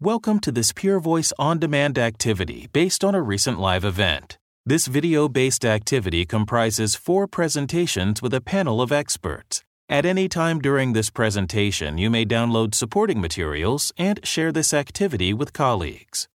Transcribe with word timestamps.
Welcome 0.00 0.40
to 0.40 0.50
this 0.50 0.72
PeerVoice 0.72 1.34
on 1.38 1.58
demand 1.58 1.98
activity 1.98 2.70
based 2.72 3.04
on 3.04 3.14
a 3.14 3.20
recent 3.20 3.60
live 3.60 3.84
event. 3.84 4.38
This 4.64 4.86
video 4.86 5.28
based 5.28 5.66
activity 5.66 6.24
comprises 6.24 6.94
four 6.94 7.26
presentations 7.26 8.22
with 8.22 8.32
a 8.32 8.40
panel 8.40 8.80
of 8.80 8.90
experts. 8.90 9.62
At 9.92 10.06
any 10.06 10.26
time 10.26 10.58
during 10.58 10.94
this 10.94 11.10
presentation, 11.10 11.98
you 11.98 12.08
may 12.08 12.24
download 12.24 12.74
supporting 12.74 13.20
materials 13.20 13.92
and 13.98 14.26
share 14.26 14.50
this 14.50 14.72
activity 14.72 15.34
with 15.34 15.52
colleagues. 15.52 16.28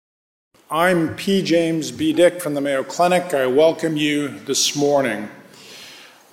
I'm 0.69 1.15
P. 1.15 1.41
James 1.41 1.89
B. 1.89 2.11
Dyck 2.11 2.41
from 2.41 2.53
the 2.53 2.59
Mayo 2.59 2.83
Clinic. 2.83 3.33
I 3.33 3.47
welcome 3.47 3.95
you 3.95 4.27
this 4.39 4.75
morning. 4.75 5.29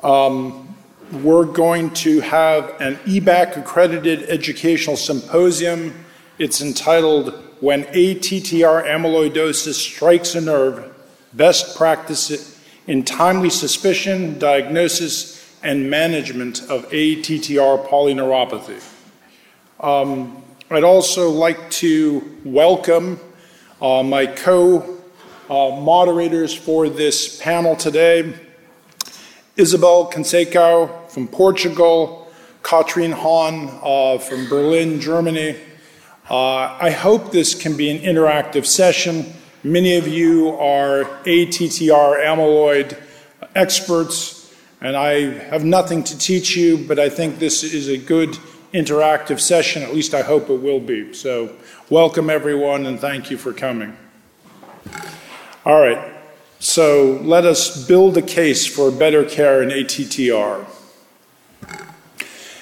Um, 0.03 0.75
we're 1.13 1.45
going 1.45 1.91
to 1.91 2.19
have 2.23 2.71
an 2.81 2.97
EBAC 3.07 3.57
accredited 3.57 4.29
educational 4.29 4.97
symposium. 4.97 5.95
It's 6.41 6.61
entitled 6.61 7.41
When 7.61 7.85
ATTR 7.85 8.85
Amyloidosis 8.85 9.75
Strikes 9.75 10.35
a 10.35 10.41
Nerve 10.41 10.93
best 11.33 11.77
practice 11.77 12.61
in 12.89 13.05
timely 13.05 13.51
suspicion, 13.51 14.41
diagnosis, 14.41 15.42
and 15.63 15.89
management 15.89 16.63
of 16.71 16.89
ATTR 16.91 17.87
polyneuropathy. 17.89 18.83
Um, 19.81 20.43
I'd 20.71 20.85
also 20.85 21.31
like 21.31 21.71
to 21.73 22.39
welcome 22.45 23.21
uh, 23.81 24.03
my 24.03 24.27
co 24.27 24.99
uh, 25.51 25.81
moderators 25.81 26.55
for 26.55 26.89
this 26.89 27.41
panel 27.41 27.77
today 27.77 28.35
Isabel 29.57 30.11
Conceição 30.11 31.11
from 31.11 31.29
Portugal, 31.29 32.33
Katrin 32.63 33.13
Hahn 33.13 33.69
uh, 33.83 34.17
from 34.19 34.49
Berlin, 34.49 34.99
Germany. 34.99 35.57
Uh, 36.31 36.79
I 36.81 36.91
hope 36.91 37.33
this 37.33 37.55
can 37.55 37.77
be 37.77 37.91
an 37.91 37.99
interactive 37.99 38.65
session. 38.65 39.31
Many 39.63 39.97
of 39.97 40.09
you 40.09 40.57
are 40.57 41.05
ATTR 41.25 42.25
amyloid 42.25 42.99
experts, 43.55 44.42
and 44.83 44.97
I 44.97 45.31
have 45.49 45.65
nothing 45.65 46.05
to 46.05 46.19
teach 46.19 46.55
you, 46.55 46.77
but 46.77 46.99
I 46.99 47.09
think 47.09 47.39
this 47.39 47.63
is 47.63 47.89
a 47.89 47.97
good 47.97 48.37
interactive 48.75 49.41
session. 49.41 49.83
At 49.83 49.95
least 49.95 50.13
I 50.13 50.21
hope 50.21 50.51
it 50.51 50.61
will 50.61 50.81
be. 50.81 51.15
So, 51.15 51.57
welcome 51.89 52.29
everyone, 52.29 52.85
and 52.85 53.01
thank 53.01 53.31
you 53.31 53.39
for 53.39 53.55
coming. 53.55 53.97
All 55.65 55.81
right, 55.81 56.13
so 56.59 57.21
let 57.23 57.47
us 57.47 57.87
build 57.87 58.19
a 58.19 58.23
case 58.23 58.67
for 58.67 58.91
better 58.91 59.25
care 59.25 59.63
in 59.63 59.71
ATTR. 59.71 60.67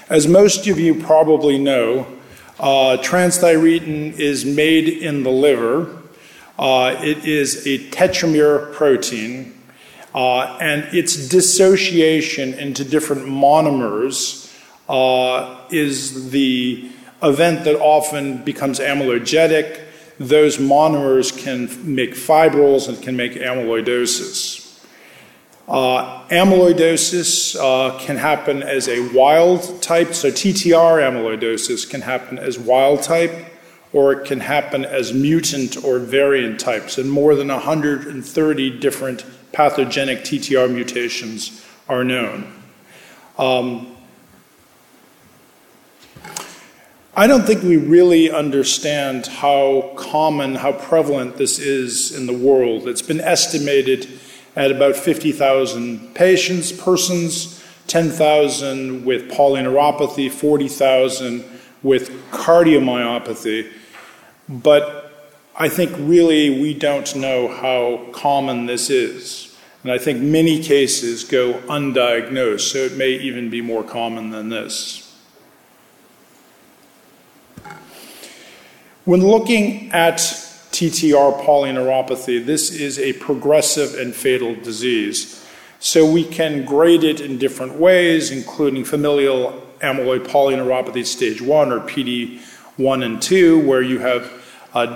As 0.09 0.29
most 0.29 0.69
of 0.69 0.79
you 0.79 1.03
probably 1.03 1.59
know, 1.59 2.07
uh, 2.61 2.99
transthyretin 3.01 4.19
is 4.19 4.45
made 4.45 4.87
in 4.89 5.25
the 5.25 5.31
liver 5.31 5.97
uh, 6.61 6.95
it 7.01 7.25
is 7.25 7.67
a 7.67 7.79
tetramer 7.89 8.71
protein, 8.75 9.59
uh, 10.15 10.59
and 10.61 10.83
its 10.95 11.29
dissociation 11.29 12.55
into 12.55 12.85
different 12.85 13.23
monomers 13.23 14.53
uh, 14.89 15.61
is 15.71 16.31
the 16.31 16.91
event 17.23 17.65
that 17.65 17.79
often 17.79 18.43
becomes 18.45 18.81
amyloidogenic. 18.81 19.81
Those 20.19 20.59
monomers 20.59 21.37
can 21.37 21.95
make 21.95 22.15
fibrils 22.15 22.89
and 22.89 23.01
can 23.01 23.17
make 23.17 23.35
amyloidosis. 23.35 24.67
Uh, 25.69 26.27
amyloidosis 26.29 27.57
uh, 27.61 27.97
can 28.01 28.17
happen 28.17 28.63
as 28.63 28.89
a 28.89 29.09
wild 29.15 29.81
type, 29.81 30.13
so 30.15 30.29
TTR 30.29 31.01
amyloidosis 31.01 31.89
can 31.89 32.01
happen 32.01 32.39
as 32.39 32.59
wild 32.59 33.03
type 33.03 33.47
or 33.93 34.13
it 34.13 34.27
can 34.27 34.41
happen 34.41 34.85
as 34.85 35.13
mutant 35.13 35.83
or 35.83 35.99
variant 35.99 36.61
types, 36.61 36.97
and 36.99 37.11
more 37.11 37.35
than 37.35 37.49
130 37.49 38.79
different 38.79 39.25
pathogenic 39.53 40.21
TTR 40.21 40.73
mutations 40.73 41.65
are 41.89 42.05
known. 42.05 42.53
Um, 43.39 43.97
I 47.17 47.27
don't 47.27 47.45
think 47.45 47.63
we 47.63 47.77
really 47.77 48.31
understand 48.31 49.27
how 49.27 49.93
common, 49.97 50.55
how 50.55 50.73
prevalent 50.73 51.37
this 51.37 51.59
is 51.59 52.15
in 52.17 52.27
the 52.27 52.33
world. 52.33 52.87
It's 52.87 53.03
been 53.03 53.21
estimated 53.21 54.09
at 54.55 54.71
about 54.71 54.97
50,000 54.97 56.15
patients, 56.15 56.73
persons, 56.73 57.63
10,000 57.89 59.05
with 59.05 59.31
polyneuropathy, 59.31 60.31
40,000 60.31 61.45
with 61.83 62.11
cardiomyopathy. 62.31 63.73
But 64.49 65.10
I 65.57 65.69
think 65.69 65.93
really 65.99 66.61
we 66.61 66.75
don't 66.75 67.15
know 67.17 67.49
how 67.49 68.11
common 68.13 68.67
this 68.67 68.89
is. 68.91 69.57
And 69.83 69.91
I 69.91 69.99
think 69.99 70.21
many 70.21 70.63
cases 70.63 71.25
go 71.25 71.55
undiagnosed, 71.69 72.73
so 72.73 72.79
it 72.79 72.97
may 72.97 73.11
even 73.13 73.49
be 73.49 73.63
more 73.63 73.83
common 73.83 74.31
than 74.31 74.51
this. 74.51 75.07
When 79.05 79.27
looking 79.27 79.91
at 79.93 80.19
TTR 80.19 81.45
polyneuropathy, 81.45 82.45
this 82.45 82.71
is 82.71 82.99
a 82.99 83.15
progressive 83.15 83.95
and 83.95 84.15
fatal 84.15 84.55
disease. 84.55 85.45
So 85.79 86.11
we 86.11 86.25
can 86.25 86.67
grade 86.67 87.03
it 87.03 87.21
in 87.21 87.39
different 87.39 87.77
ways, 87.77 88.31
including 88.31 88.85
familial 88.85 89.67
amyloid 89.81 90.27
polyneuropathy 90.27 91.07
stage 91.07 91.41
1 91.41 91.73
or 91.73 91.81
PD 91.81 92.41
1 92.77 93.03
and 93.03 93.21
2, 93.21 93.67
where 93.67 93.81
you 93.81 93.99
have 93.99 94.40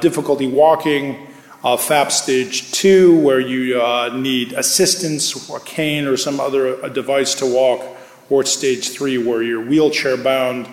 difficulty 0.00 0.46
walking, 0.46 1.26
uh, 1.64 1.76
FAP 1.76 2.12
stage 2.12 2.70
two, 2.72 3.18
where 3.20 3.40
you 3.40 3.80
uh, 3.80 4.10
need 4.14 4.52
assistance, 4.52 5.48
a 5.50 5.60
cane 5.60 6.06
or 6.06 6.16
some 6.16 6.38
other 6.38 6.88
device 6.90 7.34
to 7.36 7.46
walk, 7.46 7.82
or 8.30 8.44
stage 8.44 8.90
three, 8.90 9.18
where 9.18 9.42
you're 9.42 9.64
wheelchair 9.64 10.16
bound. 10.16 10.68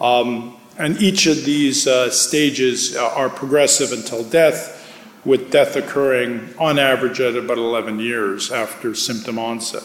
Um, 0.00 0.56
and 0.78 0.96
each 1.02 1.26
of 1.26 1.44
these 1.44 1.88
uh, 1.88 2.08
stages 2.10 2.96
uh, 2.96 3.08
are 3.14 3.28
progressive 3.28 3.92
until 3.92 4.22
death, 4.22 4.76
with 5.24 5.50
death 5.50 5.74
occurring 5.74 6.54
on 6.58 6.78
average 6.78 7.20
at 7.20 7.34
about 7.34 7.58
11 7.58 7.98
years 7.98 8.52
after 8.52 8.94
symptom 8.94 9.38
onset. 9.38 9.82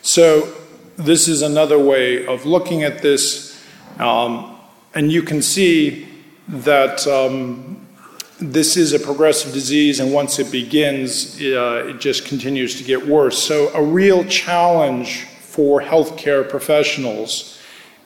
So, 0.00 0.54
this 0.96 1.28
is 1.28 1.42
another 1.42 1.78
way 1.78 2.26
of 2.26 2.46
looking 2.46 2.82
at 2.82 3.02
this. 3.02 3.60
Um, 3.98 4.56
and 4.94 5.12
you 5.12 5.22
can 5.22 5.42
see 5.42 6.07
that 6.48 7.06
um, 7.06 7.86
this 8.40 8.76
is 8.76 8.92
a 8.92 8.98
progressive 8.98 9.52
disease, 9.52 10.00
and 10.00 10.12
once 10.12 10.38
it 10.38 10.50
begins, 10.50 11.40
uh, 11.40 11.86
it 11.88 12.00
just 12.00 12.24
continues 12.24 12.76
to 12.78 12.84
get 12.84 13.06
worse. 13.06 13.42
So, 13.42 13.68
a 13.74 13.82
real 13.82 14.24
challenge 14.24 15.24
for 15.24 15.80
healthcare 15.80 16.48
professionals 16.48 17.60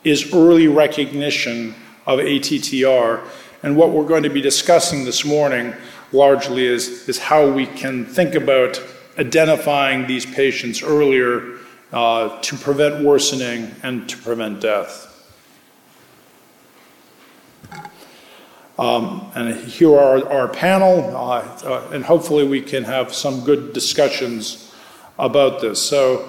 is 0.05 0.33
early 0.35 0.69
recognition 0.69 1.75
of 2.07 2.19
ATTR. 2.19 3.23
And 3.63 3.77
what 3.77 3.91
we're 3.91 4.07
going 4.07 4.25
to 4.25 4.31
be 4.31 4.41
discussing 4.41 5.05
this 5.05 5.25
morning 5.25 5.75
largely 6.11 6.67
is, 6.67 7.09
is 7.09 7.19
how 7.19 7.49
we 7.49 7.67
can 7.67 8.05
think 8.05 8.35
about 8.35 8.83
identifying 9.19 10.07
these 10.07 10.27
patients 10.27 10.83
earlier 10.83 11.59
uh, 11.93 12.41
to 12.41 12.57
prevent 12.57 13.05
worsening 13.05 13.71
and 13.83 14.09
to 14.09 14.17
prevent 14.17 14.61
death. 14.61 15.12
Um, 18.83 19.31
and 19.37 19.55
here 19.55 19.97
are 19.97 20.29
our 20.29 20.49
panel, 20.49 21.17
uh, 21.17 21.39
uh, 21.65 21.91
and 21.93 22.05
hopefully 22.05 22.45
we 22.45 22.61
can 22.61 22.83
have 22.83 23.15
some 23.15 23.45
good 23.45 23.73
discussions 23.73 24.75
about 25.21 25.61
this. 25.61 25.81
So, 25.81 26.29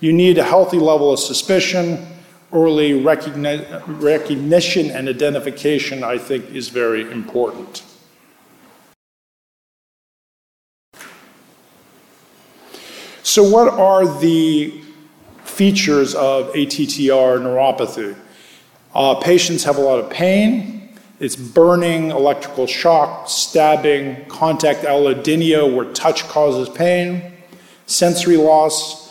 you 0.00 0.12
need 0.12 0.36
a 0.36 0.44
healthy 0.44 0.78
level 0.78 1.14
of 1.14 1.18
suspicion. 1.18 2.06
Early 2.52 2.92
recogni- 2.92 3.64
recognition 3.86 4.90
and 4.90 5.08
identification, 5.08 6.04
I 6.04 6.18
think, 6.18 6.50
is 6.50 6.68
very 6.68 7.10
important. 7.10 7.82
So, 13.22 13.42
what 13.42 13.72
are 13.72 14.04
the 14.20 14.78
features 15.44 16.14
of 16.14 16.52
ATTR 16.52 17.38
neuropathy? 17.38 18.14
Uh, 18.94 19.14
patients 19.14 19.64
have 19.64 19.78
a 19.78 19.80
lot 19.80 19.98
of 20.00 20.10
pain, 20.10 20.74
it's 21.20 21.36
burning, 21.36 22.10
electrical 22.10 22.66
shock, 22.66 23.28
stabbing, 23.28 24.24
contact 24.26 24.84
allodynia 24.84 25.74
where 25.74 25.92
touch 25.92 26.26
causes 26.28 26.68
pain, 26.68 27.32
sensory 27.86 28.36
loss, 28.36 29.04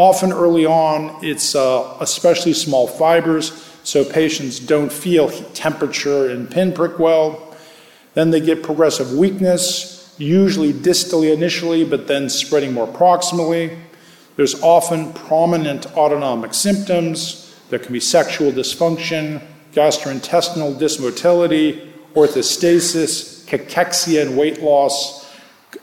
Often 0.00 0.32
early 0.32 0.64
on, 0.64 1.18
it's 1.22 1.54
uh, 1.54 1.96
especially 2.00 2.54
small 2.54 2.86
fibers, 2.86 3.50
so 3.82 4.04
patients 4.04 4.58
don't 4.60 4.90
feel 4.90 5.28
temperature 5.52 6.30
and 6.30 6.50
pinprick 6.50 6.98
well. 6.98 7.54
Then 8.14 8.30
they 8.30 8.40
get 8.40 8.62
progressive 8.62 9.12
weakness, 9.12 10.14
usually 10.16 10.72
distally 10.72 11.34
initially, 11.34 11.84
but 11.84 12.06
then 12.06 12.30
spreading 12.30 12.72
more 12.72 12.86
proximally. 12.86 13.78
There's 14.36 14.60
often 14.62 15.12
prominent 15.12 15.86
autonomic 15.96 16.54
symptoms. 16.54 17.54
There 17.68 17.78
can 17.78 17.92
be 17.92 18.00
sexual 18.00 18.52
dysfunction, 18.52 19.42
gastrointestinal 19.72 20.78
dysmotility, 20.78 21.90
orthostasis, 22.14 23.44
cachexia, 23.46 24.22
and 24.22 24.36
weight 24.36 24.60
loss. 24.62 25.30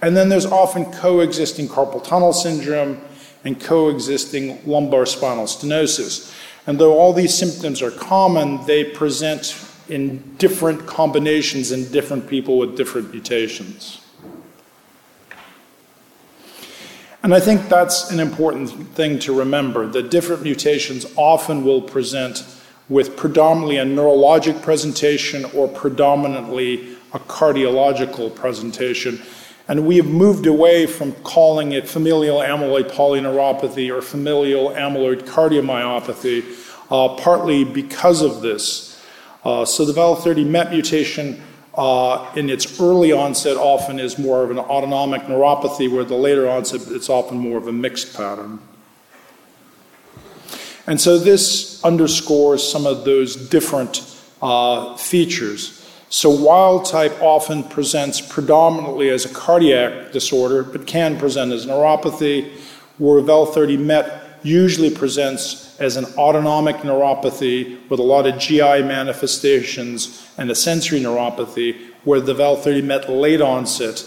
And 0.01 0.16
then 0.16 0.30
there's 0.30 0.45
often 0.45 0.92
coexisting 0.92 1.68
carpal 1.68 2.04
tunnel 2.04 2.34
syndrome 2.34 3.01
and 3.44 3.60
coexisting 3.60 4.66
lumbar 4.66 5.06
spinal 5.06 5.45
stenosis. 5.45 6.34
And 6.66 6.78
though 6.80 6.98
all 6.98 7.13
these 7.13 7.34
symptoms 7.34 7.81
are 7.81 7.92
common, 7.92 8.66
they 8.66 8.84
present 8.84 9.56
in 9.88 10.36
different 10.36 10.86
combinations 10.86 11.72
in 11.72 11.89
different 11.92 12.28
people 12.28 12.57
with 12.57 12.75
different 12.75 13.12
mutations. 13.12 14.01
And 17.24 17.34
I 17.34 17.39
think 17.39 17.68
that's 17.68 18.12
an 18.12 18.19
important 18.19 18.69
thing 18.95 19.19
to 19.19 19.38
remember 19.38 19.88
that 19.88 20.12
different 20.12 20.44
mutations 20.44 21.06
often 21.16 21.63
will 21.63 21.81
present 21.81 22.44
with 22.89 23.18
predominantly 23.18 23.78
a 23.78 23.86
neurologic 23.86 24.62
presentation 24.62 25.45
or 25.54 25.68
predominantly 25.68 26.95
a 27.13 27.19
cardiological 27.19 28.34
presentation. 28.34 29.22
And 29.68 29.86
we 29.86 29.98
have 29.98 30.06
moved 30.06 30.45
away 30.45 30.86
from 30.86 31.12
calling 31.24 31.74
it 31.74 31.89
familial 31.89 32.38
amyloid 32.38 32.89
polyneuropathy 32.92 33.94
or 33.94 34.01
familial 34.01 34.69
amyloid 34.69 35.24
cardiomyopathy, 35.24 36.45
uh, 36.89 37.16
partly 37.22 37.66
because 37.66 38.22
of 38.22 38.42
this. 38.42 39.04
Uh, 39.44 39.66
so 39.66 39.84
the 39.84 39.94
VAL30 39.94 40.45
MET 40.45 40.72
mutation 40.72 41.42
uh, 41.75 42.31
in 42.36 42.50
its 42.50 42.80
early 42.80 43.12
onset 43.12 43.57
often 43.57 44.00
is 44.00 44.18
more 44.18 44.44
of 44.44 44.51
an 44.51 44.57
autonomic 44.57 45.24
neuropathy, 45.24 45.92
where 45.92 46.04
the 46.04 46.16
later 46.16 46.50
onset 46.50 46.81
it's 46.88 47.10
often 47.10 47.38
more 47.38 47.57
of 47.57 47.68
a 47.68 47.72
mixed 47.72 48.16
pattern. 48.16 48.60
And 50.88 51.00
so 51.00 51.18
this 51.18 51.84
underscores 51.84 52.63
some 52.69 52.86
of 52.86 53.04
those 53.04 53.36
different 53.36 54.18
uh, 54.42 54.95
features. 54.95 55.86
So 56.10 56.30
wild 56.30 56.86
type 56.86 57.22
often 57.22 57.63
presents 57.63 58.22
predominantly 58.22 59.10
as 59.10 59.25
a 59.25 59.30
cardiac 59.30 60.13
disorder, 60.13 60.63
but 60.63 60.88
can 60.88 61.19
present 61.19 61.51
as 61.51 61.66
neuropathy, 61.66 62.50
where 62.98 63.22
VAL30 63.22 63.80
MET 63.80 64.24
usually 64.44 64.89
presents 64.89 65.78
as 65.80 65.98
an 65.98 66.06
autonomic 66.18 66.78
neuropathy 66.78 67.78
with 67.89 68.00
a 68.00 68.04
lot 68.04 68.25
of 68.25 68.39
GI 68.39 68.84
manifestations 68.84 70.25
and 70.38 70.50
a 70.50 70.56
sensory 70.56 71.01
neuropathy, 71.01 71.92
where 72.06 72.22
the 72.22 72.34
VAL30 72.34 72.84
MET 72.86 73.10
late 73.10 73.42
onset 73.42 74.06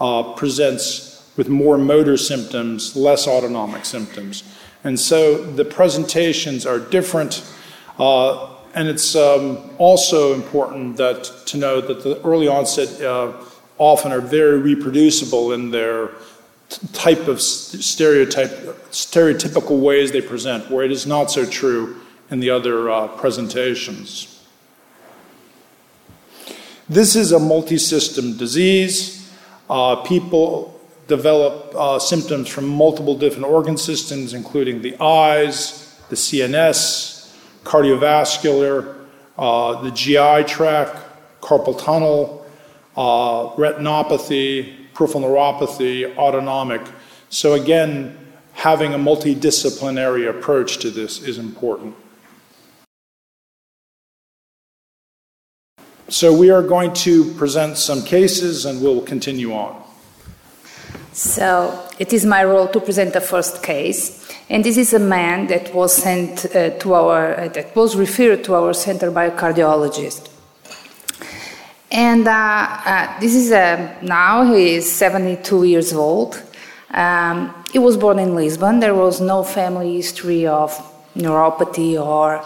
uh, 0.00 0.32
presents 0.32 1.30
with 1.36 1.48
more 1.48 1.76
motor 1.76 2.16
symptoms, 2.16 2.96
less 2.96 3.28
autonomic 3.28 3.84
symptoms. 3.84 4.42
And 4.84 4.98
so 4.98 5.42
the 5.44 5.64
presentations 5.64 6.66
are 6.66 6.78
different. 6.78 7.44
Uh, 7.98 8.48
and 8.74 8.88
it's 8.88 9.14
um, 9.14 9.70
also 9.78 10.34
important 10.34 10.96
that 10.96 11.24
to 11.46 11.56
know 11.56 11.80
that 11.80 12.02
the 12.02 12.20
early 12.22 12.48
onset 12.48 13.00
uh, 13.02 13.32
often 13.78 14.12
are 14.12 14.20
very 14.20 14.58
reproducible 14.58 15.52
in 15.52 15.70
their 15.70 16.08
t- 16.68 16.86
type 16.92 17.28
of 17.28 17.40
stereotype, 17.40 18.50
stereotypical 18.90 19.80
ways 19.80 20.12
they 20.12 20.20
present, 20.20 20.70
where 20.70 20.84
it 20.84 20.92
is 20.92 21.06
not 21.06 21.30
so 21.30 21.44
true 21.44 22.00
in 22.30 22.40
the 22.40 22.50
other 22.50 22.90
uh, 22.90 23.08
presentations. 23.08 24.28
This 26.88 27.14
is 27.14 27.32
a 27.32 27.38
multi-system 27.38 28.36
disease. 28.36 29.30
Uh, 29.70 29.96
people 29.96 30.71
develop 31.08 31.74
uh, 31.74 31.98
symptoms 31.98 32.48
from 32.48 32.68
multiple 32.68 33.16
different 33.16 33.46
organ 33.46 33.76
systems, 33.76 34.34
including 34.34 34.82
the 34.82 34.96
eyes, 35.00 36.00
the 36.08 36.16
CNS, 36.16 37.34
cardiovascular, 37.64 39.06
uh, 39.38 39.82
the 39.82 39.90
GI 39.90 40.44
tract, 40.44 40.96
carpal 41.40 41.78
tunnel, 41.78 42.46
uh, 42.96 43.50
retinopathy, 43.56 44.92
peripheral 44.94 45.24
neuropathy, 45.24 46.16
autonomic. 46.16 46.82
So, 47.30 47.54
again, 47.54 48.18
having 48.52 48.94
a 48.94 48.98
multidisciplinary 48.98 50.28
approach 50.28 50.78
to 50.78 50.90
this 50.90 51.20
is 51.22 51.38
important. 51.38 51.96
So, 56.08 56.36
we 56.36 56.50
are 56.50 56.62
going 56.62 56.92
to 56.94 57.32
present 57.34 57.78
some 57.78 58.02
cases 58.02 58.66
and 58.66 58.82
we'll 58.82 59.00
continue 59.00 59.54
on. 59.54 59.81
So 61.12 61.88
it 61.98 62.12
is 62.12 62.24
my 62.24 62.42
role 62.44 62.68
to 62.68 62.80
present 62.80 63.12
the 63.12 63.20
first 63.20 63.62
case, 63.62 64.26
and 64.48 64.64
this 64.64 64.78
is 64.78 64.94
a 64.94 64.98
man 64.98 65.46
that 65.48 65.74
was 65.74 65.94
sent 65.94 66.46
uh, 66.46 66.70
to 66.78 66.94
our 66.94 67.34
uh, 67.34 67.48
that 67.48 67.76
was 67.76 67.96
referred 67.96 68.44
to 68.44 68.54
our 68.54 68.72
center 68.72 69.10
by 69.10 69.24
a 69.26 69.30
cardiologist. 69.30 70.30
And 71.90 72.26
uh, 72.26 72.32
uh 72.32 73.20
this 73.20 73.34
is 73.34 73.52
a, 73.52 73.98
now 74.00 74.44
he 74.54 74.76
is 74.76 74.90
72 74.90 75.64
years 75.64 75.92
old. 75.92 76.42
Um, 76.90 77.54
he 77.72 77.78
was 77.78 77.98
born 77.98 78.18
in 78.18 78.34
Lisbon. 78.34 78.80
There 78.80 78.94
was 78.94 79.20
no 79.20 79.42
family 79.42 79.96
history 79.96 80.46
of 80.46 80.72
neuropathy 81.14 82.02
or 82.02 82.42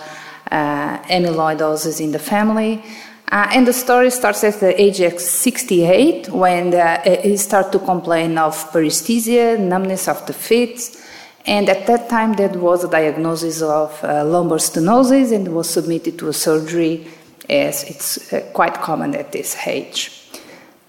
uh, 0.50 0.98
amyloidosis 1.02 2.00
in 2.00 2.10
the 2.10 2.18
family. 2.18 2.82
Uh, 3.32 3.48
and 3.52 3.66
the 3.66 3.72
story 3.72 4.08
starts 4.10 4.44
at 4.44 4.60
the 4.60 4.80
age 4.80 5.00
of 5.00 5.18
68 5.18 6.28
when 6.28 6.72
uh, 6.72 7.02
he 7.22 7.36
started 7.36 7.72
to 7.72 7.80
complain 7.80 8.38
of 8.38 8.54
paresthesia, 8.70 9.58
numbness 9.58 10.06
of 10.06 10.24
the 10.26 10.32
feet. 10.32 10.96
And 11.44 11.68
at 11.68 11.86
that 11.88 12.08
time, 12.08 12.34
there 12.34 12.50
was 12.50 12.84
a 12.84 12.88
diagnosis 12.88 13.62
of 13.62 13.98
uh, 14.04 14.24
lumbar 14.24 14.58
stenosis 14.58 15.32
and 15.34 15.48
was 15.48 15.68
submitted 15.68 16.20
to 16.20 16.28
a 16.28 16.32
surgery 16.32 17.08
as 17.48 17.82
it's 17.84 18.32
uh, 18.32 18.48
quite 18.52 18.74
common 18.74 19.16
at 19.16 19.32
this 19.32 19.56
age. 19.66 20.12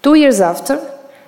Two 0.00 0.14
years 0.14 0.40
after, 0.40 0.80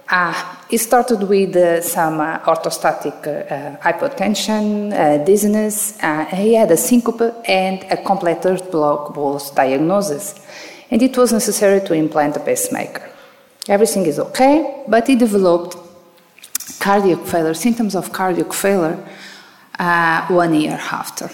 uh, 0.09 0.57
he 0.69 0.77
started 0.77 1.25
with 1.25 1.57
uh, 1.57 1.81
some 1.83 2.19
orthostatic 2.19 3.81
hypotension, 3.81 5.25
dizziness. 5.27 5.99
he 6.31 6.55
had 6.55 6.71
a 6.71 6.77
syncope 6.77 7.43
and 7.49 7.85
a 7.91 7.97
complete 7.97 8.43
heart 8.45 8.71
block 8.71 9.17
was 9.17 9.51
diagnosis 9.51 10.41
and 10.91 11.03
it 11.03 11.17
was 11.17 11.33
necessary 11.33 11.81
to 11.81 11.95
implant 11.95 12.37
a 12.37 12.41
pacemaker. 12.41 13.09
Everything 13.69 14.07
is 14.07 14.19
okay, 14.19 14.85
but 14.89 15.07
he 15.07 15.17
developed 15.17 15.77
cardiac 16.81 17.25
failure, 17.27 17.55
symptoms 17.55 17.95
of 17.95 18.13
cardiac 18.13 18.53
failure, 18.53 18.99
uh, 19.79 20.27
one 20.29 20.55
year 20.55 20.79
after. 20.93 21.31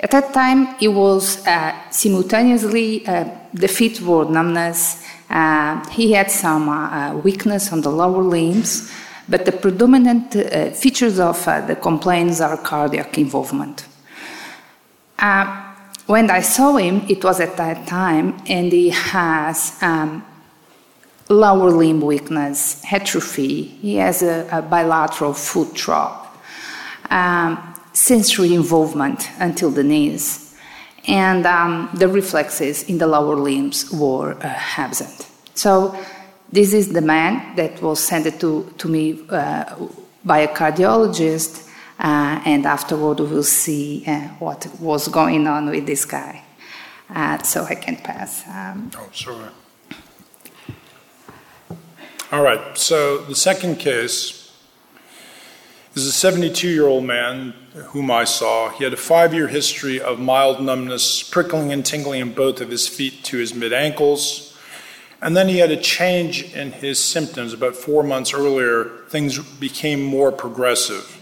At 0.00 0.10
that 0.10 0.34
time, 0.34 0.74
he 0.78 0.88
was 0.88 1.46
uh, 1.46 1.90
simultaneously 1.90 3.06
uh, 3.06 3.24
the 3.54 3.68
feet 3.68 4.02
numbness. 4.02 5.02
Uh, 5.30 5.88
he 5.88 6.12
had 6.12 6.30
some 6.30 6.68
uh, 6.68 7.16
weakness 7.16 7.72
on 7.72 7.80
the 7.80 7.90
lower 7.90 8.22
limbs, 8.22 8.92
but 9.28 9.46
the 9.46 9.52
predominant 9.52 10.36
uh, 10.36 10.70
features 10.72 11.18
of 11.18 11.42
the 11.44 11.76
complaints 11.80 12.40
are 12.40 12.56
cardiac 12.58 13.16
involvement. 13.16 13.86
When 16.06 16.30
I 16.30 16.42
saw 16.42 16.76
him, 16.76 17.02
it 17.08 17.24
was 17.24 17.40
at 17.40 17.56
that 17.56 17.86
time, 17.86 18.36
and 18.46 18.70
he 18.70 18.90
has 18.90 19.82
um, 19.82 20.22
lower 21.30 21.70
limb 21.70 22.02
weakness, 22.02 22.84
atrophy. 22.92 23.62
He 23.62 23.96
has 23.96 24.22
a, 24.22 24.46
a 24.52 24.60
bilateral 24.60 25.32
foot 25.32 25.72
drop, 25.72 26.36
um, 27.08 27.74
sensory 27.94 28.52
involvement 28.52 29.30
until 29.38 29.70
the 29.70 29.82
knees, 29.82 30.54
and 31.08 31.46
um, 31.46 31.88
the 31.94 32.08
reflexes 32.08 32.82
in 32.82 32.98
the 32.98 33.06
lower 33.06 33.36
limbs 33.36 33.90
were 33.90 34.34
uh, 34.34 34.60
absent. 34.76 35.26
So, 35.54 35.98
this 36.52 36.74
is 36.74 36.92
the 36.92 37.00
man 37.00 37.56
that 37.56 37.80
was 37.80 37.98
sent 37.98 38.40
to, 38.40 38.70
to 38.76 38.88
me 38.88 39.26
uh, 39.30 39.74
by 40.22 40.40
a 40.40 40.48
cardiologist 40.48 41.64
uh, 41.98 42.40
and 42.44 42.66
afterward, 42.66 43.20
we'll 43.20 43.42
see 43.42 44.04
uh, 44.06 44.28
what 44.38 44.66
was 44.80 45.08
going 45.08 45.46
on 45.46 45.70
with 45.70 45.86
this 45.86 46.04
guy. 46.04 46.42
Uh, 47.08 47.38
so 47.42 47.64
I 47.64 47.74
can 47.74 47.96
pass. 47.96 48.44
Um, 48.48 48.90
oh, 48.96 49.08
sure. 49.12 49.50
All 52.32 52.42
right, 52.42 52.76
so 52.76 53.18
the 53.18 53.34
second 53.34 53.76
case 53.76 54.52
is 55.94 56.06
a 56.06 56.12
72 56.12 56.68
year 56.68 56.86
old 56.86 57.04
man 57.04 57.54
whom 57.74 58.10
I 58.10 58.24
saw. 58.24 58.70
He 58.70 58.82
had 58.84 58.92
a 58.92 58.96
five 58.96 59.32
year 59.32 59.46
history 59.46 60.00
of 60.00 60.18
mild 60.18 60.60
numbness, 60.60 61.22
prickling 61.22 61.72
and 61.72 61.86
tingling 61.86 62.20
in 62.20 62.32
both 62.32 62.60
of 62.60 62.70
his 62.70 62.88
feet 62.88 63.22
to 63.24 63.36
his 63.36 63.54
mid 63.54 63.72
ankles. 63.72 64.58
And 65.22 65.36
then 65.36 65.48
he 65.48 65.58
had 65.58 65.70
a 65.70 65.76
change 65.76 66.52
in 66.54 66.72
his 66.72 66.98
symptoms. 66.98 67.52
About 67.52 67.76
four 67.76 68.02
months 68.02 68.34
earlier, 68.34 68.84
things 69.08 69.38
became 69.38 70.02
more 70.02 70.32
progressive. 70.32 71.13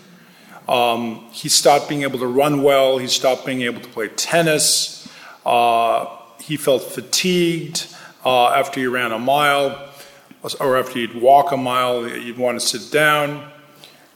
Um, 0.68 1.26
he 1.32 1.48
stopped 1.48 1.88
being 1.88 2.02
able 2.02 2.18
to 2.20 2.26
run 2.26 2.62
well. 2.62 2.98
He 2.98 3.08
stopped 3.08 3.44
being 3.44 3.62
able 3.62 3.80
to 3.80 3.88
play 3.88 4.08
tennis. 4.08 5.08
Uh, 5.44 6.06
he 6.40 6.56
felt 6.56 6.82
fatigued 6.82 7.86
uh, 8.24 8.48
after 8.48 8.80
he 8.80 8.86
ran 8.86 9.12
a 9.12 9.18
mile, 9.18 9.90
or 10.60 10.78
after 10.78 10.98
he'd 10.98 11.14
walk 11.14 11.52
a 11.52 11.56
mile, 11.56 12.04
he'd 12.04 12.38
want 12.38 12.60
to 12.60 12.66
sit 12.66 12.92
down. 12.92 13.50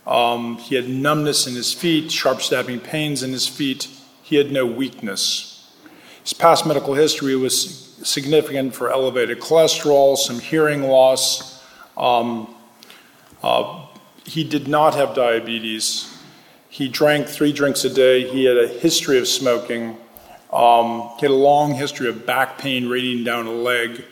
Um, 0.06 0.58
he 0.58 0.76
had 0.76 0.88
numbness 0.88 1.46
in 1.46 1.54
his 1.54 1.72
feet, 1.72 2.12
sharp 2.12 2.40
stabbing 2.40 2.80
pains 2.80 3.22
in 3.22 3.32
his 3.32 3.48
feet. 3.48 3.88
He 4.22 4.36
had 4.36 4.52
no 4.52 4.64
weakness. 4.64 5.70
His 6.22 6.32
past 6.32 6.66
medical 6.66 6.94
history 6.94 7.36
was 7.36 7.94
significant 8.02 8.74
for 8.74 8.90
elevated 8.90 9.40
cholesterol, 9.40 10.16
some 10.16 10.38
hearing 10.38 10.82
loss. 10.82 11.64
Um, 11.96 12.54
uh, 13.42 13.86
he 14.24 14.44
did 14.44 14.68
not 14.68 14.94
have 14.94 15.14
diabetes. 15.14 16.15
He 16.68 16.88
drank 16.88 17.28
three 17.28 17.52
drinks 17.52 17.84
a 17.84 17.90
day. 17.90 18.28
He 18.28 18.44
had 18.44 18.56
a 18.56 18.68
history 18.68 19.18
of 19.18 19.28
smoking. 19.28 19.96
Um, 20.52 21.10
he 21.18 21.26
had 21.26 21.30
a 21.30 21.34
long 21.34 21.74
history 21.74 22.08
of 22.08 22.26
back 22.26 22.58
pain 22.58 22.88
radiating 22.88 23.24
down 23.24 23.46
a 23.46 23.52
leg. 23.52 24.04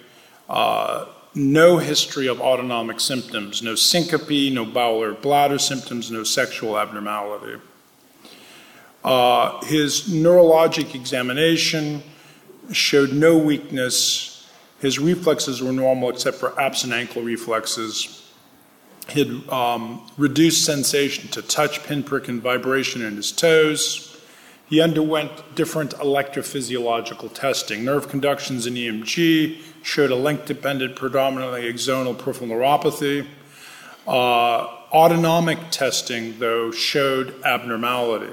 Uh, 0.49 1.06
no 1.34 1.78
history 1.78 2.28
of 2.28 2.40
autonomic 2.40 3.00
symptoms, 3.00 3.62
no 3.62 3.75
syncope, 3.75 4.52
no 4.52 4.64
bowel 4.64 5.02
or 5.02 5.12
bladder 5.14 5.58
symptoms, 5.58 6.11
no 6.11 6.23
sexual 6.23 6.78
abnormality. 6.78 7.61
Uh, 9.02 9.62
his 9.64 10.02
neurologic 10.08 10.94
examination 10.94 12.02
showed 12.73 13.12
no 13.12 13.37
weakness. 13.37 14.49
His 14.80 14.99
reflexes 14.99 15.61
were 15.62 15.73
normal 15.73 16.11
except 16.11 16.38
for 16.38 16.58
absent 16.61 16.92
ankle 16.92 17.23
reflexes. 17.23 18.24
He 19.08 19.20
had 19.20 19.49
um, 19.50 20.06
reduced 20.16 20.64
sensation 20.64 21.28
to 21.30 21.42
touch, 21.42 21.82
pinprick, 21.84 22.28
and 22.28 22.42
vibration 22.42 23.02
in 23.02 23.16
his 23.16 23.32
toes. 23.32 24.11
He 24.66 24.80
underwent 24.80 25.54
different 25.54 25.92
electrophysiological 25.96 27.32
testing. 27.32 27.84
Nerve 27.84 28.08
conductions 28.08 28.66
in 28.66 28.75
EMG 28.75 29.58
showed 29.82 30.11
a 30.11 30.16
length 30.16 30.46
dependent, 30.46 30.96
predominantly 30.96 31.70
axonal 31.70 32.18
peripheral 32.18 32.50
neuropathy. 32.50 33.26
Uh, 34.06 34.66
autonomic 34.92 35.58
testing, 35.70 36.38
though, 36.38 36.70
showed 36.70 37.34
abnormality. 37.44 38.32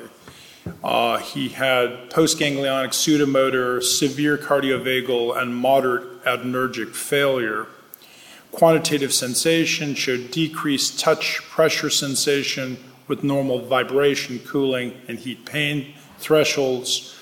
Uh, 0.83 1.17
he 1.17 1.49
had 1.49 2.09
postganglionic 2.09 2.89
sudomotor, 2.89 3.83
severe 3.83 4.37
cardiovagal, 4.37 5.39
and 5.41 5.55
moderate 5.55 6.23
adrenergic 6.23 6.93
failure. 6.95 7.67
Quantitative 8.51 9.13
sensation 9.13 9.95
showed 9.95 10.31
decreased 10.31 10.99
touch 10.99 11.41
pressure 11.49 11.89
sensation 11.89 12.77
with 13.07 13.23
normal 13.23 13.59
vibration, 13.59 14.39
cooling, 14.39 14.93
and 15.07 15.19
heat 15.19 15.45
pain 15.45 15.93
thresholds. 16.17 17.17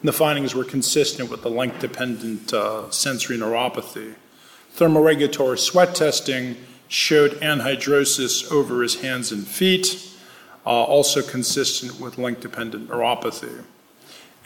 And 0.00 0.08
the 0.08 0.12
findings 0.12 0.54
were 0.54 0.64
consistent 0.64 1.30
with 1.30 1.42
the 1.42 1.50
length 1.50 1.80
dependent 1.80 2.52
uh, 2.52 2.90
sensory 2.90 3.36
neuropathy. 3.38 4.14
Thermoregulatory 4.76 5.58
sweat 5.58 5.94
testing 5.94 6.56
showed 6.88 7.32
anhidrosis 7.40 8.50
over 8.50 8.82
his 8.82 9.00
hands 9.00 9.30
and 9.32 9.46
feet 9.46 10.10
uh, 10.66 10.70
also 10.70 11.22
consistent 11.22 12.00
with 12.00 12.18
length 12.18 12.40
dependent 12.40 12.88
neuropathy. 12.88 13.64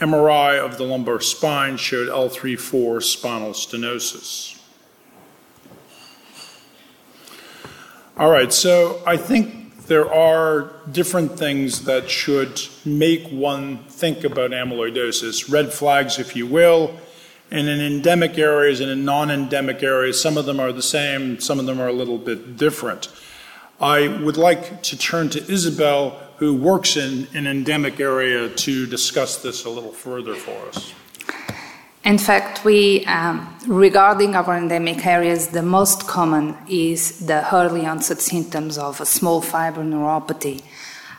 MRI 0.01 0.59
of 0.59 0.77
the 0.77 0.85
lumbar 0.85 1.21
spine 1.21 1.77
showed 1.77 2.09
L3 2.09 2.59
4 2.59 3.01
spinal 3.01 3.51
stenosis. 3.51 4.61
All 8.17 8.31
right, 8.31 8.53
so 8.53 9.03
I 9.05 9.17
think 9.17 9.87
there 9.87 10.13
are 10.13 10.71
different 10.93 11.37
things 11.37 11.87
that 11.87 12.09
should 12.09 12.63
make 12.85 13.27
one 13.27 13.79
think 13.89 14.23
about 14.23 14.53
amyloidosis, 14.53 15.51
red 15.51 15.73
flags, 15.73 16.21
if 16.21 16.37
you 16.37 16.47
will. 16.47 16.97
And 17.51 17.69
in 17.69 17.81
endemic 17.81 18.39
areas 18.39 18.79
and 18.79 18.89
in 18.89 19.05
non 19.05 19.33
endemic 19.33 19.83
areas, 19.83 20.23
some 20.23 20.37
of 20.37 20.47
them 20.47 20.61
are 20.61 20.71
the 20.71 20.81
same, 20.81 21.41
some 21.41 21.59
of 21.59 21.67
them 21.67 21.81
are 21.81 21.89
a 21.89 21.93
little 21.93 22.19
bit 22.19 22.57
different. 22.57 23.09
I 23.81 24.07
would 24.07 24.37
like 24.37 24.85
to 24.85 24.97
turn 24.97 25.29
to 25.31 25.53
Isabel, 25.53 26.11
who 26.37 26.55
works 26.55 26.97
in 26.97 27.27
an 27.35 27.49
endemic 27.49 27.99
area, 27.99 28.49
to 28.49 28.87
discuss 28.87 29.43
this 29.43 29.65
a 29.65 29.71
little 29.71 29.93
further 29.93 30.37
for 30.37 30.69
us. 30.69 30.95
In 32.05 32.19
fact, 32.19 32.67
we, 32.67 33.07
um, 33.07 33.49
regarding 33.67 34.37
our 34.37 34.59
endemic 34.59 35.07
areas, 35.07 35.49
the 35.49 35.63
most 35.63 36.07
common 36.07 36.55
is 36.69 37.21
the 37.21 37.43
early 37.55 37.87
onset 37.87 38.21
symptoms 38.21 38.77
of 38.77 39.01
a 39.01 39.07
small 39.07 39.41
fiber 39.41 39.83
neuropathy 39.83 40.63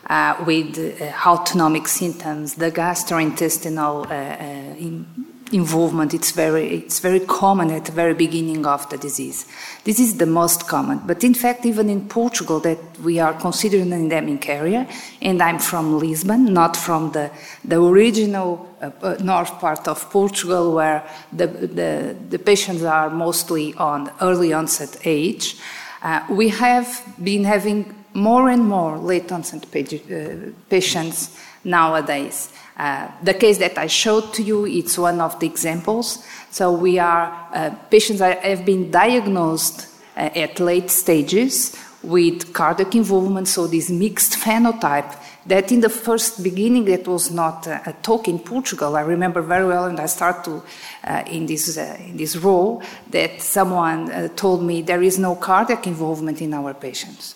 uh, 0.08 0.36
with 0.46 0.78
uh, 0.78 1.12
autonomic 1.26 1.88
symptoms, 1.88 2.54
the 2.54 2.70
gastrointestinal 2.70 4.06
uh, 4.06 4.12
uh 4.12 5.35
involvement 5.52 6.12
it's 6.12 6.32
very 6.32 6.66
it's 6.78 6.98
very 6.98 7.20
common 7.20 7.70
at 7.70 7.84
the 7.84 7.92
very 7.92 8.14
beginning 8.14 8.66
of 8.66 8.88
the 8.90 8.98
disease. 8.98 9.46
This 9.84 10.00
is 10.00 10.16
the 10.16 10.26
most 10.26 10.66
common 10.66 11.00
but 11.06 11.22
in 11.22 11.34
fact 11.34 11.64
even 11.64 11.88
in 11.88 12.08
portugal 12.08 12.58
that 12.60 12.78
we 13.00 13.20
are 13.20 13.34
considered 13.34 13.80
an 13.80 13.92
endemic 13.92 14.48
area 14.48 14.88
and 15.22 15.40
i'm 15.40 15.58
from 15.58 15.98
lisbon 15.98 16.52
not 16.52 16.76
from 16.76 17.12
the 17.12 17.30
the 17.64 17.80
original 17.80 18.68
uh, 18.82 18.90
uh, 19.02 19.16
north 19.20 19.58
part 19.60 19.86
of 19.86 20.10
portugal 20.10 20.74
where 20.74 21.02
the, 21.32 21.46
the 21.46 22.16
the 22.30 22.38
patients 22.38 22.82
are 22.82 23.10
mostly 23.10 23.74
on 23.74 24.10
early 24.20 24.52
onset 24.52 24.96
age. 25.04 25.56
Uh, 26.02 26.24
we 26.30 26.48
have 26.48 27.02
been 27.22 27.44
having 27.44 27.94
more 28.14 28.48
and 28.48 28.64
more 28.64 28.98
late 28.98 29.30
onset 29.32 29.64
uh, 29.64 30.50
patients 30.68 31.38
nowadays 31.64 32.50
uh, 32.78 33.08
the 33.22 33.34
case 33.34 33.58
that 33.58 33.78
I 33.78 33.86
showed 33.86 34.34
to 34.34 34.42
you, 34.42 34.66
it's 34.66 34.98
one 34.98 35.20
of 35.20 35.38
the 35.40 35.46
examples. 35.46 36.24
So 36.50 36.72
we 36.72 36.98
are 36.98 37.48
uh, 37.52 37.70
patients 37.90 38.18
that 38.18 38.44
have 38.44 38.64
been 38.64 38.90
diagnosed 38.90 39.88
uh, 40.16 40.30
at 40.34 40.60
late 40.60 40.90
stages 40.90 41.76
with 42.02 42.52
cardiac 42.52 42.94
involvement, 42.94 43.48
so 43.48 43.66
this 43.66 43.90
mixed 43.90 44.34
phenotype 44.34 45.16
that 45.46 45.70
in 45.70 45.80
the 45.80 45.88
first 45.88 46.42
beginning 46.42 46.84
that 46.86 47.06
was 47.06 47.30
not 47.30 47.66
a 47.66 47.94
talk 48.02 48.28
in 48.28 48.38
Portugal. 48.38 48.96
I 48.96 49.02
remember 49.02 49.42
very 49.42 49.66
well, 49.66 49.86
and 49.86 49.98
I 50.00 50.06
started 50.06 50.44
to, 50.44 50.62
uh, 51.04 51.22
in 51.30 51.46
this 51.46 51.78
uh, 51.78 51.96
in 52.00 52.16
this 52.16 52.36
role 52.36 52.82
that 53.10 53.40
someone 53.40 54.10
uh, 54.10 54.28
told 54.34 54.62
me 54.62 54.82
there 54.82 55.02
is 55.02 55.18
no 55.18 55.36
cardiac 55.36 55.86
involvement 55.86 56.42
in 56.42 56.52
our 56.52 56.74
patients, 56.74 57.34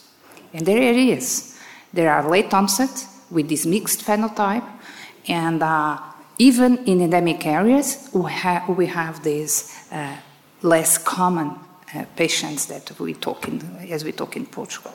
and 0.52 0.66
there 0.66 0.82
it 0.82 0.96
is. 0.96 1.56
There 1.92 2.12
are 2.12 2.28
late 2.28 2.52
onset 2.52 3.06
with 3.30 3.48
this 3.48 3.64
mixed 3.64 4.04
phenotype, 4.04 4.66
and 5.28 5.62
uh, 5.62 5.98
even 6.38 6.78
in 6.86 7.00
endemic 7.00 7.46
areas, 7.46 8.08
we, 8.12 8.32
ha- 8.32 8.64
we 8.68 8.86
have 8.86 9.22
these 9.22 9.74
uh, 9.92 10.16
less 10.62 10.98
common 10.98 11.54
uh, 11.94 12.04
patients 12.16 12.66
that 12.66 12.98
we 12.98 13.14
talk 13.14 13.48
in, 13.48 13.60
as 13.90 14.04
we 14.04 14.12
talk 14.12 14.36
in 14.36 14.46
Portugal. 14.46 14.92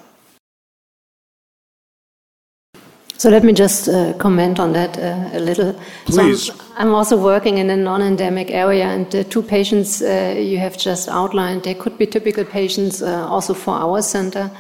So 3.17 3.29
let 3.29 3.43
me 3.43 3.53
just 3.53 3.87
uh, 3.87 4.13
comment 4.17 4.59
on 4.59 4.73
that 4.73 4.97
uh, 4.97 5.37
a 5.37 5.39
little. 5.39 5.73
Please. 6.05 6.47
So 6.47 6.53
I'm, 6.75 6.89
I'm, 6.89 6.93
also 6.93 7.17
working 7.17 7.59
in 7.59 7.69
a 7.69 7.77
non-endemic 7.77 8.51
area, 8.51 8.85
and 8.85 9.09
the 9.09 9.23
two 9.23 9.41
patients 9.41 10.01
uh, 10.01 10.35
you 10.37 10.57
have 10.57 10.77
just 10.77 11.07
outlined, 11.07 11.63
they 11.63 11.75
could 11.75 11.97
be 11.97 12.05
typical 12.05 12.43
patients 12.43 13.01
uh, 13.01 13.25
also 13.27 13.53
for 13.53 13.73
our 13.73 14.01
center. 14.01 14.51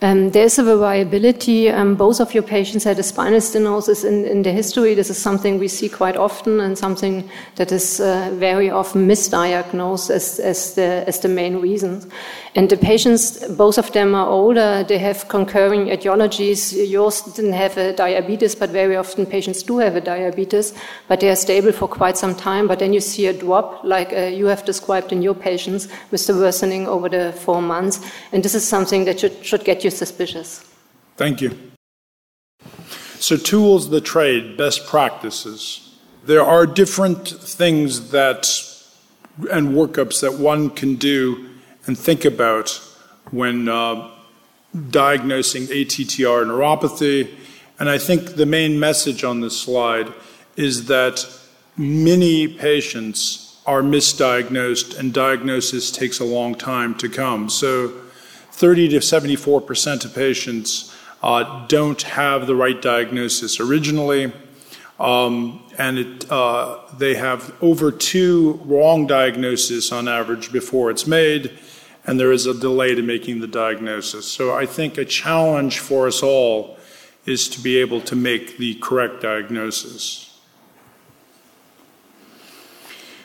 Um, 0.00 0.30
there's 0.30 0.60
a 0.60 0.62
variability. 0.62 1.70
Um, 1.70 1.96
both 1.96 2.20
of 2.20 2.32
your 2.32 2.44
patients 2.44 2.84
had 2.84 3.00
a 3.00 3.02
spinal 3.02 3.40
stenosis 3.40 4.04
in, 4.04 4.24
in, 4.26 4.42
the 4.42 4.52
history. 4.52 4.94
This 4.94 5.10
is 5.10 5.18
something 5.18 5.58
we 5.58 5.66
see 5.66 5.88
quite 5.88 6.16
often 6.16 6.60
and 6.60 6.78
something 6.78 7.28
that 7.56 7.72
is 7.72 8.00
uh, 8.00 8.30
very 8.34 8.70
often 8.70 9.08
misdiagnosed 9.08 10.10
as, 10.10 10.38
as, 10.38 10.74
the, 10.74 11.02
as 11.08 11.18
the 11.18 11.28
main 11.28 11.60
reason. 11.60 12.08
And 12.58 12.68
the 12.68 12.76
patients, 12.76 13.38
both 13.50 13.78
of 13.78 13.92
them 13.92 14.16
are 14.16 14.28
older. 14.28 14.82
They 14.82 14.98
have 14.98 15.28
concurring 15.28 15.86
etiologies. 15.86 16.90
Yours 16.90 17.22
didn't 17.22 17.52
have 17.52 17.78
a 17.78 17.92
diabetes, 17.92 18.56
but 18.56 18.70
very 18.70 18.96
often 18.96 19.26
patients 19.26 19.62
do 19.62 19.78
have 19.78 19.94
a 19.94 20.00
diabetes, 20.00 20.74
but 21.06 21.20
they 21.20 21.30
are 21.30 21.36
stable 21.36 21.70
for 21.70 21.86
quite 21.86 22.16
some 22.16 22.34
time. 22.34 22.66
But 22.66 22.80
then 22.80 22.92
you 22.92 22.98
see 22.98 23.28
a 23.28 23.32
drop, 23.32 23.84
like 23.84 24.12
uh, 24.12 24.22
you 24.22 24.46
have 24.46 24.64
described 24.64 25.12
in 25.12 25.22
your 25.22 25.34
patients, 25.34 25.86
with 26.10 26.26
the 26.26 26.34
worsening 26.34 26.88
over 26.88 27.08
the 27.08 27.32
four 27.32 27.62
months. 27.62 28.00
And 28.32 28.42
this 28.42 28.56
is 28.56 28.66
something 28.66 29.04
that 29.04 29.20
should, 29.20 29.46
should 29.46 29.62
get 29.62 29.84
you 29.84 29.90
suspicious. 29.90 30.68
Thank 31.16 31.40
you. 31.40 31.56
So, 33.20 33.36
tools 33.36 33.84
of 33.84 33.92
the 33.92 34.00
trade, 34.00 34.56
best 34.56 34.84
practices. 34.88 35.96
There 36.24 36.42
are 36.42 36.66
different 36.66 37.28
things 37.28 38.10
that 38.10 38.48
and 39.52 39.68
workups 39.68 40.20
that 40.22 40.34
one 40.34 40.70
can 40.70 40.96
do 40.96 41.47
and 41.88 41.98
think 41.98 42.24
about 42.24 42.80
when 43.30 43.68
uh, 43.68 44.10
diagnosing 44.90 45.64
ATTR 45.64 46.44
neuropathy. 46.46 47.34
And 47.78 47.88
I 47.88 47.98
think 47.98 48.36
the 48.36 48.46
main 48.46 48.78
message 48.78 49.24
on 49.24 49.40
this 49.40 49.58
slide 49.60 50.12
is 50.56 50.86
that 50.86 51.26
many 51.76 52.46
patients 52.46 53.60
are 53.66 53.82
misdiagnosed 53.82 54.98
and 54.98 55.12
diagnosis 55.12 55.90
takes 55.90 56.20
a 56.20 56.24
long 56.24 56.54
time 56.54 56.94
to 56.96 57.08
come. 57.08 57.48
So 57.48 57.88
30 58.52 58.88
to 58.88 59.00
74 59.00 59.60
percent 59.60 60.04
of 60.04 60.14
patients 60.14 60.94
uh, 61.22 61.66
don't 61.66 62.02
have 62.02 62.46
the 62.46 62.54
right 62.54 62.80
diagnosis 62.80 63.60
originally. 63.60 64.32
Um, 64.98 65.62
and 65.78 65.98
it, 65.98 66.30
uh, 66.30 66.80
they 66.96 67.14
have 67.14 67.54
over 67.62 67.92
two 67.92 68.60
wrong 68.64 69.06
diagnoses 69.06 69.92
on 69.92 70.08
average 70.08 70.50
before 70.50 70.90
it's 70.90 71.06
made, 71.06 71.56
and 72.08 72.18
there 72.18 72.32
is 72.32 72.46
a 72.46 72.54
delay 72.58 72.94
to 72.94 73.02
making 73.02 73.40
the 73.40 73.46
diagnosis. 73.46 74.26
So 74.26 74.56
I 74.56 74.64
think 74.64 74.96
a 74.96 75.04
challenge 75.04 75.78
for 75.78 76.06
us 76.06 76.22
all 76.22 76.78
is 77.26 77.48
to 77.50 77.60
be 77.60 77.76
able 77.76 78.00
to 78.00 78.16
make 78.16 78.56
the 78.56 78.76
correct 78.76 79.20
diagnosis. 79.20 80.24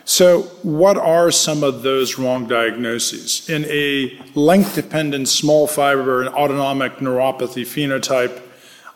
So, 0.04 0.42
what 0.64 0.98
are 0.98 1.32
some 1.32 1.64
of 1.64 1.82
those 1.82 2.20
wrong 2.20 2.46
diagnoses? 2.46 3.50
In 3.50 3.64
a 3.70 4.20
length 4.36 4.76
dependent 4.76 5.30
small 5.30 5.66
fiber 5.66 6.22
and 6.22 6.36
autonomic 6.36 6.98
neuropathy 6.98 7.64
phenotype, 7.64 8.42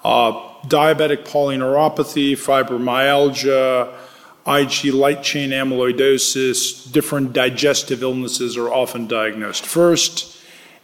uh, 0.04 0.34
diabetic 0.68 1.26
polyneuropathy, 1.26 2.34
fibromyalgia, 2.34 3.94
IG 4.48 4.94
light 4.94 5.24
chain 5.24 5.50
amyloidosis, 5.50 6.92
different 6.92 7.34
digestive 7.34 8.02
illnesses 8.02 8.56
are 8.58 8.72
often 8.72 9.08
diagnosed 9.08 9.66
first. 9.66 10.36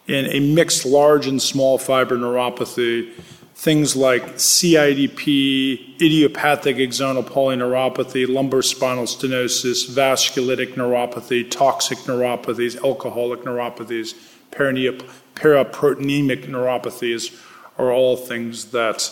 In 0.06 0.26
a 0.26 0.40
mixed 0.42 0.86
large 0.86 1.28
and 1.28 1.42
small 1.42 1.78
fiber 1.78 2.18
neuropathy, 2.18 3.14
things 3.56 3.96
like 3.96 4.36
CIDP, 4.36 5.96
idiopathic 6.02 6.76
axonal 6.76 7.24
polyneuropathy, 7.24 8.28
lumbar 8.28 8.62
spinal 8.62 9.06
stenosis, 9.06 9.90
vasculitic 9.90 10.74
neuropathy, 10.74 11.50
toxic 11.50 12.00
neuropathies, 12.00 12.84
alcoholic 12.84 13.44
neuropathies, 13.44 14.14
paraproteinemic 14.52 16.46
neuropathies 16.48 17.42
are 17.78 17.92
all 17.94 18.18
things 18.18 18.66
that 18.72 19.10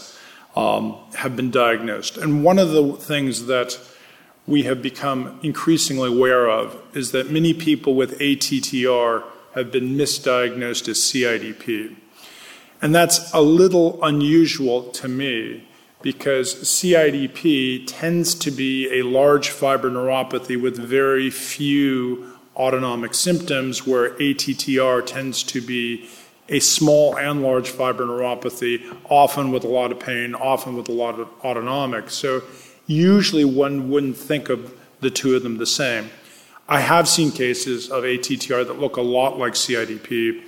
um, 0.58 0.98
have 1.16 1.38
been 1.38 1.52
diagnosed. 1.52 2.18
And 2.18 2.44
one 2.44 2.60
of 2.60 2.72
the 2.72 2.94
things 2.94 3.46
that 3.46 3.80
we 4.48 4.64
have 4.64 4.82
become 4.82 5.40
increasingly 5.44 6.10
aware 6.10 6.50
of 6.50 6.82
is 6.94 7.12
that 7.12 7.30
many 7.30 7.54
people 7.54 7.96
with 7.96 8.18
ATTR 8.20 9.24
have 9.56 9.72
been 9.72 9.96
misdiagnosed 9.96 10.88
as 10.90 10.98
CIDP. 10.98 11.96
And 12.82 12.96
that's 12.96 13.32
a 13.34 13.42
little 13.42 14.04
unusual 14.04 14.84
to 14.92 15.08
me 15.08 15.68
because 16.02 16.56
CIDP 16.56 17.84
tends 17.86 18.34
to 18.36 18.50
be 18.50 19.00
a 19.00 19.04
large 19.04 19.50
fiber 19.50 19.90
neuropathy 19.90 20.60
with 20.60 20.78
very 20.78 21.30
few 21.30 22.32
autonomic 22.56 23.14
symptoms, 23.14 23.86
where 23.86 24.12
ATTR 24.16 25.06
tends 25.06 25.44
to 25.44 25.62
be 25.62 26.10
a 26.50 26.60
small 26.60 27.18
and 27.18 27.44
large 27.44 27.70
fiber 27.70 28.06
neuropathy, 28.06 28.84
often 29.10 29.52
with 29.52 29.64
a 29.64 29.68
lot 29.68 29.92
of 29.92 30.00
pain, 30.00 30.34
often 30.34 30.76
with 30.76 30.90
a 30.90 30.92
lot 30.92 31.20
of 31.20 31.30
autonomic. 31.46 32.10
So 32.10 32.42
usually 32.88 33.46
one 33.46 33.90
wouldn't 33.90 34.18
think 34.18 34.50
of 34.50 34.74
the 35.00 35.10
two 35.10 35.36
of 35.36 35.44
them 35.44 35.58
the 35.58 35.66
same. 35.66 36.10
I 36.68 36.80
have 36.80 37.08
seen 37.08 37.32
cases 37.32 37.90
of 37.90 38.04
ATTR 38.04 38.66
that 38.66 38.80
look 38.80 38.98
a 38.98 39.02
lot 39.02 39.38
like 39.38 39.54
CIDP, 39.54 40.44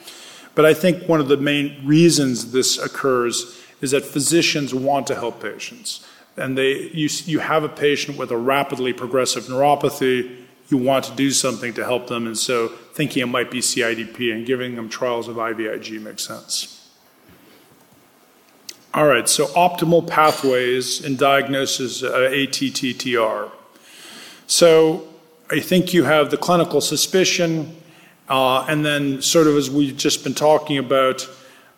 but 0.55 0.65
I 0.65 0.73
think 0.73 1.09
one 1.09 1.19
of 1.19 1.27
the 1.27 1.37
main 1.37 1.85
reasons 1.85 2.51
this 2.51 2.77
occurs 2.77 3.59
is 3.81 3.91
that 3.91 4.05
physicians 4.05 4.73
want 4.73 5.07
to 5.07 5.15
help 5.15 5.41
patients. 5.41 6.07
And 6.37 6.57
they, 6.57 6.89
you, 6.93 7.09
you 7.25 7.39
have 7.39 7.63
a 7.63 7.69
patient 7.69 8.17
with 8.17 8.31
a 8.31 8.37
rapidly 8.37 8.93
progressive 8.93 9.45
neuropathy, 9.45 10.43
you 10.69 10.77
want 10.77 11.05
to 11.05 11.11
do 11.13 11.31
something 11.31 11.73
to 11.73 11.83
help 11.83 12.07
them, 12.07 12.25
and 12.25 12.37
so 12.37 12.69
thinking 12.93 13.21
it 13.21 13.27
might 13.27 13.51
be 13.51 13.59
CIDP 13.59 14.33
and 14.33 14.45
giving 14.45 14.75
them 14.75 14.89
trials 14.89 15.27
of 15.27 15.35
IVIG 15.35 16.01
makes 16.01 16.23
sense. 16.23 16.82
All 18.95 19.07
right, 19.07 19.27
so 19.27 19.47
optimal 19.47 20.07
pathways 20.07 21.03
in 21.03 21.15
diagnosis 21.15 22.03
of 22.03 22.12
ATTR. 22.12 23.50
So 24.45 25.07
I 25.49 25.62
think 25.62 25.95
you 25.95 26.03
have 26.03 26.29
the 26.29 26.38
clinical 26.38 26.79
suspicion, 26.79 27.75
uh, 28.29 28.67
and 28.69 28.86
then, 28.86 29.19
sort 29.23 29.47
of 29.47 29.56
as 29.56 29.71
we've 29.71 29.97
just 29.97 30.23
been 30.23 30.36
talking 30.36 30.77
about, 30.77 31.27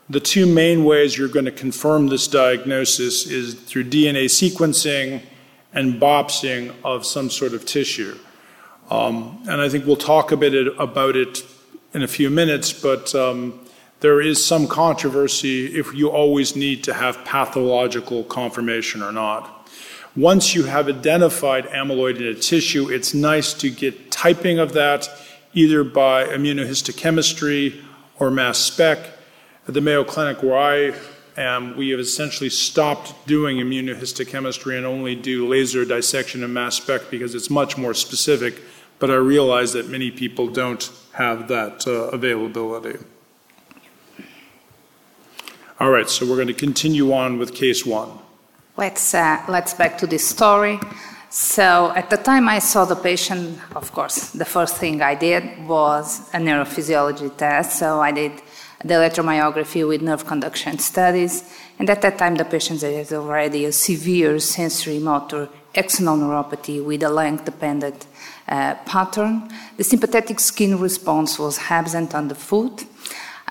the 0.10 0.20
two 0.20 0.46
main 0.46 0.84
ways 0.84 1.18
you're 1.18 1.30
going 1.30 1.46
to 1.46 1.54
confirm 1.54 2.08
this 2.08 2.28
diagnosis 2.28 3.26
is 3.28 3.54
through 3.54 3.86
DNA 3.86 4.26
sequencing 4.26 5.22
and 5.72 6.02
biopsying 6.02 6.76
of 6.84 7.06
some 7.06 7.30
sort 7.30 7.54
of 7.54 7.66
tissue. 7.66 8.20
Um, 8.92 9.42
and 9.48 9.62
I 9.62 9.70
think 9.70 9.86
we'll 9.86 9.96
talk 9.96 10.34
a 10.34 10.38
bit 10.38 10.68
about 10.78 11.16
it 11.16 11.46
in 11.94 12.04
a 12.04 12.10
few 12.10 12.30
minutes, 12.30 12.74
but 12.74 13.16
um, 13.16 13.65
there 14.06 14.22
is 14.22 14.46
some 14.46 14.68
controversy 14.68 15.66
if 15.76 15.92
you 15.96 16.12
always 16.12 16.56
need 16.56 16.84
to 16.84 16.94
have 16.94 17.26
pathological 17.26 18.24
confirmation 18.26 19.02
or 19.02 19.12
not. 19.12 19.68
Once 20.16 20.54
you 20.54 20.66
have 20.66 20.88
identified 20.88 21.66
amyloid 21.70 22.18
in 22.18 22.28
a 22.28 22.36
tissue, 22.36 22.88
it's 22.88 23.16
nice 23.16 23.52
to 23.52 23.68
get 23.68 24.12
typing 24.12 24.60
of 24.60 24.74
that 24.74 25.10
either 25.56 25.84
by 25.84 26.24
immunohistochemistry 26.24 27.82
or 28.20 28.30
mass 28.30 28.60
spec. 28.60 29.00
At 29.68 29.74
the 29.74 29.82
Mayo 29.82 30.04
Clinic, 30.04 30.44
where 30.44 30.56
I 30.56 30.94
am, 31.36 31.76
we 31.76 31.90
have 31.90 32.00
essentially 32.00 32.52
stopped 32.52 33.26
doing 33.26 33.58
immunohistochemistry 33.58 34.78
and 34.78 34.86
only 34.86 35.16
do 35.16 35.48
laser 35.48 35.84
dissection 35.84 36.44
and 36.44 36.54
mass 36.54 36.76
spec 36.76 37.10
because 37.10 37.34
it's 37.34 37.50
much 37.50 37.76
more 37.76 37.96
specific. 37.96 38.62
But 39.00 39.10
I 39.10 39.16
realize 39.16 39.74
that 39.74 39.90
many 39.90 40.12
people 40.12 40.48
don't 40.48 40.92
have 41.14 41.48
that 41.48 41.88
uh, 41.88 42.10
availability. 42.14 43.00
All 45.78 45.92
right, 45.92 46.10
so 46.10 46.26
we're 46.26 46.38
going 46.38 46.48
to 46.48 46.54
continue 46.54 47.12
on 47.12 47.38
with 47.38 47.54
case 47.54 47.86
one. 47.86 48.10
Let's 48.78 49.14
uh, 49.14 49.44
let's 49.50 49.74
back 49.74 49.98
to 49.98 50.08
this 50.08 50.26
story. 50.26 50.80
So 51.30 51.92
at 51.94 52.10
the 52.10 52.16
time 52.16 52.48
I 52.48 52.60
saw 52.60 52.86
the 52.86 52.96
patient, 52.96 53.60
of 53.76 53.92
course, 53.92 54.30
the 54.30 54.46
first 54.46 54.78
thing 54.78 55.02
I 55.02 55.16
did 55.16 55.68
was 55.68 56.30
a 56.34 56.38
neurophysiology 56.38 57.36
test. 57.36 57.78
So 57.78 58.00
I 58.00 58.14
did 58.14 58.32
the 58.86 58.94
electromyography 58.94 59.86
with 59.86 60.02
nerve 60.02 60.26
conduction 60.26 60.80
studies. 60.80 61.44
And 61.78 61.90
at 61.90 62.02
that 62.04 62.18
time, 62.18 62.36
the 62.36 62.46
patient 62.46 62.82
had 62.82 63.12
already 63.12 63.66
a 63.66 63.74
severe 63.74 64.40
sensory 64.40 65.00
motor 65.00 65.50
axonal 65.74 66.18
neuropathy 66.18 66.82
with 66.82 67.04
a 67.04 67.10
length 67.10 67.44
dependent 67.44 68.08
uh, 68.48 68.76
pattern. 68.86 69.50
The 69.76 69.84
sympathetic 69.84 70.40
skin 70.40 70.80
response 70.80 71.38
was 71.38 71.60
absent 71.70 72.16
on 72.16 72.30
the 72.30 72.36
foot. 72.36 72.86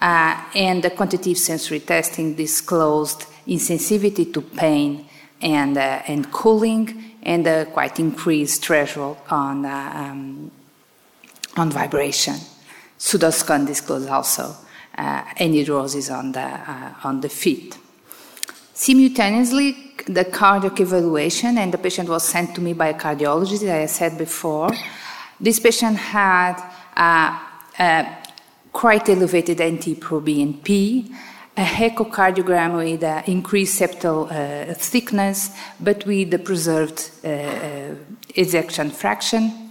Uh, 0.01 0.45
and 0.55 0.83
the 0.83 0.91
quantitative 0.91 1.39
sensory 1.39 1.81
testing 1.81 2.35
disclosed 2.35 3.27
insensitivity 3.47 4.33
to 4.33 4.43
pain 4.43 5.07
and, 5.41 5.77
uh, 5.77 6.03
and 6.07 6.31
cooling 6.33 7.17
and 7.23 7.47
a 7.47 7.67
quite 7.67 7.99
increased 7.99 8.65
threshold 8.65 9.17
on, 9.31 9.65
uh, 9.65 9.93
um, 9.95 10.51
on 11.57 11.71
vibration. 11.71 12.35
Sudoscan 12.99 13.67
disclosed 13.67 14.09
also 14.09 14.55
uh, 14.97 15.23
anhidrosis 15.39 16.15
on 16.17 16.33
the, 16.33 16.41
uh, 16.41 16.95
on 17.05 17.21
the 17.21 17.29
feet. 17.29 17.79
Simultaneously, 18.73 19.93
the 20.07 20.25
cardiac 20.25 20.81
evaluation, 20.81 21.59
and 21.59 21.73
the 21.73 21.79
patient 21.79 22.09
was 22.09 22.25
sent 22.25 22.55
to 22.55 22.61
me 22.61 22.73
by 22.73 22.89
a 22.89 22.95
cardiologist, 22.95 23.63
as 23.63 23.71
I 23.71 23.87
said 23.87 24.19
before. 24.19 24.71
This 25.41 25.61
patient 25.61 25.97
had 25.97 26.61
uh, 26.97 28.05
quite 28.75 29.09
elevated 29.09 29.61
NT-proBNP, 29.63 31.09
a 31.57 31.65
echocardiogram 31.65 32.77
with 32.77 33.05
uh, 33.05 33.23
increased 33.27 33.81
septal 33.81 34.27
uh, 34.27 34.75
thickness, 34.75 35.51
but 35.81 36.05
with 36.05 36.33
the 36.33 36.39
preserved 36.41 37.11
uh, 37.25 37.29
uh, 37.29 37.95
ejection 38.35 38.91
fraction, 38.91 39.71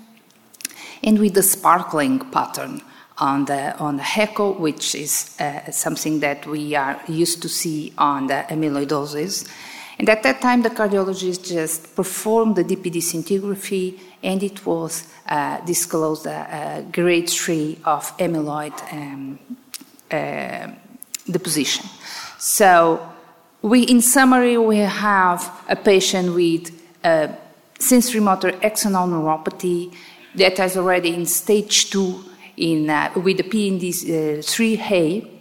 and 1.03 1.19
with 1.19 1.33
the 1.33 1.43
sparkling 1.43 2.19
pattern 2.31 2.81
on 3.17 3.43
the 3.45 3.77
on 3.77 3.97
the 3.97 4.07
echo, 4.17 4.53
which 4.53 4.95
is 4.95 5.35
uh, 5.39 5.69
something 5.69 6.21
that 6.21 6.45
we 6.47 6.73
are 6.73 6.99
used 7.09 7.41
to 7.41 7.49
see 7.49 7.93
on 7.97 8.27
the 8.27 8.45
amyloidosis. 8.49 9.45
And 10.03 10.09
at 10.09 10.21
that 10.23 10.41
time, 10.41 10.63
the 10.63 10.69
cardiologist 10.69 11.47
just 11.47 11.95
performed 11.95 12.57
the 12.57 12.65
DPD 12.65 12.97
scintigraphy, 12.97 13.97
and 14.21 14.43
it 14.43 14.65
was 14.65 15.07
uh, 15.29 15.61
disclosed 15.61 16.25
a, 16.25 16.83
a, 16.85 16.91
grade 16.91 17.29
three 17.29 17.79
of 17.85 18.11
amyloid. 18.17 18.73
Um, 18.91 19.39
deposition. 21.31 21.85
So, 22.37 22.99
we, 23.61 23.83
in 23.83 24.01
summary, 24.01 24.57
we 24.57 24.79
have 24.79 25.49
a 25.69 25.77
patient 25.77 26.35
with 26.35 26.69
a 27.05 27.29
sensory 27.79 28.19
motor 28.19 28.51
axonal 28.51 29.07
neuropathy 29.07 29.95
that 30.35 30.59
is 30.59 30.75
already 30.75 31.13
in 31.13 31.25
stage 31.25 31.89
two 31.89 32.25
in, 32.57 32.89
uh, 32.89 33.09
with 33.15 33.37
the 33.37 33.43
PND3A 33.43 35.33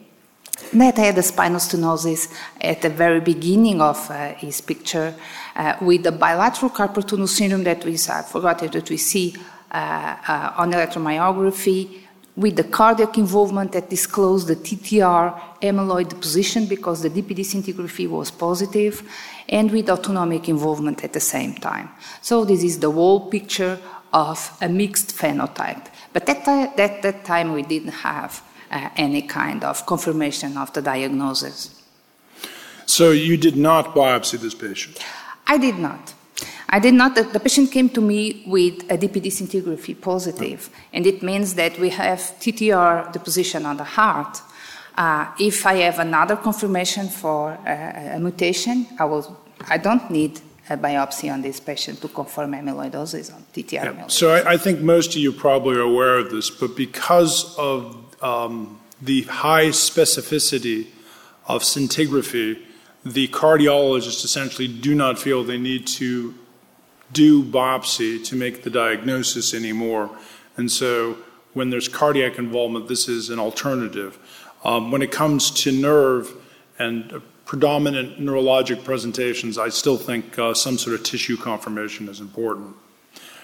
that 0.73 0.97
had 0.97 1.19
a 1.19 1.23
spinal 1.23 1.61
stenosis 1.61 2.33
at 2.61 2.83
the 2.83 2.91
very 2.91 3.21
beginning 3.21 3.81
of 3.81 4.11
uh, 4.11 4.35
his 4.35 4.61
picture 4.61 5.15
uh, 5.57 5.77
with 5.81 6.03
the 6.03 6.13
bilateral 6.13 6.71
carpal 6.71 7.07
tunnel 7.07 7.27
syndrome 7.27 7.65
that 7.65 7.85
we 7.85 7.95
I 7.95 8.23
forgot 8.23 8.59
that 8.61 8.91
we 8.91 8.97
see 8.97 9.35
uh, 9.71 10.17
uh, 10.29 10.53
on 10.57 10.73
electromyography 10.73 12.03
with 12.37 12.57
the 12.57 12.65
cardiac 12.65 13.19
involvement 13.19 13.73
that 13.73 13.91
disclosed 13.91 14.47
the 14.49 14.57
TTR 14.57 15.39
amyloid 15.61 16.09
deposition 16.09 16.67
because 16.67 17.03
the 17.03 17.11
DPD 17.11 17.41
scintigraphy 17.41 18.09
was 18.09 18.31
positive, 18.31 19.03
and 19.49 19.71
with 19.71 19.91
autonomic 19.91 20.49
involvement 20.49 21.05
at 21.05 21.13
the 21.13 21.21
same 21.21 21.55
time. 21.55 21.91
So 22.23 22.45
this 22.45 22.63
is 22.63 22.79
the 22.79 22.91
whole 22.91 23.29
picture 23.29 23.79
of 24.13 24.57
a 24.61 24.69
mixed 24.69 25.17
phenotype. 25.17 25.87
But 26.13 26.29
at 26.29 26.45
that, 26.45 27.03
that 27.03 27.25
time, 27.25 27.53
we 27.53 27.63
didn't 27.63 27.93
have 27.93 28.43
any 28.97 29.23
kind 29.23 29.65
of 29.65 29.87
confirmation 29.87 30.57
of 30.57 30.73
the 30.73 30.83
diagnosis. 30.83 31.83
So 32.87 33.11
you 33.11 33.37
did 33.37 33.57
not 33.57 33.95
biopsy 33.95 34.39
this 34.41 34.55
patient? 34.55 34.99
I 35.47 35.59
did 35.59 35.79
not. 35.79 36.15
I 36.69 36.79
did 36.79 36.95
not. 36.95 37.15
The, 37.15 37.39
patient 37.39 37.71
came 37.71 37.91
to 37.91 38.01
me 38.01 38.43
with 38.47 38.91
a 38.91 38.97
DPD 38.97 39.27
scintigraphy 39.27 40.01
positive, 40.01 40.71
and 40.93 41.07
it 41.07 41.23
means 41.23 41.55
that 41.55 41.79
we 41.79 41.91
have 41.91 42.19
TTR 42.41 43.13
deposition 43.13 43.67
on 43.67 43.77
the 43.77 43.85
heart. 43.85 44.41
Uh, 44.97 45.27
if 45.39 45.67
I 45.67 45.75
have 45.75 45.99
another 45.99 46.37
confirmation 46.37 47.09
for 47.09 47.59
a, 47.67 48.13
a 48.17 48.19
mutation, 48.19 48.87
I 48.99 49.05
will. 49.05 49.39
I 49.69 49.77
don't 49.77 50.11
need 50.11 50.41
a 50.71 50.77
biopsy 50.77 51.33
on 51.33 51.43
this 51.43 51.61
patient 51.61 52.01
to 52.01 52.09
confirm 52.09 52.53
amyloidosis 52.53 53.35
on 53.35 53.45
TTR 53.53 53.73
yeah. 53.73 53.93
amyloidosis. 53.93 54.11
So 54.11 54.35
I, 54.35 54.53
I, 54.53 54.57
think 54.57 54.81
most 54.81 55.11
of 55.15 55.17
you 55.17 55.33
probably 55.33 55.77
are 55.77 55.81
aware 55.81 56.19
of 56.19 56.31
this, 56.31 56.49
but 56.51 56.77
because 56.77 57.57
of 57.59 58.12
um, 58.23 58.81
the 59.01 59.23
high 59.23 59.67
specificity 59.67 60.87
of 61.47 61.63
scintigraphy, 61.63 62.63
the 63.05 63.29
cardiologists 63.29 64.25
essentially 64.25 64.69
do 64.69 64.95
not 64.95 65.19
feel 65.19 65.43
they 65.43 65.59
need 65.59 65.87
to 65.87 66.35
do 67.13 67.43
biopsy 67.43 68.25
to 68.25 68.37
make 68.37 68.63
the 68.63 68.71
diagnosis 68.71 69.53
anymore. 69.53 70.11
And 70.57 70.71
so 70.71 71.19
when 71.53 71.71
there's 71.71 71.89
cardiac 71.89 72.39
involvement, 72.39 72.89
this 72.89 73.09
is 73.09 73.29
an 73.29 73.39
alternative. 73.39 74.19
Um, 74.65 74.91
when 74.93 75.03
it 75.03 75.11
comes 75.11 75.51
to 75.63 75.73
nerve 75.73 76.33
and 76.79 77.21
predominant 77.45 78.19
neurologic 78.19 78.85
presentations, 78.85 79.59
I 79.59 79.69
still 79.69 79.99
think 79.99 80.39
uh, 80.39 80.55
some 80.55 80.79
sort 80.79 80.95
of 80.95 81.05
tissue 81.05 81.37
confirmation 81.37 82.09
is 82.09 82.21
important. 82.21 82.77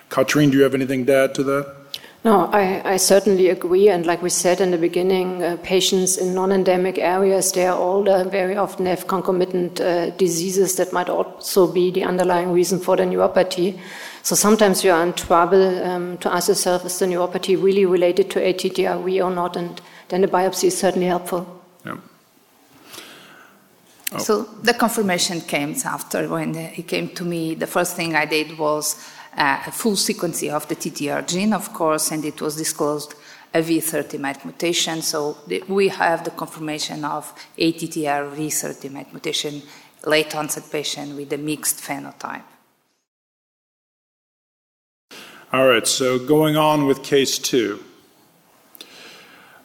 Katrin, 0.08 0.50
do 0.50 0.56
you 0.56 0.62
have 0.62 0.74
anything 0.74 1.04
to 1.06 1.14
add 1.14 1.34
to 1.34 1.42
that? 1.42 1.76
No, 2.24 2.46
I, 2.52 2.82
I, 2.84 2.96
certainly 2.96 3.48
agree. 3.48 3.88
And 3.88 4.04
like 4.04 4.22
we 4.22 4.30
said 4.30 4.60
in 4.60 4.72
the 4.72 4.76
beginning, 4.76 5.42
uh, 5.42 5.56
patients 5.62 6.16
in 6.16 6.34
non 6.34 6.50
endemic 6.50 6.98
areas, 6.98 7.52
they 7.52 7.64
are 7.66 7.78
older, 7.78 8.24
very 8.24 8.56
often 8.56 8.86
have 8.86 9.06
concomitant 9.06 9.80
uh, 9.80 10.10
diseases 10.10 10.74
that 10.76 10.92
might 10.92 11.08
also 11.08 11.72
be 11.72 11.92
the 11.92 12.02
underlying 12.02 12.52
reason 12.52 12.80
for 12.80 12.96
the 12.96 13.04
neuropathy. 13.04 13.78
So 14.22 14.34
sometimes 14.34 14.82
you 14.82 14.90
are 14.90 15.02
in 15.04 15.12
trouble 15.12 15.84
um, 15.84 16.18
to 16.18 16.32
ask 16.32 16.48
yourself, 16.48 16.84
is 16.84 16.98
the 16.98 17.06
neuropathy 17.06 17.60
really 17.62 17.86
related 17.86 18.30
to 18.32 18.40
ATTRV 18.40 19.24
or 19.24 19.30
not? 19.30 19.56
And 19.56 19.80
then 20.08 20.22
the 20.22 20.28
biopsy 20.28 20.64
is 20.64 20.76
certainly 20.76 21.06
helpful. 21.06 21.46
Yeah. 21.86 21.98
Oh. 24.10 24.18
So 24.18 24.42
the 24.62 24.74
confirmation 24.74 25.40
came 25.40 25.76
after 25.84 26.28
when 26.28 26.54
he 26.54 26.82
came 26.82 27.10
to 27.10 27.24
me. 27.24 27.54
The 27.54 27.66
first 27.66 27.94
thing 27.94 28.16
I 28.16 28.24
did 28.24 28.58
was 28.58 28.96
uh, 29.36 29.62
a 29.66 29.70
full 29.70 29.96
sequence 29.96 30.42
of 30.44 30.68
the 30.68 30.76
TTR 30.76 31.26
gene, 31.26 31.52
of 31.52 31.72
course, 31.72 32.10
and 32.10 32.24
it 32.24 32.40
was 32.40 32.56
disclosed 32.56 33.14
a 33.54 33.60
V30 33.60 34.18
MET 34.18 34.44
mutation. 34.44 35.02
So 35.02 35.38
the, 35.46 35.62
we 35.68 35.88
have 35.88 36.24
the 36.24 36.30
confirmation 36.30 37.04
of 37.04 37.32
ATTR 37.58 38.34
V30 38.36 38.90
MET 38.90 39.12
mutation, 39.12 39.62
late 40.04 40.34
onset 40.34 40.64
patient 40.70 41.16
with 41.16 41.32
a 41.32 41.38
mixed 41.38 41.78
phenotype. 41.78 42.42
All 45.50 45.66
right, 45.66 45.86
so 45.86 46.18
going 46.18 46.56
on 46.56 46.86
with 46.86 47.02
case 47.02 47.38
two. 47.38 47.82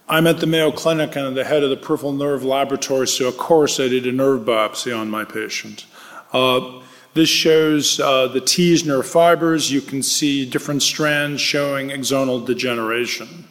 I'm 0.08 0.28
at 0.28 0.40
the 0.40 0.48
Mayo 0.48 0.72
Clinic 0.72 1.16
and 1.16 1.28
I'm 1.28 1.34
the 1.34 1.44
head 1.44 1.64
of 1.64 1.70
the 1.70 1.78
peripheral 1.78 2.14
nerve 2.14 2.44
laboratory, 2.44 3.08
so 3.08 3.28
of 3.28 3.38
course 3.38 3.80
I 3.80 3.88
did 3.88 4.06
a 4.06 4.12
nerve 4.12 4.42
biopsy 4.42 4.98
on 4.98 5.10
my 5.10 5.26
patient. 5.26 5.86
Uh, 6.32 6.83
this 7.14 7.30
shows 7.30 8.00
uh, 8.00 8.28
the 8.28 8.42
T's 8.42 8.86
nerve 8.86 9.08
fibers. 9.08 9.72
You 9.72 9.82
can 9.82 10.02
see 10.02 10.46
different 10.50 10.82
strands 10.82 11.42
showing 11.42 11.90
axonal 11.90 12.46
degeneration. 12.46 13.48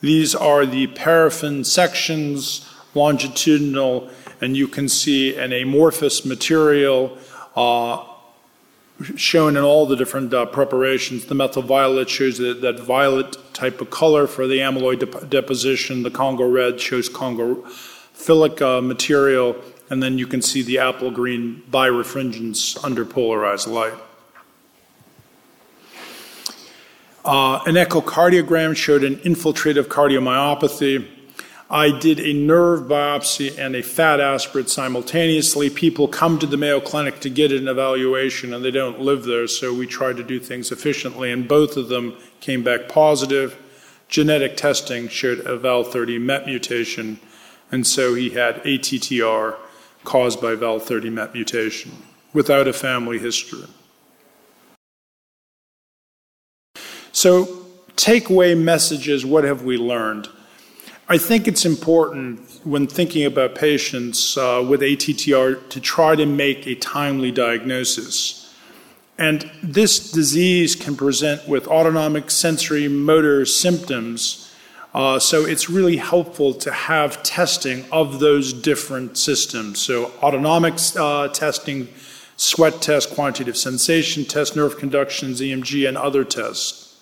These 0.00 0.34
are 0.34 0.66
the 0.66 0.88
paraffin 0.88 1.64
sections, 1.64 2.68
longitudinal, 2.94 4.10
and 4.42 4.56
you 4.56 4.68
can 4.68 4.88
see 4.88 5.36
an 5.36 5.52
amorphous 5.52 6.26
material 6.26 7.16
uh, 7.56 8.04
shown 9.16 9.56
in 9.56 9.62
all 9.62 9.86
the 9.86 9.96
different 9.96 10.34
uh, 10.34 10.44
preparations. 10.46 11.26
The 11.26 11.34
methyl 11.34 11.62
violet 11.62 12.10
shows 12.10 12.36
that, 12.38 12.60
that, 12.60 12.80
violet 12.80 13.36
type 13.54 13.80
of 13.80 13.90
color 13.90 14.26
for 14.26 14.46
the 14.46 14.58
amyloid 14.58 14.98
de- 14.98 15.26
deposition. 15.26 16.02
The 16.02 16.10
Congo 16.10 16.48
red 16.48 16.80
shows 16.80 17.08
Congo 17.08 17.62
philic 18.12 18.60
uh, 18.62 18.80
material 18.80 19.54
and 19.90 20.02
then 20.02 20.18
you 20.18 20.26
can 20.26 20.42
see 20.42 20.62
the 20.62 20.78
apple 20.78 21.10
green 21.10 21.62
birefringence 21.70 22.82
under 22.84 23.04
polarized 23.04 23.68
light. 23.68 23.94
Uh, 27.24 27.60
an 27.66 27.74
echocardiogram 27.74 28.76
showed 28.76 29.02
an 29.02 29.16
infiltrative 29.16 29.84
cardiomyopathy. 29.84 31.08
I 31.68 31.90
did 31.98 32.20
a 32.20 32.32
nerve 32.32 32.82
biopsy 32.82 33.58
and 33.58 33.74
a 33.74 33.82
fat 33.82 34.20
aspirate 34.20 34.70
simultaneously. 34.70 35.68
People 35.68 36.06
come 36.06 36.38
to 36.38 36.46
the 36.46 36.56
Mayo 36.56 36.78
Clinic 36.78 37.18
to 37.20 37.28
get 37.28 37.50
an 37.50 37.66
evaluation 37.66 38.54
and 38.54 38.64
they 38.64 38.70
don't 38.70 39.00
live 39.00 39.24
there, 39.24 39.48
so 39.48 39.74
we 39.74 39.88
try 39.88 40.12
to 40.12 40.22
do 40.22 40.38
things 40.38 40.70
efficiently, 40.70 41.32
and 41.32 41.48
both 41.48 41.76
of 41.76 41.88
them 41.88 42.16
came 42.38 42.62
back 42.62 42.88
positive. 42.88 43.60
Genetic 44.08 44.56
testing 44.56 45.08
showed 45.08 45.40
a 45.40 45.58
VAL30 45.58 46.20
MET 46.20 46.46
mutation, 46.46 47.18
and 47.72 47.84
so 47.84 48.14
he 48.14 48.30
had 48.30 48.62
ATTR 48.62 49.56
caused 50.06 50.40
by 50.40 50.54
VAL30 50.54 51.12
MET 51.12 51.34
mutation 51.34 51.92
without 52.32 52.66
a 52.66 52.72
family 52.72 53.18
history. 53.18 53.66
So, 57.12 57.46
takeaway 57.96 58.58
messages 58.58 59.24
what 59.26 59.44
have 59.44 59.62
we 59.62 59.76
learned? 59.76 60.28
I 61.08 61.18
think 61.18 61.46
it's 61.46 61.64
important 61.64 62.40
when 62.64 62.86
thinking 62.86 63.24
about 63.24 63.54
patients 63.54 64.36
uh, 64.36 64.64
with 64.68 64.80
ATTR 64.80 65.68
to 65.70 65.80
try 65.80 66.16
to 66.16 66.26
make 66.26 66.66
a 66.66 66.74
timely 66.74 67.30
diagnosis. 67.30 68.54
And 69.18 69.50
this 69.62 70.10
disease 70.10 70.74
can 70.74 70.96
present 70.96 71.48
with 71.48 71.68
autonomic 71.68 72.30
sensory 72.30 72.88
motor 72.88 73.46
symptoms 73.46 74.45
uh, 74.96 75.18
so 75.18 75.44
it's 75.44 75.68
really 75.68 75.98
helpful 75.98 76.54
to 76.54 76.72
have 76.72 77.22
testing 77.22 77.84
of 77.92 78.18
those 78.18 78.54
different 78.54 79.18
systems. 79.18 79.78
So 79.78 80.10
autonomic 80.22 80.78
uh, 80.96 81.28
testing, 81.28 81.88
sweat 82.38 82.80
test, 82.80 83.10
quantitative 83.10 83.58
sensation 83.58 84.24
test, 84.24 84.56
nerve 84.56 84.78
conductions, 84.78 85.42
EMG, 85.42 85.86
and 85.86 85.98
other 85.98 86.24
tests. 86.24 86.96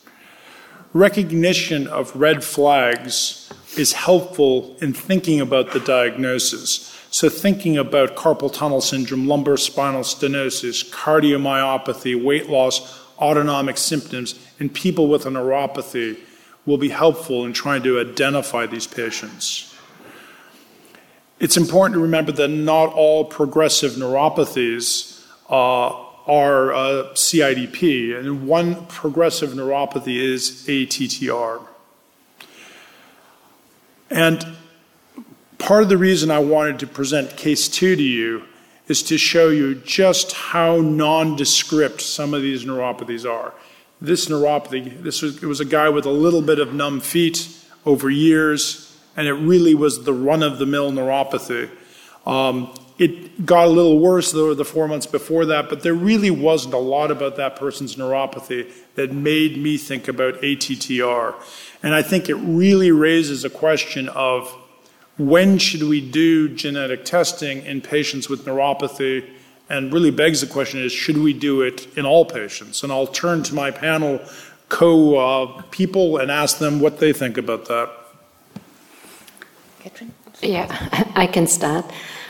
Recognition 0.93 1.87
of 1.87 2.17
red 2.17 2.43
flags 2.43 3.49
is 3.79 3.93
helpful 3.93 4.77
in 4.81 4.93
thinking 4.93 5.41
about 5.41 5.71
the 5.71 5.79
diagnosis. 5.79 6.91
So, 7.13 7.29
thinking 7.29 7.79
about 7.79 8.17
carpal 8.17 8.53
tunnel 8.53 8.81
syndrome, 8.81 9.29
lumbar 9.29 9.57
spinal 9.57 10.03
stenosis, 10.03 10.91
cardiomyopathy, 10.91 12.21
weight 12.21 12.51
loss, 12.51 13.01
autonomic 13.21 13.79
symptoms 13.79 14.35
in 14.59 14.69
people 14.69 15.07
with 15.07 15.27
a 15.27 15.29
neuropathy 15.29 16.19
will 16.67 16.79
be 16.79 16.89
helpful 16.89 17.45
in 17.45 17.53
trying 17.53 17.83
to 17.83 18.01
identify 18.01 18.67
these 18.67 18.87
patients. 18.87 19.75
It's 21.41 21.57
important 21.57 21.95
to 21.95 22.01
remember 22.01 22.33
that 22.33 22.49
not 22.49 22.93
all 22.93 23.25
progressive 23.25 23.93
neuropathies 23.93 25.27
uh, 25.51 26.05
are 26.27 26.73
uh, 26.73 27.13
CIDP, 27.13 28.19
and 28.19 28.47
one 28.47 28.87
progressive 28.87 29.51
neuropathy 29.51 30.17
is 30.17 30.65
ATTR. 30.67 31.67
And 34.11 34.57
part 35.59 35.83
of 35.83 35.89
the 35.89 35.99
reason 35.99 36.31
I 36.31 36.39
wanted 36.39 36.79
to 36.79 36.87
present 36.87 37.37
case 37.37 37.69
two 37.69 37.95
to 37.97 38.03
you 38.03 38.45
is 38.87 39.03
to 39.03 39.19
show 39.19 39.49
you 39.49 39.75
just 39.75 40.33
how 40.33 40.81
nondescript 40.81 42.01
some 42.01 42.33
of 42.33 42.43
these 42.43 42.65
neuropathies 42.65 43.29
are 43.31 43.53
this 44.01 44.27
neuropathy, 44.27 45.03
this 45.03 45.23
was, 45.23 45.43
it 45.43 45.47
was 45.47 45.61
a 45.61 45.65
guy 45.65 45.89
with 45.89 46.07
a 46.07 46.11
little 46.11 46.43
bit 46.43 46.59
of 46.59 46.75
numb 46.75 47.01
feet 47.01 47.49
over 47.87 48.11
years, 48.11 48.97
and 49.17 49.27
it 49.27 49.35
really 49.35 49.75
was 49.75 50.05
the 50.05 50.13
run 50.13 50.43
of 50.43 50.59
the 50.59 50.67
mill 50.67 50.91
neuropathy. 50.93 51.71
Um, 52.27 52.75
it 52.99 53.45
got 53.45 53.67
a 53.67 53.71
little 53.71 53.99
worse 53.99 54.31
though 54.31 54.55
the 54.55 54.65
four 54.65 54.87
months 54.87 55.07
before 55.07 55.47
that, 55.47 55.69
but 55.69 55.83
there 55.83 55.95
really 55.95 56.31
wasn't 56.31 56.75
a 56.75 56.79
lot 56.79 57.11
about 57.11 57.37
that 57.37 57.57
person's 57.57 57.97
neuropathy 57.97 58.71
that 58.95 59.13
made 59.13 59.59
me 59.59 59.77
think 59.77 60.07
about 60.07 60.35
ATTR. 60.35 61.35
And 61.83 61.95
I 61.95 62.03
think 62.03 62.29
it 62.29 62.37
really 62.37 62.93
raises 62.93 63.45
a 63.45 63.51
question 63.51 64.09
of 64.11 64.49
when 65.17 65.59
should 65.59 65.83
we 65.83 66.01
do 66.01 66.49
genetic 66.49 67.05
testing 67.05 67.65
in 67.65 67.81
patients 67.81 68.29
with 68.29 68.45
neuropathy 68.45 69.29
and 69.69 69.93
really 69.93 70.11
begs 70.11 70.41
the 70.41 70.47
question 70.47 70.81
is 70.81 70.93
should 70.93 71.19
we 71.19 71.33
do 71.33 71.63
it 71.63 71.87
in 71.97 72.05
all 72.07 72.25
patients? 72.25 72.83
And 72.83 72.93
I'll 72.93 73.07
turn 73.07 73.43
to 73.45 73.55
my 73.55 73.71
panel 73.71 74.21
co 74.69 75.17
uh, 75.17 75.63
people 75.71 76.19
and 76.19 76.31
ask 76.31 76.59
them 76.59 76.81
what 76.81 76.99
they 76.99 77.13
think 77.13 77.39
about 77.39 77.67
that. 77.67 77.91
Catherine? 79.81 80.13
Yeah, 80.43 80.67
I 81.15 81.27
can 81.27 81.47
start. 81.47 81.85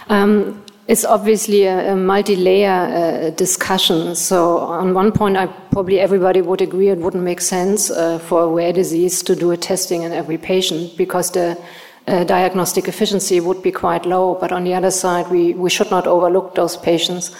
Um, 0.09 0.64
it's 0.87 1.05
obviously 1.05 1.64
a, 1.64 1.92
a 1.92 1.97
multi-layer 1.97 2.68
uh, 2.68 3.31
discussion. 3.31 4.14
So 4.14 4.59
on 4.59 4.92
one 4.92 5.12
point, 5.12 5.37
I 5.37 5.47
probably 5.47 5.99
everybody 5.99 6.42
would 6.42 6.61
agree 6.61 6.88
it 6.88 6.99
wouldn't 6.99 7.25
make 7.25 7.40
sense 7.40 7.90
uh, 7.90 8.18
for 8.18 8.42
a 8.44 8.49
rare 8.49 8.73
disease 8.73 9.23
to 9.23 9.35
do 9.35 9.51
a 9.51 9.57
testing 9.57 10.03
in 10.03 10.12
every 10.12 10.37
patient 10.37 10.97
because 10.99 11.31
the 11.31 11.59
uh, 12.07 12.25
diagnostic 12.25 12.88
efficiency 12.88 13.40
would 13.40 13.62
be 13.62 13.73
quite 13.73 14.07
low. 14.07 14.37
But 14.40 14.53
on 14.53 14.64
the 14.64 14.75
other 14.75 14.90
side, 14.90 15.31
we, 15.31 15.55
we 15.55 15.71
should 15.71 15.90
not 15.90 16.07
overlook 16.07 16.55
those 16.55 16.77
patients. 16.77 17.35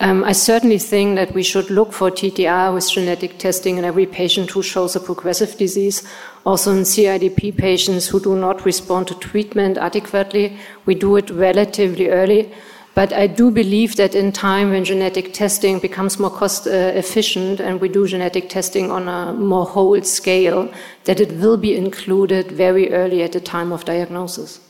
Um, 0.00 0.24
I 0.24 0.32
certainly 0.32 0.78
think 0.78 1.14
that 1.14 1.32
we 1.32 1.44
should 1.44 1.70
look 1.70 1.92
for 1.92 2.10
TTR 2.10 2.74
with 2.74 2.90
genetic 2.90 3.38
testing 3.38 3.78
in 3.78 3.84
every 3.84 4.04
patient 4.04 4.50
who 4.50 4.62
shows 4.62 4.96
a 4.96 5.00
progressive 5.00 5.56
disease. 5.56 6.02
Also 6.44 6.72
in 6.72 6.82
CIDP 6.82 7.56
patients 7.56 8.08
who 8.08 8.18
do 8.18 8.34
not 8.34 8.64
respond 8.64 9.06
to 9.08 9.14
treatment 9.14 9.78
adequately, 9.78 10.58
we 10.86 10.96
do 10.96 11.16
it 11.16 11.30
relatively 11.30 12.08
early. 12.08 12.52
But 12.94 13.12
I 13.12 13.26
do 13.26 13.50
believe 13.50 13.96
that 13.96 14.14
in 14.14 14.32
time, 14.32 14.70
when 14.70 14.84
genetic 14.84 15.32
testing 15.32 15.78
becomes 15.78 16.18
more 16.18 16.30
cost 16.30 16.66
uh, 16.66 16.70
efficient 16.70 17.58
and 17.58 17.80
we 17.80 17.88
do 17.88 18.06
genetic 18.06 18.50
testing 18.50 18.90
on 18.90 19.08
a 19.08 19.32
more 19.32 19.64
whole 19.64 20.02
scale, 20.02 20.70
that 21.04 21.18
it 21.18 21.32
will 21.32 21.56
be 21.56 21.74
included 21.74 22.52
very 22.52 22.92
early 22.92 23.22
at 23.22 23.32
the 23.32 23.40
time 23.40 23.72
of 23.72 23.86
diagnosis. 23.86 24.60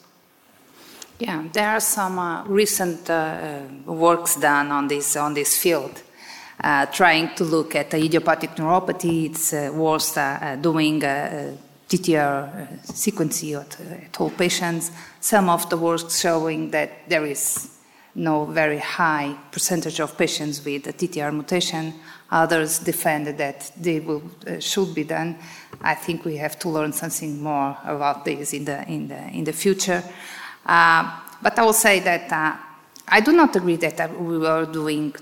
Yeah, 1.19 1.45
there 1.53 1.69
are 1.69 1.81
some 1.81 2.19
uh, 2.19 2.45
recent 2.45 3.11
uh, 3.11 3.15
uh 3.87 3.93
works 3.93 4.37
done 4.37 4.71
on 4.71 4.89
this 4.89 5.17
on 5.17 5.35
this 5.35 5.59
field, 5.59 6.03
uh, 6.63 6.87
trying 6.87 7.35
to 7.35 7.45
look 7.45 7.75
at 7.75 7.93
idiopathic 7.95 8.51
neuropathy. 8.57 9.31
It's 9.31 9.53
uh, 9.53 9.71
worth 9.75 10.15
doing 10.63 11.01
TTR 11.01 12.69
sequencing 12.87 13.61
at 14.07 14.21
all 14.21 14.31
patients. 14.31 14.91
Some 15.21 15.49
of 15.49 15.69
the 15.71 15.77
works 15.77 16.21
showing 16.21 16.71
that 16.71 17.09
there 17.09 17.27
is 17.27 17.69
no 18.14 18.44
very 18.44 18.79
high 18.79 19.35
percentage 19.51 20.01
of 20.01 20.16
patients 20.18 20.64
with 20.64 20.87
a 20.87 20.92
TTR 20.92 21.33
mutation. 21.33 21.94
Others 22.31 22.81
defend 22.81 23.27
that 23.38 23.70
they 23.77 24.01
will, 24.01 24.22
uh, 24.46 24.59
should 24.59 24.94
be 24.94 25.05
done. 25.05 25.38
I 25.81 25.94
think 25.94 26.25
we 26.25 26.37
have 26.37 26.59
to 26.61 26.68
learn 26.68 26.92
something 26.92 27.42
more 27.42 27.77
about 27.85 28.25
this 28.25 28.53
in 28.53 28.64
the, 28.64 28.87
in 28.88 29.09
the, 29.09 29.29
in 29.29 29.44
the 29.44 29.53
future. 29.53 30.03
Uh, 30.64 31.20
but 31.40 31.59
I 31.59 31.62
will 31.62 31.72
say 31.72 32.01
that 32.01 32.33
uh, 32.33 32.57
I 33.09 33.20
do 33.20 33.33
not 33.33 33.57
agree 33.57 33.77
that 33.77 34.20
we 34.20 34.38
were 34.38 34.66
doing 34.66 35.14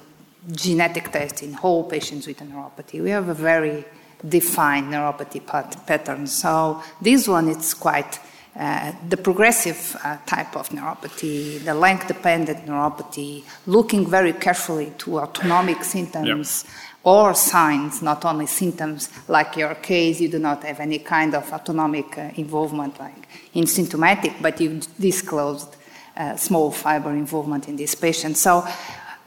genetic 0.52 1.10
tests 1.10 1.42
in 1.42 1.52
whole 1.52 1.84
patients 1.84 2.26
with 2.26 2.38
neuropathy. 2.38 3.02
We 3.02 3.10
have 3.10 3.28
a 3.28 3.34
very 3.34 3.84
defined 4.26 4.92
neuropathy 4.92 5.44
pat- 5.46 5.86
pattern. 5.86 6.26
So 6.26 6.82
this 7.00 7.26
one 7.26 7.48
is 7.48 7.74
quite 7.74 8.18
uh, 8.56 8.92
the 9.08 9.16
progressive 9.16 9.96
uh, 10.02 10.18
type 10.26 10.56
of 10.56 10.68
neuropathy, 10.70 11.64
the 11.64 11.74
length 11.74 12.08
dependent 12.08 12.66
neuropathy, 12.66 13.44
looking 13.66 14.06
very 14.06 14.32
carefully 14.32 14.92
to 14.98 15.20
autonomic 15.20 15.84
symptoms 15.84 16.64
or 17.02 17.34
signs, 17.34 18.02
not 18.02 18.24
only 18.24 18.46
symptoms, 18.46 19.08
like 19.28 19.56
your 19.56 19.74
case, 19.76 20.20
you 20.20 20.28
do 20.28 20.38
not 20.38 20.62
have 20.64 20.80
any 20.80 20.98
kind 20.98 21.34
of 21.34 21.50
autonomic 21.52 22.18
uh, 22.18 22.30
involvement 22.36 22.98
like 22.98 23.28
in 23.54 23.66
symptomatic, 23.66 24.32
but 24.42 24.60
you 24.60 24.80
disclosed 24.98 25.76
uh, 26.16 26.36
small 26.36 26.70
fiber 26.70 27.10
involvement 27.10 27.68
in 27.68 27.76
this 27.76 27.94
patient. 27.94 28.36
So 28.36 28.66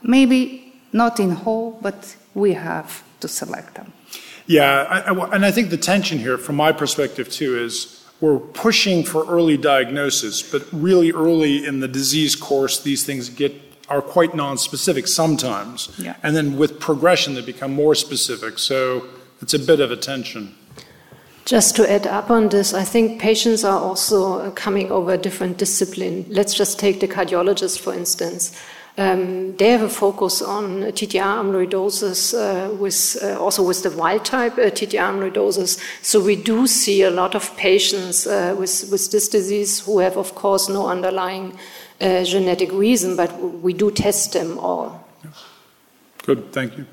maybe 0.03 0.73
not 0.91 1.19
in 1.19 1.31
whole, 1.31 1.79
but 1.81 2.15
we 2.35 2.53
have 2.53 3.03
to 3.21 3.27
select 3.27 3.75
them. 3.75 3.91
Yeah, 4.45 4.83
I, 4.89 4.99
I, 4.99 5.35
and 5.35 5.45
I 5.45 5.51
think 5.51 5.69
the 5.69 5.77
tension 5.77 6.19
here, 6.19 6.37
from 6.37 6.57
my 6.57 6.71
perspective 6.73 7.29
too, 7.29 7.57
is 7.57 7.92
we're 8.23 8.39
pushing 8.39 9.03
for 9.03 9.25
early 9.25 9.57
diagnosis, 9.57 10.41
but 10.41 10.61
really 10.71 11.11
early 11.11 11.65
in 11.65 11.81
the 11.81 11.89
disease 11.89 12.37
course, 12.37 12.79
these 12.79 13.03
things 13.03 13.27
get 13.27 13.53
are 13.89 14.01
quite 14.01 14.31
nonspecific 14.31 15.09
sometimes. 15.09 15.89
Yeah. 15.97 16.15
And 16.23 16.33
then 16.33 16.57
with 16.57 16.79
progression, 16.79 17.35
they 17.35 17.41
become 17.41 17.73
more 17.73 17.95
specific. 17.95 18.59
So 18.59 19.05
it's 19.41 19.53
a 19.53 19.59
bit 19.59 19.81
of 19.81 19.91
a 19.91 19.97
tension. 19.97 20.55
Just 21.43 21.75
to 21.75 21.91
add 21.91 22.07
up 22.07 22.31
on 22.31 22.47
this, 22.47 22.73
I 22.73 22.85
think 22.85 23.19
patients 23.19 23.65
are 23.65 23.77
also 23.77 24.51
coming 24.51 24.89
over 24.89 25.17
different 25.17 25.57
discipline. 25.57 26.25
Let's 26.29 26.53
just 26.53 26.79
take 26.79 27.01
the 27.01 27.09
cardiologist, 27.09 27.81
for 27.81 27.93
instance. 27.93 28.57
Um, 28.95 29.55
they 29.57 29.69
have 29.71 29.81
a 29.81 29.89
focus 29.89 30.41
on 30.43 30.83
TTR 30.83 31.41
amyloidosis, 31.41 32.33
uh, 32.35 32.71
with, 32.75 33.17
uh, 33.23 33.39
also 33.39 33.63
with 33.63 33.81
the 33.81 33.89
wild 33.89 34.23
type 34.23 34.53
uh, 34.53 34.69
TTR 34.69 35.09
amyloidosis. 35.11 35.79
So 36.03 36.19
we 36.19 36.35
do 36.35 36.67
see 36.67 37.01
a 37.01 37.09
lot 37.09 37.33
of 37.33 37.55
patients 37.57 38.27
uh, 38.27 38.55
with, 38.57 38.87
with 38.91 39.11
this 39.11 39.27
disease 39.27 39.79
who 39.79 39.97
have, 39.97 40.15
of 40.15 40.35
course, 40.35 40.69
no 40.69 40.87
underlying 40.87 41.57
uh, 42.01 42.23
genetic 42.23 42.71
reason, 42.71 43.15
but 43.15 43.31
we 43.39 43.73
do 43.73 43.89
test 43.89 44.33
them 44.33 44.59
all. 44.59 45.07
Good, 46.23 46.51
thank 46.51 46.77
you. 46.77 46.85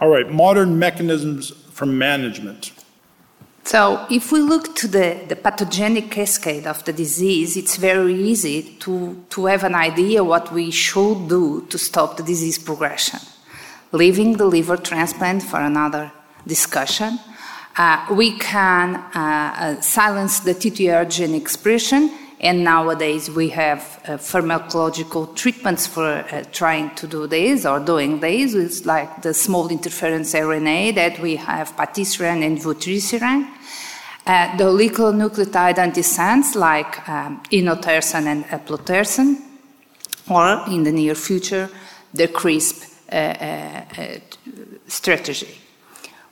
All 0.00 0.08
right, 0.08 0.30
modern 0.30 0.78
mechanisms 0.78 1.50
for 1.72 1.84
management. 1.84 2.72
So, 3.64 4.06
if 4.10 4.32
we 4.32 4.40
look 4.40 4.74
to 4.76 4.88
the, 4.88 5.20
the 5.28 5.36
pathogenic 5.36 6.10
cascade 6.10 6.66
of 6.66 6.84
the 6.84 6.92
disease, 6.92 7.56
it's 7.56 7.76
very 7.76 8.14
easy 8.14 8.76
to, 8.80 9.24
to 9.30 9.46
have 9.46 9.62
an 9.62 9.74
idea 9.74 10.24
what 10.24 10.52
we 10.52 10.70
should 10.72 11.28
do 11.28 11.64
to 11.70 11.78
stop 11.78 12.16
the 12.16 12.24
disease 12.24 12.58
progression. 12.58 13.20
Leaving 13.92 14.36
the 14.36 14.46
liver 14.46 14.76
transplant 14.76 15.44
for 15.44 15.60
another 15.60 16.10
discussion, 16.46 17.20
uh, 17.76 18.04
we 18.10 18.36
can 18.36 18.96
uh, 18.96 19.10
uh, 19.14 19.80
silence 19.80 20.40
the 20.40 20.54
TTR 20.54 21.08
gene 21.08 21.34
expression, 21.34 22.10
and 22.42 22.64
nowadays 22.64 23.30
we 23.30 23.48
have 23.50 24.00
uh, 24.04 24.18
pharmacological 24.18 25.34
treatments 25.36 25.86
for 25.86 26.04
uh, 26.04 26.42
trying 26.50 26.92
to 26.96 27.06
do 27.06 27.28
this 27.28 27.64
or 27.64 27.78
doing 27.78 28.18
this. 28.18 28.54
It's 28.54 28.84
like 28.84 29.22
the 29.22 29.32
small 29.32 29.68
interference 29.68 30.34
RNA 30.34 30.96
that 30.96 31.20
we 31.20 31.36
have 31.36 31.76
patisiran 31.76 32.44
and 32.44 32.58
vutrisiran. 32.58 33.48
Uh, 34.26 34.56
the 34.56 34.64
oligonucleotide 34.64 35.76
antisense 35.76 36.56
like 36.56 37.08
um, 37.08 37.40
inotersen 37.50 38.26
and 38.26 38.44
eplontersen, 38.46 39.40
or 40.28 40.64
in 40.68 40.82
the 40.82 40.92
near 40.92 41.14
future, 41.14 41.68
the 42.12 42.28
CRISPR 42.28 42.88
uh, 43.12 43.16
uh, 43.16 43.84
uh, 43.98 44.18
strategy. 44.88 45.58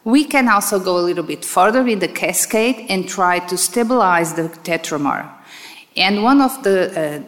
We 0.04 0.24
can 0.24 0.48
also 0.48 0.80
go 0.80 0.98
a 0.98 1.04
little 1.04 1.24
bit 1.24 1.44
further 1.44 1.86
in 1.86 1.98
the 1.98 2.08
cascade 2.08 2.86
and 2.88 3.08
try 3.08 3.38
to 3.40 3.56
stabilize 3.56 4.34
the 4.34 4.48
tetramer 4.48 5.39
and 5.96 6.22
one 6.22 6.40
of 6.40 6.62
the 6.62 6.76
uh, 7.00 7.22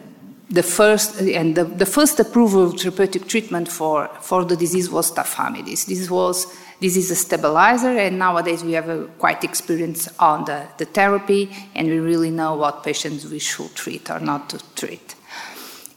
the 0.49 0.63
first 0.63 1.19
and 1.19 1.55
the, 1.55 1.63
the, 1.63 1.85
first 1.85 2.19
approval 2.19 2.69
therapeutic 2.69 3.27
treatment 3.27 3.67
for, 3.67 4.07
for 4.21 4.45
the 4.45 4.55
disease 4.55 4.87
was 4.89 5.11
tafamidis. 5.11 5.87
This 5.87 6.09
was 6.11 6.45
this 6.79 6.95
is 6.95 7.09
a 7.11 7.15
stabilizer, 7.15 7.97
and 7.97 8.19
nowadays 8.19 8.63
we 8.63 8.73
have 8.73 8.89
a 8.89 9.05
quite 9.17 9.43
experience 9.43 10.09
on 10.19 10.45
the, 10.45 10.67
the 10.77 10.85
therapy, 10.85 11.49
and 11.75 11.87
we 11.87 11.97
really 11.97 12.29
know 12.29 12.55
what 12.55 12.83
patients 12.83 13.25
we 13.25 13.39
should 13.39 13.73
treat 13.73 14.11
or 14.11 14.19
not 14.19 14.49
to 14.49 14.59
treat. 14.75 15.15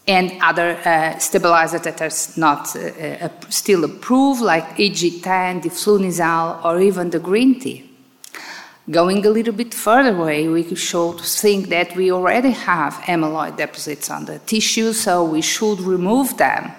And 0.06 0.32
other 0.40 0.78
uh, 0.84 1.18
stabilizers 1.18 1.82
that 1.82 2.00
are 2.00 2.40
not 2.40 2.76
uh, 2.76 3.26
uh, 3.26 3.28
still 3.48 3.84
approved, 3.84 4.40
like 4.40 4.76
AG10, 4.76 5.62
diflunisal, 5.64 6.64
or 6.64 6.80
even 6.80 7.10
the 7.10 7.18
green 7.18 7.58
tea. 7.58 7.85
Going 8.88 9.26
a 9.26 9.30
little 9.30 9.52
bit 9.52 9.74
further 9.74 10.16
away, 10.16 10.46
we 10.46 10.62
should 10.76 11.20
think 11.20 11.70
that 11.70 11.96
we 11.96 12.12
already 12.12 12.50
have 12.50 12.94
amyloid 13.06 13.56
deposits 13.56 14.10
on 14.10 14.26
the 14.26 14.38
tissue, 14.38 14.92
so 14.92 15.24
we 15.24 15.42
should 15.42 15.80
remove 15.80 16.36
them 16.36 16.70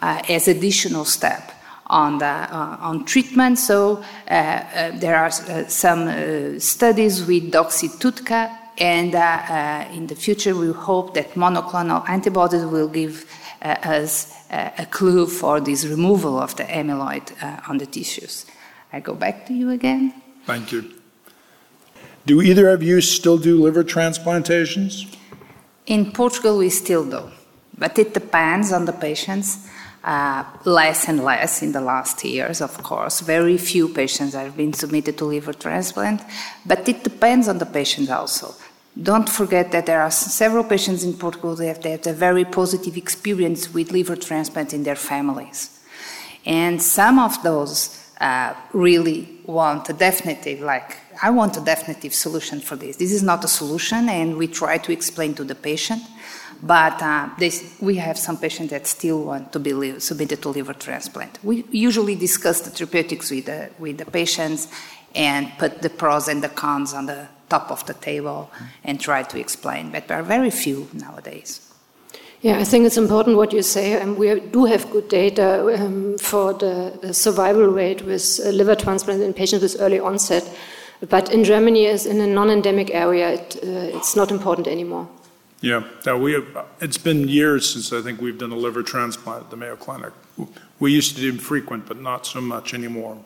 uh, 0.00 0.22
as 0.30 0.48
additional 0.48 1.04
step 1.04 1.52
on 1.88 2.16
the 2.16 2.24
uh, 2.24 2.78
on 2.80 3.04
treatment. 3.04 3.58
So 3.58 4.02
uh, 4.30 4.32
uh 4.32 4.90
there 4.98 5.16
are 5.16 5.26
uh, 5.26 5.68
some 5.68 6.08
uh, 6.08 6.58
studies 6.58 7.26
with 7.26 7.52
doxy-TUDCA, 7.52 8.50
and 8.78 9.14
in 9.94 10.06
the 10.06 10.16
future 10.16 10.54
we 10.54 10.72
hope 10.72 11.12
that 11.14 11.34
monoclonal 11.34 12.08
antibodies 12.08 12.64
will 12.64 12.88
give 12.88 13.26
us 13.60 14.34
a 14.50 14.86
clue 14.90 15.26
for 15.26 15.60
this 15.60 15.84
removal 15.84 16.38
of 16.38 16.56
the 16.56 16.64
amyloid 16.64 17.30
on 17.68 17.76
the 17.76 17.86
tissues. 17.86 18.46
I 18.90 19.00
go 19.00 19.14
back 19.14 19.46
to 19.46 19.52
you 19.52 19.68
again. 19.68 20.14
Thank 20.46 20.72
you. 20.72 21.01
Do 22.24 22.40
either 22.40 22.68
of 22.68 22.82
you 22.82 23.00
still 23.00 23.38
do 23.38 23.60
liver 23.60 23.82
transplantations? 23.82 25.06
In 25.86 26.12
Portugal, 26.12 26.58
we 26.58 26.70
still 26.70 27.04
do, 27.04 27.30
but 27.76 27.98
it 27.98 28.14
depends 28.14 28.72
on 28.72 28.84
the 28.84 28.92
patients. 28.92 29.68
Uh, 30.04 30.42
less 30.64 31.08
and 31.08 31.22
less 31.22 31.62
in 31.62 31.70
the 31.70 31.80
last 31.80 32.24
years, 32.24 32.60
of 32.60 32.82
course. 32.82 33.20
Very 33.20 33.56
few 33.56 33.88
patients 33.88 34.34
have 34.34 34.56
been 34.56 34.72
submitted 34.72 35.16
to 35.16 35.24
liver 35.24 35.52
transplant, 35.52 36.20
but 36.66 36.88
it 36.88 37.04
depends 37.04 37.46
on 37.46 37.58
the 37.58 37.66
patient 37.66 38.10
also. 38.10 38.52
Don't 39.00 39.28
forget 39.28 39.70
that 39.70 39.86
there 39.86 40.02
are 40.02 40.10
several 40.10 40.64
patients 40.64 41.04
in 41.04 41.14
Portugal 41.14 41.54
that 41.54 41.66
have 41.66 41.84
had 41.84 42.06
a 42.08 42.12
very 42.12 42.44
positive 42.44 42.96
experience 42.96 43.72
with 43.72 43.92
liver 43.92 44.16
transplant 44.16 44.74
in 44.74 44.82
their 44.82 44.96
families. 44.96 45.78
And 46.44 46.82
some 46.82 47.20
of 47.20 47.40
those 47.44 47.96
uh, 48.20 48.54
really 48.72 49.38
want 49.46 49.88
a 49.88 49.92
definitive, 49.92 50.60
like, 50.60 50.98
I 51.24 51.30
want 51.30 51.56
a 51.56 51.60
definitive 51.60 52.12
solution 52.14 52.60
for 52.60 52.74
this. 52.74 52.96
This 52.96 53.12
is 53.12 53.22
not 53.22 53.44
a 53.44 53.48
solution, 53.48 54.08
and 54.08 54.36
we 54.36 54.48
try 54.48 54.76
to 54.78 54.92
explain 54.92 55.34
to 55.34 55.44
the 55.44 55.54
patient. 55.54 56.02
But 56.62 57.00
uh, 57.00 57.28
this, 57.38 57.76
we 57.80 57.96
have 57.96 58.18
some 58.18 58.36
patients 58.36 58.70
that 58.70 58.86
still 58.86 59.24
want 59.24 59.52
to 59.52 59.60
be 59.60 59.72
li- 59.72 60.00
submitted 60.00 60.42
to 60.42 60.48
liver 60.48 60.74
transplant. 60.74 61.38
We 61.44 61.64
usually 61.70 62.16
discuss 62.16 62.60
the 62.60 62.70
therapeutics 62.70 63.30
with 63.30 63.46
the, 63.46 63.70
with 63.78 63.98
the 63.98 64.06
patients 64.06 64.68
and 65.14 65.50
put 65.58 65.82
the 65.82 65.90
pros 65.90 66.28
and 66.28 66.42
the 66.42 66.48
cons 66.48 66.92
on 66.92 67.06
the 67.06 67.28
top 67.48 67.70
of 67.70 67.84
the 67.86 67.94
table 67.94 68.50
and 68.84 69.00
try 69.00 69.22
to 69.22 69.38
explain. 69.38 69.90
But 69.90 70.08
there 70.08 70.18
are 70.18 70.22
very 70.22 70.50
few 70.50 70.88
nowadays. 70.92 71.72
Yeah, 72.42 72.58
I 72.58 72.64
think 72.64 72.86
it's 72.86 72.96
important 72.96 73.36
what 73.36 73.52
you 73.52 73.62
say, 73.62 74.00
and 74.00 74.16
we 74.18 74.40
do 74.40 74.64
have 74.64 74.90
good 74.90 75.08
data 75.08 75.48
um, 75.78 76.18
for 76.18 76.52
the, 76.52 77.12
survival 77.12 77.68
rate 77.68 78.02
with 78.02 78.40
liver 78.44 78.74
transplant 78.74 79.22
in 79.22 79.32
patients 79.32 79.62
with 79.62 79.76
early 79.80 80.00
onset. 80.00 80.42
But 81.08 81.32
in 81.32 81.44
Germany, 81.44 81.86
as 81.86 82.06
in 82.06 82.20
a 82.20 82.26
non-endemic 82.26 82.90
area, 82.90 83.32
it, 83.32 83.56
uh, 83.56 83.96
it's 83.96 84.14
not 84.14 84.30
important 84.30 84.68
anymore. 84.68 85.08
Yeah, 85.60 85.84
now 86.04 86.16
we 86.16 86.32
have, 86.32 86.66
it's 86.80 86.98
been 86.98 87.28
years 87.28 87.70
since 87.70 87.92
I 87.92 88.02
think 88.02 88.20
we've 88.20 88.38
done 88.38 88.52
a 88.52 88.56
liver 88.56 88.82
transplant 88.82 89.44
at 89.44 89.50
the 89.50 89.56
Mayo 89.56 89.76
Clinic. 89.76 90.12
We 90.80 90.92
used 90.92 91.14
to 91.16 91.20
do 91.20 91.38
frequent, 91.38 91.86
but 91.86 92.00
not 92.00 92.26
so 92.26 92.40
much 92.40 92.74
anymore. 92.74 93.18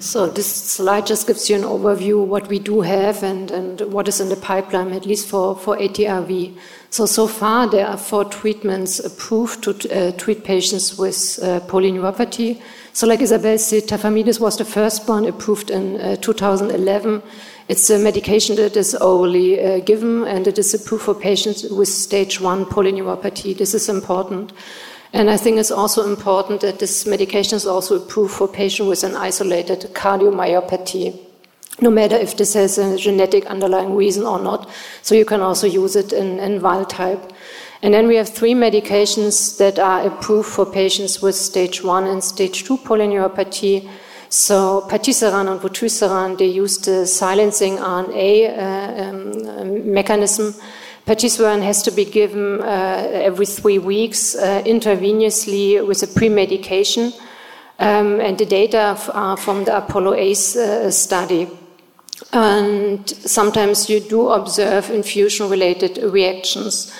So 0.00 0.26
this 0.26 0.46
slide 0.46 1.06
just 1.06 1.26
gives 1.26 1.48
you 1.48 1.56
an 1.56 1.62
overview 1.62 2.26
what 2.26 2.48
we 2.48 2.58
do 2.58 2.80
have 2.80 3.22
and, 3.22 3.50
and 3.50 3.80
what 3.92 4.08
is 4.08 4.20
in 4.20 4.28
the 4.28 4.36
pipeline, 4.36 4.92
at 4.92 5.06
least 5.06 5.28
for, 5.28 5.54
for 5.54 5.76
ATTRv. 5.76 6.56
So, 6.90 7.06
so 7.06 7.28
far 7.28 7.68
there 7.68 7.86
are 7.86 7.96
four 7.96 8.24
treatments 8.24 8.98
approved 8.98 9.62
to 9.64 9.70
uh, 9.70 10.12
treat 10.12 10.42
patients 10.42 10.98
with 10.98 11.38
uh, 11.42 11.60
polyneuropathy. 11.60 12.60
So 12.94 13.08
like 13.08 13.22
Isabel 13.22 13.58
said, 13.58 13.88
tafamidis 13.88 14.38
was 14.38 14.56
the 14.56 14.64
first 14.64 15.08
one 15.08 15.26
approved 15.26 15.68
in 15.68 16.00
uh, 16.00 16.14
2011. 16.14 17.24
It's 17.66 17.90
a 17.90 17.98
medication 17.98 18.54
that 18.54 18.76
is 18.76 18.94
orally 18.94 19.60
uh, 19.60 19.80
given 19.80 20.22
and 20.28 20.46
it 20.46 20.60
is 20.60 20.72
approved 20.74 21.02
for 21.02 21.14
patients 21.14 21.64
with 21.64 21.88
stage 21.88 22.40
one 22.40 22.64
polyneuropathy. 22.64 23.58
This 23.58 23.74
is 23.74 23.88
important. 23.88 24.52
And 25.12 25.28
I 25.28 25.36
think 25.36 25.58
it's 25.58 25.72
also 25.72 26.08
important 26.08 26.60
that 26.60 26.78
this 26.78 27.04
medication 27.04 27.56
is 27.56 27.66
also 27.66 27.96
approved 27.96 28.32
for 28.32 28.46
patients 28.46 28.86
with 28.86 29.02
an 29.02 29.16
isolated 29.16 29.92
cardiomyopathy, 29.92 31.18
no 31.80 31.90
matter 31.90 32.14
if 32.14 32.36
this 32.36 32.54
has 32.54 32.78
a 32.78 32.96
genetic 32.96 33.44
underlying 33.46 33.96
reason 33.96 34.24
or 34.24 34.38
not. 34.38 34.70
So 35.02 35.16
you 35.16 35.24
can 35.24 35.40
also 35.40 35.66
use 35.66 35.96
it 35.96 36.12
in, 36.12 36.38
in 36.38 36.62
wild 36.62 36.90
type. 36.90 37.32
And 37.84 37.92
then 37.92 38.08
we 38.08 38.16
have 38.16 38.28
three 38.30 38.54
medications 38.54 39.58
that 39.58 39.78
are 39.78 40.06
approved 40.06 40.48
for 40.48 40.64
patients 40.64 41.20
with 41.20 41.36
stage 41.36 41.84
one 41.84 42.06
and 42.06 42.24
stage 42.24 42.64
two 42.64 42.78
polyneuropathy. 42.78 43.88
So 44.28 44.86
patisiran 44.88 45.48
and 45.48 45.60
vutrisiran, 45.60 46.38
they 46.38 46.46
use 46.46 46.78
the 46.78 47.06
silencing 47.06 47.76
RNA 47.76 48.58
uh, 48.58 49.02
um, 49.02 49.92
mechanism 49.92 50.54
Patisiran 51.06 51.62
has 51.62 51.82
to 51.82 51.90
be 51.90 52.06
given 52.06 52.62
uh, 52.62 53.10
every 53.12 53.44
three 53.44 53.76
weeks 53.76 54.34
uh, 54.34 54.62
intravenously 54.64 55.86
with 55.86 56.02
a 56.02 56.06
pre-medication. 56.06 57.12
Um, 57.78 58.20
and 58.20 58.38
the 58.38 58.46
data 58.46 58.98
are 59.12 59.36
from 59.36 59.64
the 59.64 59.76
Apollo 59.76 60.14
ACE 60.14 60.56
uh, 60.56 60.90
study. 60.90 61.48
And 62.32 63.06
sometimes 63.06 63.90
you 63.90 64.00
do 64.00 64.30
observe 64.30 64.88
infusion-related 64.90 65.98
reactions. 65.98 66.90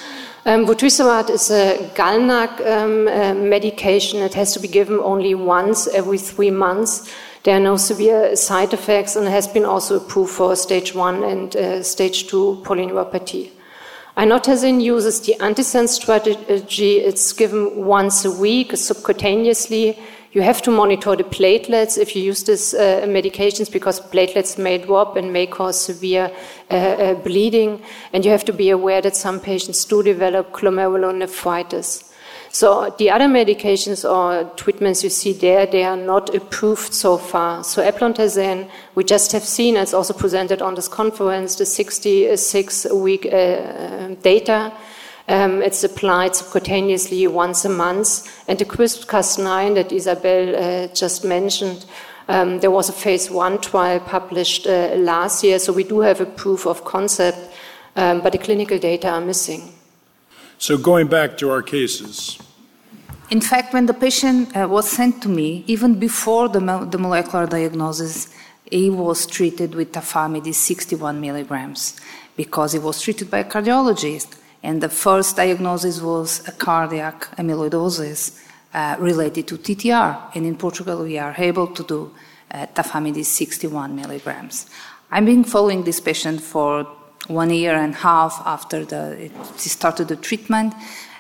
Um, 0.46 0.68
is 0.68 1.00
a 1.00 1.78
GalNAc 1.94 2.61
um, 2.66 3.09
uh, 3.09 3.33
medication. 3.33 4.20
It 4.20 4.35
has 4.35 4.52
to 4.52 4.61
be 4.61 4.68
given 4.68 4.98
only 4.98 5.35
once 5.35 5.88
every 5.88 6.18
three 6.18 6.50
months. 6.50 7.11
There 7.44 7.57
are 7.57 7.61
no 7.61 7.78
severe 7.78 8.37
side 8.37 8.74
effects 8.74 9.16
and 9.16 9.26
it 9.26 9.30
has 9.30 9.48
been 9.48 9.64
also 9.64 9.96
approved 9.96 10.33
for 10.33 10.54
stage 10.54 10.94
one 10.94 11.24
and 11.24 11.57
uh, 11.57 11.83
stage 11.83 12.26
two 12.26 12.61
polyneuropathy. 12.62 13.52
Inotersen 14.18 14.83
uses 14.83 15.22
the 15.22 15.35
antisense 15.40 15.88
strategy. 15.88 16.98
It's 16.98 17.33
given 17.33 17.87
once 17.87 18.26
a 18.26 18.30
week 18.30 18.72
subcutaneously. 18.72 19.98
You 20.34 20.42
have 20.42 20.62
to 20.62 20.72
monitor 20.72 21.14
the 21.14 21.22
platelets 21.22 21.96
if 21.96 22.16
you 22.16 22.22
use 22.22 22.42
these 22.42 22.74
uh, 22.74 23.02
medications 23.06 23.70
because 23.70 24.00
platelets 24.00 24.58
may 24.58 24.78
drop 24.78 25.14
and 25.14 25.32
may 25.32 25.46
cause 25.46 25.80
severe 25.80 26.28
uh, 26.72 26.74
uh, 26.74 27.14
bleeding. 27.14 27.80
And 28.12 28.24
you 28.24 28.32
have 28.32 28.44
to 28.46 28.52
be 28.52 28.70
aware 28.70 29.00
that 29.00 29.14
some 29.14 29.38
patients 29.38 29.84
do 29.84 30.02
develop 30.02 30.50
glomerulonephritis. 30.50 32.10
So 32.50 32.92
the 32.98 33.10
other 33.10 33.26
medications 33.26 34.04
or 34.04 34.50
treatments 34.56 35.04
you 35.04 35.10
see 35.10 35.34
there, 35.34 35.66
they 35.66 35.84
are 35.84 35.96
not 35.96 36.34
approved 36.34 36.92
so 36.92 37.16
far. 37.16 37.62
So 37.62 37.82
eplontersen, 37.82 38.68
we 38.96 39.04
just 39.04 39.30
have 39.30 39.44
seen, 39.44 39.76
it's 39.76 39.94
also 39.94 40.14
presented 40.14 40.60
on 40.60 40.74
this 40.74 40.88
conference, 40.88 41.54
the 41.54 41.64
66-week 41.64 43.26
uh, 43.26 44.14
data. 44.20 44.72
Um, 45.26 45.62
it's 45.62 45.82
applied 45.84 46.32
subcutaneously 46.32 47.28
once 47.28 47.64
a 47.64 47.70
month. 47.70 48.28
And 48.48 48.58
the 48.58 48.64
CRISPR-Cas9 48.64 49.74
that 49.74 49.92
Isabel 49.92 50.54
uh, 50.54 50.87
just 50.88 51.24
mentioned, 51.24 51.87
um, 52.28 52.60
there 52.60 52.70
was 52.70 52.88
a 52.88 52.92
phase 52.92 53.30
one 53.30 53.60
trial 53.60 54.00
published 54.00 54.66
uh, 54.66 54.94
last 54.96 55.44
year, 55.44 55.58
so 55.58 55.72
we 55.72 55.84
do 55.84 56.00
have 56.00 56.20
a 56.20 56.26
proof 56.26 56.66
of 56.66 56.84
concept, 56.84 57.38
um, 57.96 58.20
but 58.20 58.32
the 58.32 58.38
clinical 58.38 58.78
data 58.78 59.10
are 59.10 59.20
missing. 59.20 59.72
So, 60.58 60.78
going 60.78 61.08
back 61.08 61.37
to 61.38 61.50
our 61.50 61.62
cases. 61.62 62.38
In 63.30 63.40
fact, 63.40 63.72
when 63.72 63.87
the 63.87 63.94
patient 63.94 64.56
uh, 64.56 64.68
was 64.68 64.90
sent 64.90 65.22
to 65.22 65.28
me, 65.28 65.64
even 65.66 65.98
before 65.98 66.48
the, 66.48 66.60
mo- 66.60 66.84
the 66.84 66.98
molecular 66.98 67.46
diagnosis, 67.46 68.28
he 68.70 68.90
was 68.90 69.26
treated 69.26 69.74
with 69.74 69.92
tafamidis 69.92 70.54
61 70.54 71.20
milligrams 71.20 71.98
because 72.37 72.72
he 72.72 72.78
was 72.78 73.00
treated 73.00 73.30
by 73.30 73.38
a 73.38 73.44
cardiologist. 73.44 74.37
And 74.64 74.81
the 74.81 74.88
first 74.88 75.37
diagnosis 75.37 76.00
was 76.00 76.40
a 76.48 76.53
cardiac 76.53 77.37
amyloidosis 77.37 78.42
uh, 78.72 78.96
related 78.98 79.46
to 79.48 79.59
TTR. 79.59 80.35
And 80.35 80.46
in 80.46 80.57
Portugal, 80.57 81.03
we 81.03 81.18
are 81.18 81.35
able 81.37 81.66
to 81.66 81.83
do 81.85 82.11
uh, 82.50 82.66
tafamidis 82.74 83.27
61 83.27 83.94
milligrams. 83.94 84.66
I've 85.11 85.27
been 85.27 85.44
following 85.44 85.85
this 85.85 86.00
patient 86.00 86.40
for 86.40 86.87
one 87.27 87.50
year 87.50 87.74
and 87.74 87.92
a 87.92 87.98
half 87.98 88.40
after 88.46 88.87
the, 88.87 89.31
he 89.59 89.68
started 89.68 90.09
the 90.09 90.16
treatment, 90.16 90.72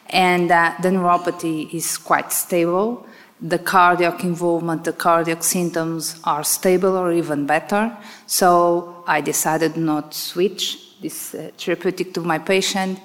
and 0.08 0.50
uh, 0.50 0.74
the 0.80 0.88
neuropathy 0.88 1.72
is 1.72 1.98
quite 1.98 2.32
stable. 2.32 3.06
The 3.42 3.58
cardiac 3.58 4.24
involvement, 4.24 4.84
the 4.84 4.94
cardiac 4.94 5.42
symptoms 5.42 6.18
are 6.24 6.44
stable 6.44 6.96
or 6.96 7.12
even 7.12 7.46
better. 7.46 7.94
So 8.26 9.04
I 9.06 9.20
decided 9.20 9.76
not 9.76 10.12
to 10.12 10.18
switch 10.18 10.78
this 11.02 11.34
uh, 11.34 11.50
therapeutic 11.58 12.14
to 12.14 12.20
my 12.20 12.38
patient, 12.38 12.98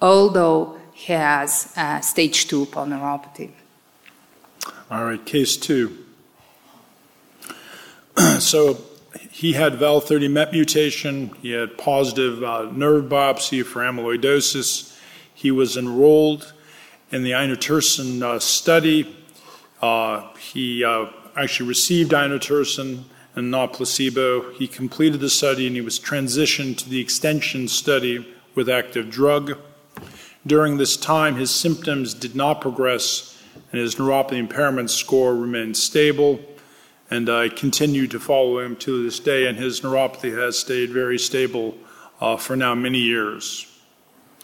although 0.00 0.78
he 0.92 1.12
has 1.12 1.72
uh, 1.76 2.00
stage 2.00 2.48
two 2.48 2.66
polyneuropathy. 2.66 3.50
All 4.90 5.04
right, 5.04 5.24
case 5.24 5.56
two. 5.56 6.04
so 8.38 8.78
he 9.30 9.52
had 9.52 9.74
VAL30 9.74 10.30
MET 10.30 10.52
mutation. 10.52 11.30
He 11.42 11.52
had 11.52 11.78
positive 11.78 12.42
uh, 12.42 12.70
nerve 12.72 13.04
biopsy 13.04 13.64
for 13.64 13.80
amyloidosis. 13.82 14.98
He 15.32 15.50
was 15.50 15.76
enrolled 15.76 16.52
in 17.12 17.22
the 17.22 17.30
inotersen 17.30 18.22
uh, 18.22 18.38
study. 18.40 19.16
Uh, 19.80 20.28
he 20.34 20.84
uh, 20.84 21.06
actually 21.36 21.68
received 21.68 22.10
inotersen 22.10 23.04
and 23.36 23.50
not 23.50 23.72
placebo. 23.74 24.52
He 24.54 24.66
completed 24.66 25.20
the 25.20 25.30
study 25.30 25.66
and 25.68 25.76
he 25.76 25.82
was 25.82 26.00
transitioned 26.00 26.78
to 26.78 26.88
the 26.88 27.00
extension 27.00 27.68
study 27.68 28.26
with 28.56 28.68
active 28.68 29.10
drug. 29.10 29.56
During 30.46 30.78
this 30.78 30.96
time, 30.96 31.36
his 31.36 31.50
symptoms 31.50 32.14
did 32.14 32.34
not 32.34 32.60
progress 32.60 33.38
and 33.72 33.80
his 33.80 33.96
neuropathy 33.96 34.38
impairment 34.38 34.90
score 34.90 35.34
remained 35.34 35.76
stable. 35.76 36.40
And 37.10 37.28
I 37.28 37.48
continue 37.48 38.06
to 38.08 38.20
follow 38.20 38.58
him 38.58 38.76
to 38.76 39.02
this 39.02 39.18
day, 39.18 39.46
and 39.46 39.56
his 39.58 39.80
neuropathy 39.80 40.36
has 40.38 40.58
stayed 40.58 40.90
very 40.90 41.18
stable 41.18 41.74
uh, 42.20 42.36
for 42.36 42.54
now 42.54 42.74
many 42.74 42.98
years. 42.98 43.66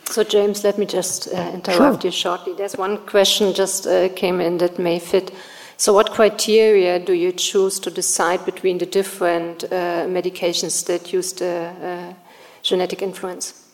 So, 0.05 0.25
James, 0.25 0.65
let 0.65 0.79
me 0.79 0.87
just 0.87 1.29
uh, 1.29 1.51
interrupt 1.55 2.03
sure. 2.03 2.09
you 2.09 2.11
shortly. 2.11 2.55
There's 2.55 2.77
one 2.77 2.99
question 3.07 3.53
just 3.53 3.87
uh, 3.87 4.09
came 4.11 4.41
in 4.41 4.59
that 4.59 4.79
may 4.79 4.99
fit. 4.99 5.33
So, 5.77 5.93
what 5.93 6.13
criteria 6.13 6.99
do 6.99 7.13
you 7.13 7.33
choose 7.33 7.79
to 7.81 7.91
decide 7.91 8.45
between 8.47 8.79
the 8.79 8.87
different 8.87 9.65
uh, 9.65 10.07
medications 10.07 10.87
that 10.87 11.13
use 11.13 11.33
the 11.35 11.73
uh, 11.83 12.15
genetic 12.63 13.03
influence? 13.03 13.69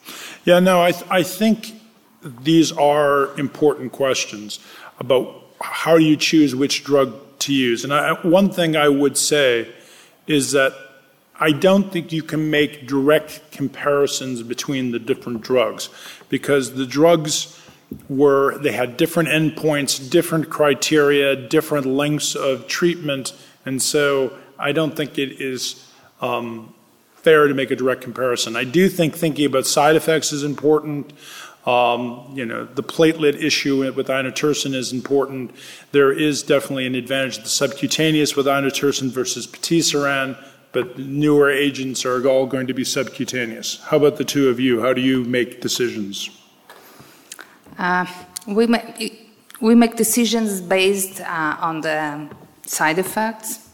Yeah, 0.45 0.61
no, 0.61 0.83
I, 0.83 0.93
th- 0.93 1.05
I 1.11 1.23
think 1.23 1.80
these 2.23 2.73
are 2.73 3.39
important 3.39 3.93
questions 3.93 4.59
about 4.99 5.43
how 5.61 5.97
you 5.97 6.17
choose 6.17 6.55
which 6.55 6.85
drug 6.85 7.15
to 7.41 7.55
use. 7.55 7.85
And 7.85 7.93
I, 7.93 8.15
one 8.27 8.51
thing 8.51 8.77
I 8.77 8.89
would 8.89 9.17
say 9.17 9.69
is 10.27 10.53
that 10.53 10.75
I 11.39 11.53
don't 11.53 11.91
think 11.91 12.13
you 12.13 12.23
can 12.23 12.51
make 12.51 12.87
direct 12.87 13.51
comparisons 13.51 14.43
between 14.43 14.91
the 14.91 14.99
different 14.99 15.41
drugs 15.41 15.89
because 16.29 16.75
the 16.75 16.87
drugs 16.87 17.59
were, 18.09 18.59
they 18.59 18.73
had 18.73 18.99
different 18.99 19.31
endpoints, 19.31 20.11
different 20.11 20.51
criteria, 20.51 21.35
different 21.35 21.87
lengths 21.87 22.35
of 22.35 22.69
treatment. 22.69 23.33
And 23.65 23.81
so 23.81 24.37
I 24.59 24.73
don't 24.73 24.95
think 24.95 25.19
it 25.19 25.41
is 25.41 25.91
um, 26.21 26.75
fair 27.15 27.49
to 27.49 27.55
make 27.55 27.71
a 27.71 27.77
direct 27.77 28.03
comparison. 28.03 28.55
I 28.55 28.65
do 28.65 28.89
think 28.89 29.17
thinking 29.17 29.47
about 29.47 29.67
side 29.67 29.97
effects 29.97 30.33
is 30.33 30.43
important. 30.43 31.13
Um, 31.67 32.33
you 32.33 32.47
know, 32.47 32.65
the 32.65 32.83
platelet 32.83 33.35
issue 33.35 33.93
with 33.93 34.07
inotersen 34.09 34.75
is 34.75 34.93
important. 34.93 35.51
There 35.93 36.11
is 36.11 36.43
definitely 36.43 36.87
an 36.87 36.95
advantage 36.95 37.39
of 37.39 37.45
the 37.45 37.51
subcutaneous 37.51 38.35
with 38.35 38.47
inotersen 38.47 39.11
versus 39.11 39.47
patisiran, 39.47 40.43
but 40.73 40.99
newer 40.99 41.51
agents 41.51 42.07
are 42.07 42.27
all 42.27 42.47
going 42.47 42.67
to 42.67 42.75
be 42.75 42.85
subcutaneous. 42.85 43.81
How 43.85 43.99
about 43.99 44.17
the 44.17 44.25
two 44.25 44.49
of 44.49 44.59
you? 44.59 44.81
How 44.81 44.95
do 44.95 45.03
you 45.03 45.25
make 45.25 45.61
decisions? 45.61 46.31
Uh, 47.79 48.07
we, 48.47 48.67
make, 48.67 49.29
we 49.61 49.75
make 49.75 49.97
decisions 49.97 50.63
based 50.63 51.21
uh, 51.21 51.57
on 51.61 51.83
the 51.83 52.29
side 52.65 52.99
effects, 52.99 53.69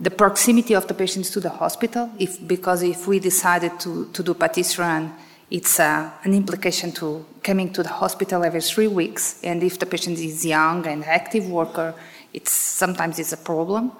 the 0.00 0.10
proximity 0.10 0.74
of 0.74 0.88
the 0.88 0.94
patients 0.94 1.30
to 1.30 1.38
the 1.38 1.50
hospital, 1.50 2.10
if, 2.18 2.44
because 2.48 2.82
if 2.82 3.06
we 3.06 3.20
decided 3.20 3.78
to, 3.78 4.10
to 4.12 4.22
do 4.24 4.34
patisiran, 4.34 5.12
it's 5.52 5.78
uh, 5.78 6.10
an 6.24 6.32
implication 6.32 6.92
to 6.92 7.26
coming 7.42 7.70
to 7.74 7.82
the 7.82 7.90
hospital 7.90 8.42
every 8.42 8.62
three 8.62 8.88
weeks. 8.88 9.38
And 9.44 9.62
if 9.62 9.78
the 9.78 9.84
patient 9.84 10.18
is 10.18 10.46
young 10.46 10.86
and 10.86 11.04
active 11.04 11.46
worker, 11.46 11.94
it's 12.32 12.52
sometimes 12.52 13.18
it's 13.18 13.34
a 13.34 13.36
problem. 13.36 13.92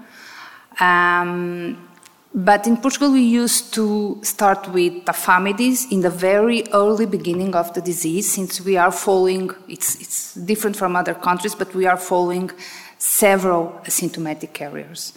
Um, 0.81 1.91
but 2.35 2.67
in 2.67 2.79
Portugal, 2.79 3.13
we 3.13 3.21
used 3.21 3.75
to 3.75 4.19
start 4.23 4.73
with 4.73 5.05
tafamidis 5.05 5.93
in 5.93 6.01
the 6.01 6.09
very 6.09 6.65
early 6.73 7.05
beginning 7.05 7.55
of 7.55 7.75
the 7.75 7.83
disease, 7.83 8.33
since 8.33 8.59
we 8.63 8.79
are 8.79 8.91
following, 8.91 9.51
it's, 9.69 10.01
it's 10.01 10.35
different 10.35 10.75
from 10.75 10.97
other 10.97 11.13
countries, 11.13 11.55
but 11.55 11.75
we 11.75 11.85
are 11.85 11.99
following 11.99 12.51
several 12.97 13.79
asymptomatic 13.85 14.55
carriers. 14.55 15.13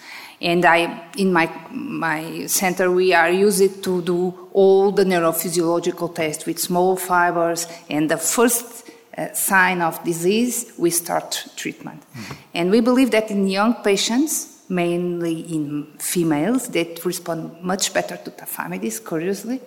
And 0.45 0.63
I, 0.63 1.09
in 1.17 1.33
my, 1.33 1.51
my 1.71 2.45
center, 2.45 2.91
we 2.91 3.15
are 3.15 3.31
used 3.31 3.83
to 3.83 4.01
do 4.03 4.49
all 4.53 4.91
the 4.91 5.03
neurophysiological 5.03 6.13
tests 6.13 6.45
with 6.45 6.59
small 6.59 6.95
fibers. 6.95 7.65
And 7.89 8.11
the 8.11 8.17
first 8.17 8.91
uh, 9.17 9.33
sign 9.33 9.81
of 9.81 10.03
disease, 10.03 10.71
we 10.77 10.91
start 10.91 11.47
treatment. 11.55 11.99
Mm-hmm. 12.01 12.33
And 12.53 12.69
we 12.69 12.79
believe 12.79 13.09
that 13.09 13.31
in 13.31 13.47
young 13.47 13.73
patients, 13.81 14.61
mainly 14.69 15.39
in 15.51 15.87
females, 15.97 16.67
that 16.69 17.03
respond 17.03 17.59
much 17.63 17.91
better 17.91 18.15
to 18.17 18.29
tafamidis, 18.29 19.03
curiously. 19.03 19.61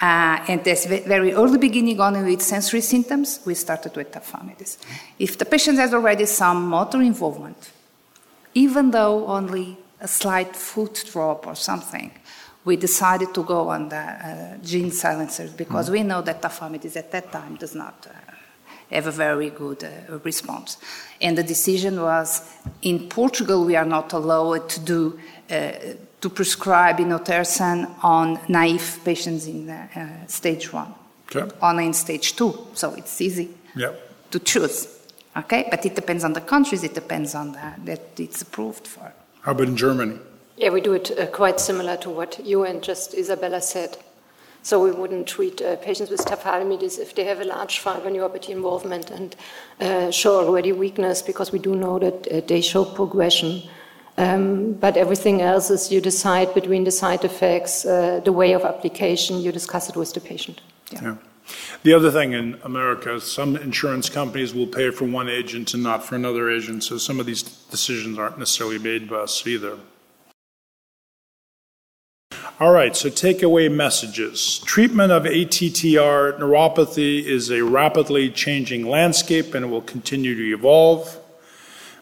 Uh, 0.00 0.44
and 0.48 0.64
this 0.64 0.86
very 0.86 1.32
early 1.32 1.58
beginning, 1.58 2.00
only 2.00 2.24
with 2.24 2.42
sensory 2.42 2.80
symptoms, 2.80 3.38
we 3.46 3.54
started 3.54 3.94
with 3.94 4.10
tafamidis. 4.10 4.78
If 5.20 5.38
the 5.38 5.44
patient 5.44 5.78
has 5.78 5.94
already 5.94 6.26
some 6.26 6.68
motor 6.68 7.00
involvement, 7.02 7.70
even 8.54 8.90
though 8.90 9.24
only 9.28 9.78
a 10.00 10.08
slight 10.08 10.54
foot 10.54 11.04
drop 11.10 11.46
or 11.46 11.54
something, 11.54 12.10
we 12.64 12.76
decided 12.76 13.32
to 13.34 13.42
go 13.42 13.68
on 13.68 13.88
the 13.88 13.96
uh, 13.96 14.56
gene 14.58 14.90
silencers 14.90 15.52
because 15.52 15.88
mm. 15.88 15.92
we 15.92 16.02
know 16.02 16.22
that 16.22 16.42
tafamidis 16.42 16.96
at 16.96 17.10
that 17.12 17.32
time 17.32 17.56
does 17.56 17.74
not 17.74 18.06
uh, 18.06 18.32
have 18.90 19.06
a 19.06 19.12
very 19.12 19.50
good 19.50 19.84
uh, 19.84 20.18
response. 20.18 20.78
And 21.20 21.36
the 21.36 21.42
decision 21.42 22.00
was 22.00 22.42
in 22.82 23.08
Portugal, 23.08 23.64
we 23.64 23.76
are 23.76 23.86
not 23.86 24.12
allowed 24.12 24.68
to 24.70 24.80
do. 24.80 25.18
Uh, 25.50 25.72
to 26.20 26.28
prescribe 26.28 26.98
inotersen 26.98 27.88
on 28.02 28.40
naive 28.48 28.98
patients 29.04 29.46
in 29.46 29.70
uh, 29.70 30.26
stage 30.26 30.72
one, 30.72 30.92
okay. 31.26 31.48
only 31.62 31.86
in 31.86 31.92
stage 31.92 32.34
two, 32.34 32.66
so 32.74 32.92
it's 32.94 33.20
easy 33.20 33.48
yep. 33.76 34.30
to 34.30 34.40
choose. 34.40 34.88
Okay, 35.36 35.68
but 35.70 35.86
it 35.86 35.94
depends 35.94 36.24
on 36.24 36.32
the 36.32 36.40
countries. 36.40 36.82
It 36.82 36.94
depends 36.94 37.34
on 37.34 37.52
the, 37.52 37.74
that 37.84 38.18
it's 38.18 38.42
approved 38.42 38.88
for. 38.88 39.12
How 39.42 39.52
about 39.52 39.68
in 39.68 39.76
Germany? 39.76 40.18
Yeah, 40.56 40.70
we 40.70 40.80
do 40.80 40.94
it 40.94 41.16
uh, 41.18 41.26
quite 41.26 41.60
similar 41.60 41.96
to 41.98 42.10
what 42.10 42.44
you 42.44 42.64
and 42.64 42.82
just 42.82 43.14
Isabel 43.14 43.60
said. 43.60 43.96
So 44.62 44.82
we 44.82 44.90
wouldn't 44.90 45.28
treat 45.28 45.62
uh, 45.62 45.76
patients 45.76 46.10
with 46.10 46.20
tafamidis 46.24 46.98
if 46.98 47.14
they 47.14 47.24
have 47.24 47.40
a 47.40 47.44
large 47.44 47.78
fiber 47.78 48.10
neuropathy 48.10 48.50
involvement 48.50 49.10
and 49.10 49.36
uh, 49.80 50.10
show 50.10 50.44
already 50.44 50.72
weakness, 50.72 51.22
because 51.22 51.52
we 51.52 51.58
do 51.58 51.76
know 51.76 51.98
that 51.98 52.26
uh, 52.26 52.40
they 52.46 52.60
show 52.60 52.84
progression. 52.84 53.62
Um, 54.16 54.72
but 54.72 54.96
everything 54.96 55.42
else 55.42 55.70
is 55.70 55.92
you 55.92 56.00
decide 56.00 56.52
between 56.52 56.82
the 56.82 56.90
side 56.90 57.24
effects, 57.24 57.86
uh, 57.86 58.20
the 58.24 58.32
way 58.32 58.52
of 58.52 58.64
application, 58.64 59.40
you 59.40 59.52
discuss 59.52 59.88
it 59.88 59.96
with 59.96 60.12
the 60.12 60.20
patient. 60.20 60.60
Yeah. 60.90 61.02
yeah. 61.02 61.16
The 61.82 61.94
other 61.94 62.10
thing 62.10 62.32
in 62.32 62.58
America, 62.64 63.20
some 63.20 63.56
insurance 63.56 64.08
companies 64.08 64.52
will 64.52 64.66
pay 64.66 64.90
for 64.90 65.04
one 65.04 65.28
agent 65.28 65.74
and 65.74 65.82
not 65.82 66.04
for 66.04 66.16
another 66.16 66.50
agent, 66.50 66.84
so 66.84 66.98
some 66.98 67.20
of 67.20 67.26
these 67.26 67.42
decisions 67.42 68.18
aren't 68.18 68.38
necessarily 68.38 68.78
made 68.78 69.08
by 69.08 69.16
us 69.16 69.46
either. 69.46 69.78
All 72.60 72.72
right, 72.72 72.96
so 72.96 73.08
takeaway 73.08 73.72
messages. 73.72 74.58
Treatment 74.64 75.12
of 75.12 75.22
ATTR 75.22 76.40
neuropathy 76.40 77.24
is 77.24 77.52
a 77.52 77.62
rapidly 77.62 78.30
changing 78.30 78.84
landscape 78.84 79.54
and 79.54 79.64
it 79.64 79.68
will 79.68 79.80
continue 79.80 80.34
to 80.34 80.56
evolve. 80.56 81.20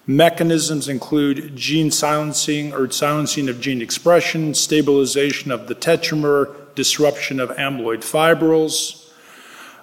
Mechanisms 0.06 0.88
include 0.88 1.54
gene 1.56 1.90
silencing 1.90 2.72
or 2.72 2.90
silencing 2.90 3.50
of 3.50 3.60
gene 3.60 3.82
expression, 3.82 4.54
stabilization 4.54 5.50
of 5.50 5.68
the 5.68 5.74
tetramer, 5.74 6.74
disruption 6.74 7.38
of 7.38 7.50
amyloid 7.50 8.02
fibrils, 8.02 9.05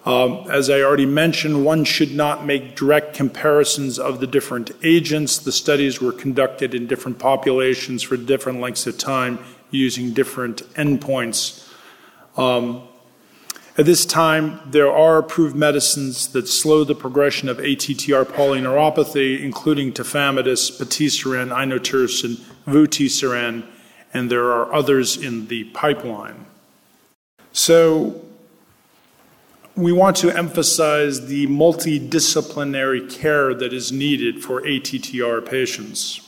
um, 0.05 0.45
as 0.51 0.69
I 0.69 0.81
already 0.81 1.05
mentioned, 1.05 1.63
one 1.63 1.85
should 1.85 2.13
not 2.13 2.45
make 2.45 2.75
direct 2.75 3.15
comparisons 3.15 3.97
of 3.97 4.19
the 4.19 4.27
different 4.27 4.71
agents. 4.83 5.37
The 5.37 5.51
studies 5.51 6.01
were 6.01 6.11
conducted 6.11 6.75
in 6.75 6.87
different 6.87 7.19
populations 7.19 8.03
for 8.03 8.17
different 8.17 8.59
lengths 8.59 8.85
of 8.85 8.97
time 8.97 9.39
using 9.71 10.11
different 10.13 10.61
endpoints. 10.73 11.69
Um, 12.37 12.83
at 13.77 13.85
this 13.85 14.05
time, 14.05 14.59
there 14.67 14.91
are 14.91 15.17
approved 15.17 15.55
medicines 15.55 16.27
that 16.27 16.47
slow 16.47 16.83
the 16.83 16.93
progression 16.93 17.49
of 17.49 17.57
ATTR 17.57 18.25
polyneuropathy, 18.25 19.41
including 19.41 19.93
tafamidis, 19.93 20.77
patisiran, 20.77 21.49
inotersen, 21.49 22.41
vutrisiran, 22.67 23.65
and 24.13 24.29
there 24.29 24.51
are 24.51 24.71
others 24.71 25.17
in 25.17 25.47
the 25.47 25.63
pipeline. 25.65 26.45
So, 27.51 28.22
we 29.75 29.91
want 29.91 30.17
to 30.17 30.29
emphasize 30.29 31.27
the 31.27 31.47
multidisciplinary 31.47 33.11
care 33.11 33.53
that 33.55 33.73
is 33.73 33.91
needed 33.91 34.43
for 34.43 34.61
ATTR 34.61 35.49
patients. 35.49 36.21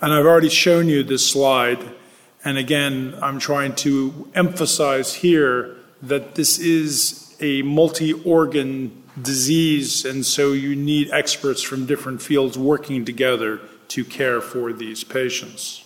And 0.00 0.12
I've 0.14 0.24
already 0.24 0.48
shown 0.48 0.88
you 0.88 1.02
this 1.02 1.28
slide. 1.30 1.78
And 2.42 2.56
again, 2.56 3.14
I'm 3.20 3.38
trying 3.38 3.74
to 3.76 4.30
emphasize 4.34 5.14
here 5.16 5.76
that 6.00 6.34
this 6.34 6.58
is 6.58 7.36
a 7.40 7.60
multi 7.62 8.14
organ 8.14 9.02
disease, 9.20 10.06
and 10.06 10.24
so 10.24 10.52
you 10.52 10.74
need 10.74 11.10
experts 11.10 11.62
from 11.62 11.84
different 11.84 12.22
fields 12.22 12.56
working 12.56 13.04
together 13.04 13.60
to 13.88 14.04
care 14.04 14.40
for 14.40 14.72
these 14.72 15.04
patients. 15.04 15.79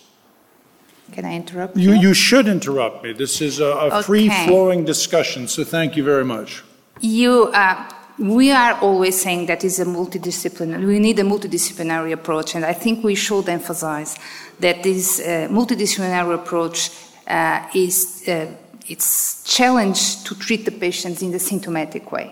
Can 1.11 1.25
I 1.25 1.35
interrupt 1.35 1.77
you? 1.77 1.93
You, 1.93 2.01
you 2.07 2.13
should 2.13 2.47
interrupt 2.47 3.03
me. 3.03 3.13
This 3.13 3.41
is 3.41 3.59
a, 3.59 3.65
a 3.65 3.85
okay. 3.85 4.01
free 4.01 4.29
flowing 4.45 4.85
discussion, 4.85 5.47
so 5.47 5.63
thank 5.63 5.95
you 5.95 6.03
very 6.03 6.25
much. 6.25 6.63
You, 7.01 7.51
uh, 7.53 7.89
we 8.17 8.51
are 8.51 8.73
always 8.79 9.21
saying 9.21 9.45
that 9.47 9.63
is 9.63 9.79
a 9.79 9.85
multidisciplinary, 9.85 10.85
we 10.85 10.99
need 10.99 11.19
a 11.19 11.23
multidisciplinary 11.23 12.11
approach, 12.13 12.55
and 12.55 12.65
I 12.65 12.73
think 12.73 13.03
we 13.03 13.15
should 13.15 13.47
emphasize 13.49 14.17
that 14.59 14.83
this 14.83 15.19
uh, 15.19 15.47
multidisciplinary 15.51 16.35
approach 16.35 16.89
uh, 17.27 17.67
is 17.73 18.23
uh, 18.27 18.47
it's 18.87 19.43
challenge 19.43 20.23
to 20.23 20.35
treat 20.35 20.65
the 20.65 20.71
patients 20.71 21.21
in 21.21 21.31
the 21.31 21.39
symptomatic 21.39 22.11
way. 22.11 22.31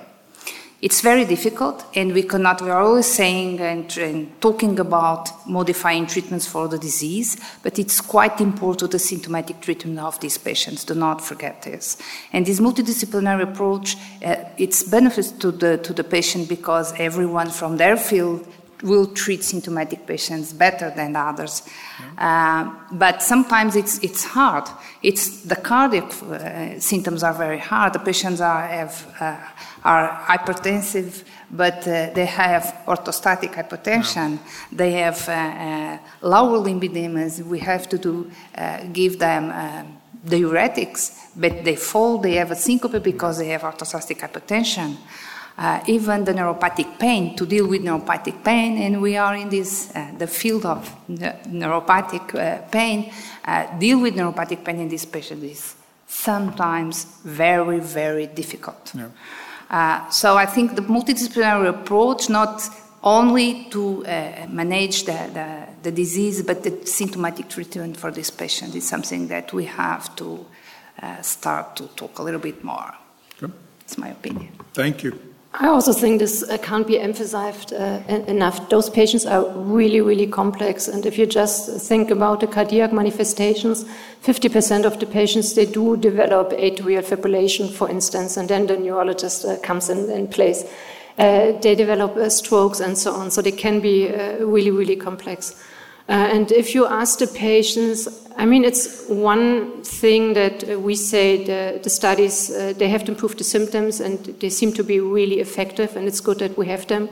It's 0.83 0.99
very 0.99 1.23
difficult, 1.23 1.85
and 1.95 2.13
we 2.13 2.23
cannot, 2.23 2.61
we 2.61 2.69
are 2.69 2.81
always 2.81 3.05
saying 3.05 3.61
and, 3.61 3.97
and, 3.97 4.41
talking 4.41 4.77
about 4.81 5.29
modifying 5.47 6.05
treatments 6.07 6.45
for 6.45 6.67
the 6.67 6.77
disease, 6.77 7.37
but 7.63 7.79
it's 7.79 8.01
quite 8.01 8.41
important 8.41 8.91
the 8.91 8.99
symptomatic 8.99 9.61
treatment 9.61 9.99
of 9.99 10.19
these 10.19 10.37
patients. 10.37 10.83
Do 10.83 10.93
not 10.93 11.21
forget 11.21 11.61
this. 11.61 11.95
And 12.33 12.45
this 12.45 12.59
multidisciplinary 12.59 13.43
approach, 13.43 13.95
uh, 14.25 14.43
it's 14.57 14.83
benefits 14.83 15.31
to 15.31 15.51
the, 15.51 15.77
to 15.77 15.93
the 15.93 16.03
patient 16.03 16.49
because 16.49 16.93
everyone 16.99 17.49
from 17.49 17.77
their 17.77 17.95
field 17.95 18.45
will 18.81 19.07
treat 19.07 19.41
symptomatic 19.41 20.05
patients 20.05 20.51
better 20.51 20.91
than 20.93 21.15
others. 21.15 21.63
Uh, 22.17 22.71
but 22.91 23.21
sometimes 23.21 23.75
it's, 23.75 23.99
it's 23.99 24.23
hard. 24.23 24.67
It's 25.01 25.41
the 25.41 25.55
cardiac 25.55 26.11
uh, 26.23 26.79
symptoms 26.79 27.23
are 27.23 27.33
very 27.33 27.59
hard. 27.59 27.93
The 27.93 27.99
patients 27.99 28.41
are, 28.41 28.67
have, 28.67 29.15
uh, 29.19 29.37
are 29.83 30.23
hypertensive, 30.25 31.23
but 31.51 31.87
uh, 31.87 32.11
they 32.13 32.25
have 32.25 32.81
orthostatic 32.85 33.53
hypotension. 33.53 34.39
They 34.71 34.91
have 34.93 35.27
uh, 35.27 35.97
lower 36.21 36.59
lymphedemas. 36.59 37.43
We 37.45 37.59
have 37.59 37.89
to 37.89 37.97
do, 37.97 38.31
give 38.91 39.19
them 39.19 39.51
diuretics, 40.25 41.31
but 41.35 41.63
they 41.65 41.75
fall, 41.75 42.17
they 42.17 42.35
have 42.35 42.51
a 42.51 42.55
syncope 42.55 43.03
because 43.03 43.39
they 43.39 43.49
have 43.49 43.61
orthostatic 43.61 44.19
hypotension. 44.19 44.95
Uh, 45.57 45.81
even 45.87 46.23
the 46.23 46.33
neuropathic 46.33 46.99
pain 46.99 47.35
to 47.35 47.45
deal 47.45 47.67
with 47.67 47.81
neuropathic 47.81 48.43
pain, 48.43 48.77
and 48.81 49.01
we 49.01 49.17
are 49.17 49.35
in 49.35 49.49
this 49.49 49.91
uh, 49.95 50.11
the 50.17 50.27
field 50.27 50.65
of 50.65 50.89
ne- 51.07 51.39
neuropathic 51.47 52.35
uh, 52.35 52.61
pain. 52.69 53.11
Uh, 53.45 53.77
deal 53.77 54.01
with 54.01 54.15
neuropathic 54.15 54.63
pain 54.63 54.79
in 54.79 54.89
this 54.89 55.05
patient 55.05 55.43
is 55.43 55.75
sometimes 56.07 57.05
very 57.23 57.79
very 57.79 58.27
difficult. 58.27 58.91
Yeah. 58.95 59.09
Uh, 59.69 60.09
so 60.09 60.37
I 60.37 60.45
think 60.45 60.75
the 60.75 60.81
multidisciplinary 60.81 61.69
approach 61.69 62.29
not 62.29 62.61
only 63.03 63.65
to 63.69 64.05
uh, 64.05 64.47
manage 64.49 65.03
the, 65.03 65.29
the, 65.33 65.67
the 65.83 65.91
disease, 65.91 66.41
but 66.41 66.63
the 66.63 66.85
symptomatic 66.85 67.49
treatment 67.49 67.97
for 67.97 68.11
this 68.11 68.29
patient 68.29 68.75
is 68.75 68.87
something 68.87 69.27
that 69.27 69.51
we 69.51 69.65
have 69.65 70.15
to 70.15 70.45
uh, 71.01 71.21
start 71.21 71.75
to 71.75 71.87
talk 71.95 72.19
a 72.19 72.23
little 72.23 72.39
bit 72.39 72.63
more. 72.63 72.93
It's 73.81 73.97
my 73.97 74.09
opinion. 74.09 74.49
Thank 74.73 75.03
you. 75.03 75.32
I 75.55 75.67
also 75.67 75.93
think 75.93 76.17
this 76.17 76.41
uh, 76.49 76.57
can't 76.57 76.87
be 76.87 76.99
emphasized 76.99 77.73
uh, 77.73 78.01
enough. 78.07 78.69
Those 78.69 78.89
patients 78.89 79.27
are 79.27 79.47
really, 79.51 80.01
really 80.01 80.25
complex. 80.25 80.87
And 80.87 81.05
if 81.05 81.15
you 81.15 81.27
just 81.27 81.79
think 81.87 82.09
about 82.09 82.39
the 82.39 82.47
cardiac 82.47 82.91
manifestations, 82.91 83.85
50% 84.23 84.83
of 84.83 84.99
the 84.99 85.05
patients, 85.05 85.53
they 85.53 85.67
do 85.67 85.95
develop 85.95 86.49
atrial 86.53 87.03
fibrillation, 87.03 87.71
for 87.71 87.87
instance, 87.87 88.35
and 88.35 88.49
then 88.49 88.65
the 88.65 88.77
neurologist 88.77 89.45
uh, 89.45 89.57
comes 89.59 89.89
in, 89.89 90.09
in 90.09 90.27
place. 90.27 90.63
Uh, 91.19 91.51
they 91.61 91.75
develop 91.75 92.15
uh, 92.15 92.29
strokes 92.29 92.79
and 92.79 92.97
so 92.97 93.11
on. 93.11 93.29
So 93.29 93.43
they 93.43 93.51
can 93.51 93.79
be 93.79 94.09
uh, 94.09 94.43
really, 94.43 94.71
really 94.71 94.95
complex. 94.95 95.63
Uh, 96.09 96.11
and 96.11 96.51
if 96.51 96.75
you 96.75 96.85
ask 96.85 97.19
the 97.19 97.27
patients, 97.27 98.07
I 98.35 98.45
mean, 98.45 98.65
it's 98.65 99.07
one 99.07 99.83
thing 99.83 100.33
that 100.33 100.81
we 100.81 100.95
say 100.95 101.43
the, 101.43 101.79
the 101.81 101.89
studies, 101.89 102.49
uh, 102.49 102.73
they 102.77 102.89
have 102.89 103.05
to 103.05 103.11
improve 103.11 103.37
the 103.37 103.43
symptoms 103.43 104.01
and 104.01 104.19
they 104.39 104.49
seem 104.49 104.73
to 104.73 104.83
be 104.83 104.99
really 104.99 105.39
effective, 105.39 105.95
and 105.95 106.07
it's 106.07 106.19
good 106.19 106.39
that 106.39 106.57
we 106.57 106.67
have 106.67 106.87
them. 106.87 107.09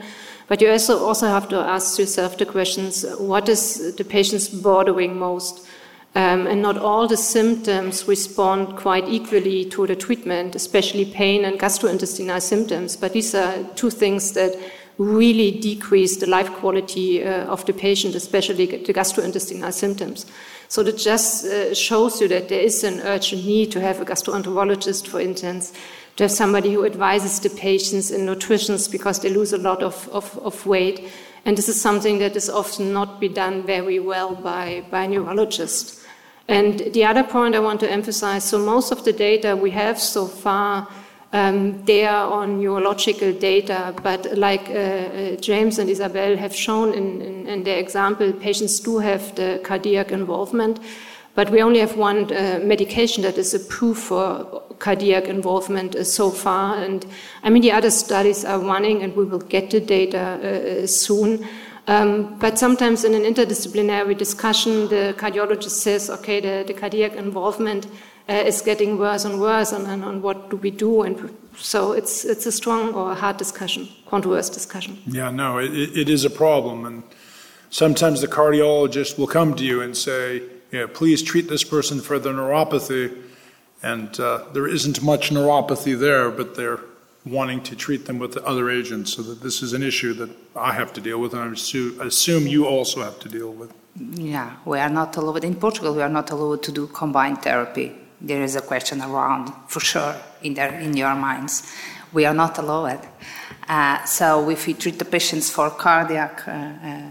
But 0.48 0.60
you 0.60 0.70
also, 0.70 0.98
also 0.98 1.26
have 1.28 1.48
to 1.48 1.56
ask 1.56 1.98
yourself 1.98 2.36
the 2.36 2.44
questions 2.44 3.06
what 3.18 3.48
is 3.48 3.94
the 3.96 4.04
patient's 4.04 4.48
bothering 4.48 5.18
most? 5.18 5.66
Um, 6.14 6.46
and 6.46 6.60
not 6.60 6.76
all 6.76 7.08
the 7.08 7.16
symptoms 7.16 8.06
respond 8.06 8.76
quite 8.76 9.08
equally 9.08 9.64
to 9.70 9.86
the 9.86 9.96
treatment, 9.96 10.54
especially 10.54 11.06
pain 11.06 11.46
and 11.46 11.58
gastrointestinal 11.58 12.42
symptoms. 12.42 12.96
But 12.96 13.14
these 13.14 13.34
are 13.34 13.64
two 13.76 13.88
things 13.88 14.32
that 14.32 14.54
really 14.98 15.50
decrease 15.50 16.16
the 16.16 16.26
life 16.26 16.50
quality 16.52 17.24
uh, 17.24 17.46
of 17.46 17.64
the 17.66 17.72
patient, 17.72 18.14
especially 18.14 18.66
the 18.66 18.92
gastrointestinal 18.92 19.72
symptoms. 19.72 20.26
So 20.68 20.82
that 20.82 20.98
just 20.98 21.44
uh, 21.44 21.74
shows 21.74 22.20
you 22.20 22.28
that 22.28 22.48
there 22.48 22.60
is 22.60 22.84
an 22.84 23.00
urgent 23.00 23.44
need 23.44 23.72
to 23.72 23.80
have 23.80 24.00
a 24.00 24.04
gastroenterologist, 24.04 25.06
for 25.06 25.20
instance, 25.20 25.72
to 26.16 26.24
have 26.24 26.30
somebody 26.30 26.72
who 26.72 26.84
advises 26.84 27.40
the 27.40 27.50
patients 27.50 28.10
in 28.10 28.26
nutrition 28.26 28.78
because 28.90 29.20
they 29.20 29.30
lose 29.30 29.52
a 29.52 29.58
lot 29.58 29.82
of, 29.82 30.08
of, 30.10 30.38
of 30.38 30.66
weight. 30.66 31.10
And 31.44 31.56
this 31.56 31.68
is 31.68 31.80
something 31.80 32.18
that 32.18 32.36
is 32.36 32.48
often 32.48 32.92
not 32.92 33.20
be 33.20 33.28
done 33.28 33.64
very 33.64 33.98
well 33.98 34.34
by, 34.34 34.84
by 34.90 35.06
neurologists. 35.06 36.06
And 36.48 36.80
the 36.92 37.04
other 37.04 37.24
point 37.24 37.54
I 37.54 37.60
want 37.60 37.80
to 37.80 37.90
emphasize 37.90 38.44
so 38.44 38.58
most 38.58 38.92
of 38.92 39.04
the 39.04 39.12
data 39.12 39.56
we 39.56 39.70
have 39.70 39.98
so 39.98 40.26
far 40.26 40.88
um, 41.32 41.82
they 41.84 42.06
are 42.06 42.30
on 42.30 42.60
neurological 42.60 43.32
data, 43.32 43.94
but 44.02 44.36
like 44.36 44.68
uh, 44.68 44.72
uh, 44.72 45.36
James 45.36 45.78
and 45.78 45.88
Isabel 45.88 46.36
have 46.36 46.54
shown 46.54 46.92
in, 46.92 47.22
in, 47.22 47.46
in, 47.46 47.62
their 47.64 47.78
example, 47.78 48.32
patients 48.32 48.78
do 48.80 48.98
have 48.98 49.34
the 49.34 49.58
cardiac 49.64 50.12
involvement, 50.12 50.78
but 51.34 51.48
we 51.48 51.62
only 51.62 51.80
have 51.80 51.96
one 51.96 52.30
uh, 52.34 52.60
medication 52.62 53.22
that 53.22 53.38
is 53.38 53.54
approved 53.54 54.00
for 54.00 54.62
cardiac 54.78 55.24
involvement 55.24 55.94
uh, 55.94 56.04
so 56.04 56.30
far. 56.30 56.76
And 56.76 57.06
I 57.42 57.48
mean, 57.48 57.62
the 57.62 57.72
other 57.72 57.90
studies 57.90 58.44
are 58.44 58.58
running, 58.58 59.02
and 59.02 59.16
we 59.16 59.24
will 59.24 59.38
get 59.38 59.70
the 59.70 59.80
data 59.80 60.18
uh, 60.82 60.86
soon. 60.86 61.46
Um, 61.88 62.38
but 62.38 62.58
sometimes 62.58 63.04
in 63.04 63.14
an 63.14 63.22
interdisciplinary 63.22 64.16
discussion, 64.16 64.88
the 64.88 65.14
cardiologist 65.16 65.70
says, 65.70 66.10
okay, 66.10 66.40
the, 66.40 66.64
the 66.66 66.74
cardiac 66.74 67.14
involvement 67.14 67.86
uh, 68.28 68.32
is 68.32 68.62
getting 68.62 68.98
worse 68.98 69.24
and 69.24 69.40
worse, 69.40 69.72
and, 69.72 69.86
and, 69.86 70.04
and, 70.04 70.22
what 70.22 70.50
do 70.50 70.56
we 70.56 70.70
do? 70.70 71.02
And 71.02 71.36
so 71.56 71.92
it's 71.92 72.24
it's 72.24 72.46
a 72.46 72.52
strong 72.52 72.94
or 72.94 73.12
a 73.12 73.14
hard 73.14 73.36
discussion, 73.36 73.88
controversial 74.06 74.54
discussion. 74.54 74.98
Yeah, 75.06 75.30
no, 75.30 75.58
it, 75.58 75.72
it 75.72 76.08
is 76.08 76.24
a 76.24 76.30
problem, 76.30 76.86
and 76.86 77.02
sometimes 77.70 78.20
the 78.20 78.28
cardiologist 78.28 79.18
will 79.18 79.26
come 79.26 79.54
to 79.56 79.64
you 79.64 79.80
and 79.82 79.96
say, 79.96 80.42
"Yeah, 80.70 80.86
please 80.92 81.22
treat 81.22 81.48
this 81.48 81.64
person 81.64 82.00
for 82.00 82.18
the 82.18 82.30
neuropathy," 82.30 83.16
and 83.82 84.18
uh, 84.20 84.44
there 84.52 84.68
isn't 84.68 85.02
much 85.02 85.30
neuropathy 85.30 85.98
there, 85.98 86.30
but 86.30 86.54
they're 86.54 86.80
wanting 87.24 87.62
to 87.62 87.76
treat 87.76 88.06
them 88.06 88.18
with 88.18 88.32
the 88.34 88.44
other 88.44 88.70
agents, 88.70 89.14
so 89.14 89.22
that 89.22 89.42
this 89.42 89.62
is 89.62 89.72
an 89.72 89.82
issue 89.82 90.12
that 90.14 90.30
I 90.56 90.72
have 90.72 90.92
to 90.94 91.00
deal 91.00 91.18
with, 91.18 91.34
and 91.34 91.42
I 91.42 92.04
assume 92.04 92.46
you 92.46 92.66
also 92.66 93.02
have 93.02 93.18
to 93.20 93.28
deal 93.28 93.52
with. 93.52 93.72
Yeah, 93.96 94.56
we 94.64 94.78
are 94.78 94.88
not 94.88 95.16
allowed 95.16 95.44
in 95.44 95.54
Portugal. 95.56 95.94
We 95.94 96.02
are 96.02 96.08
not 96.08 96.30
allowed 96.30 96.62
to 96.62 96.72
do 96.72 96.86
combined 96.86 97.42
therapy 97.42 97.92
there 98.22 98.42
is 98.42 98.56
a 98.56 98.62
question 98.62 99.02
around 99.02 99.52
for 99.66 99.80
sure 99.80 100.14
in, 100.42 100.54
their, 100.54 100.78
in 100.78 100.96
your 100.96 101.14
minds. 101.14 101.74
We 102.12 102.24
are 102.24 102.34
not 102.34 102.58
allowed. 102.58 103.00
Uh, 103.68 104.04
so 104.04 104.48
if 104.48 104.66
we 104.66 104.74
treat 104.74 104.98
the 104.98 105.04
patients 105.04 105.50
for 105.50 105.70
cardiac 105.70 106.46
uh, 106.46 106.50
uh, 106.50 107.02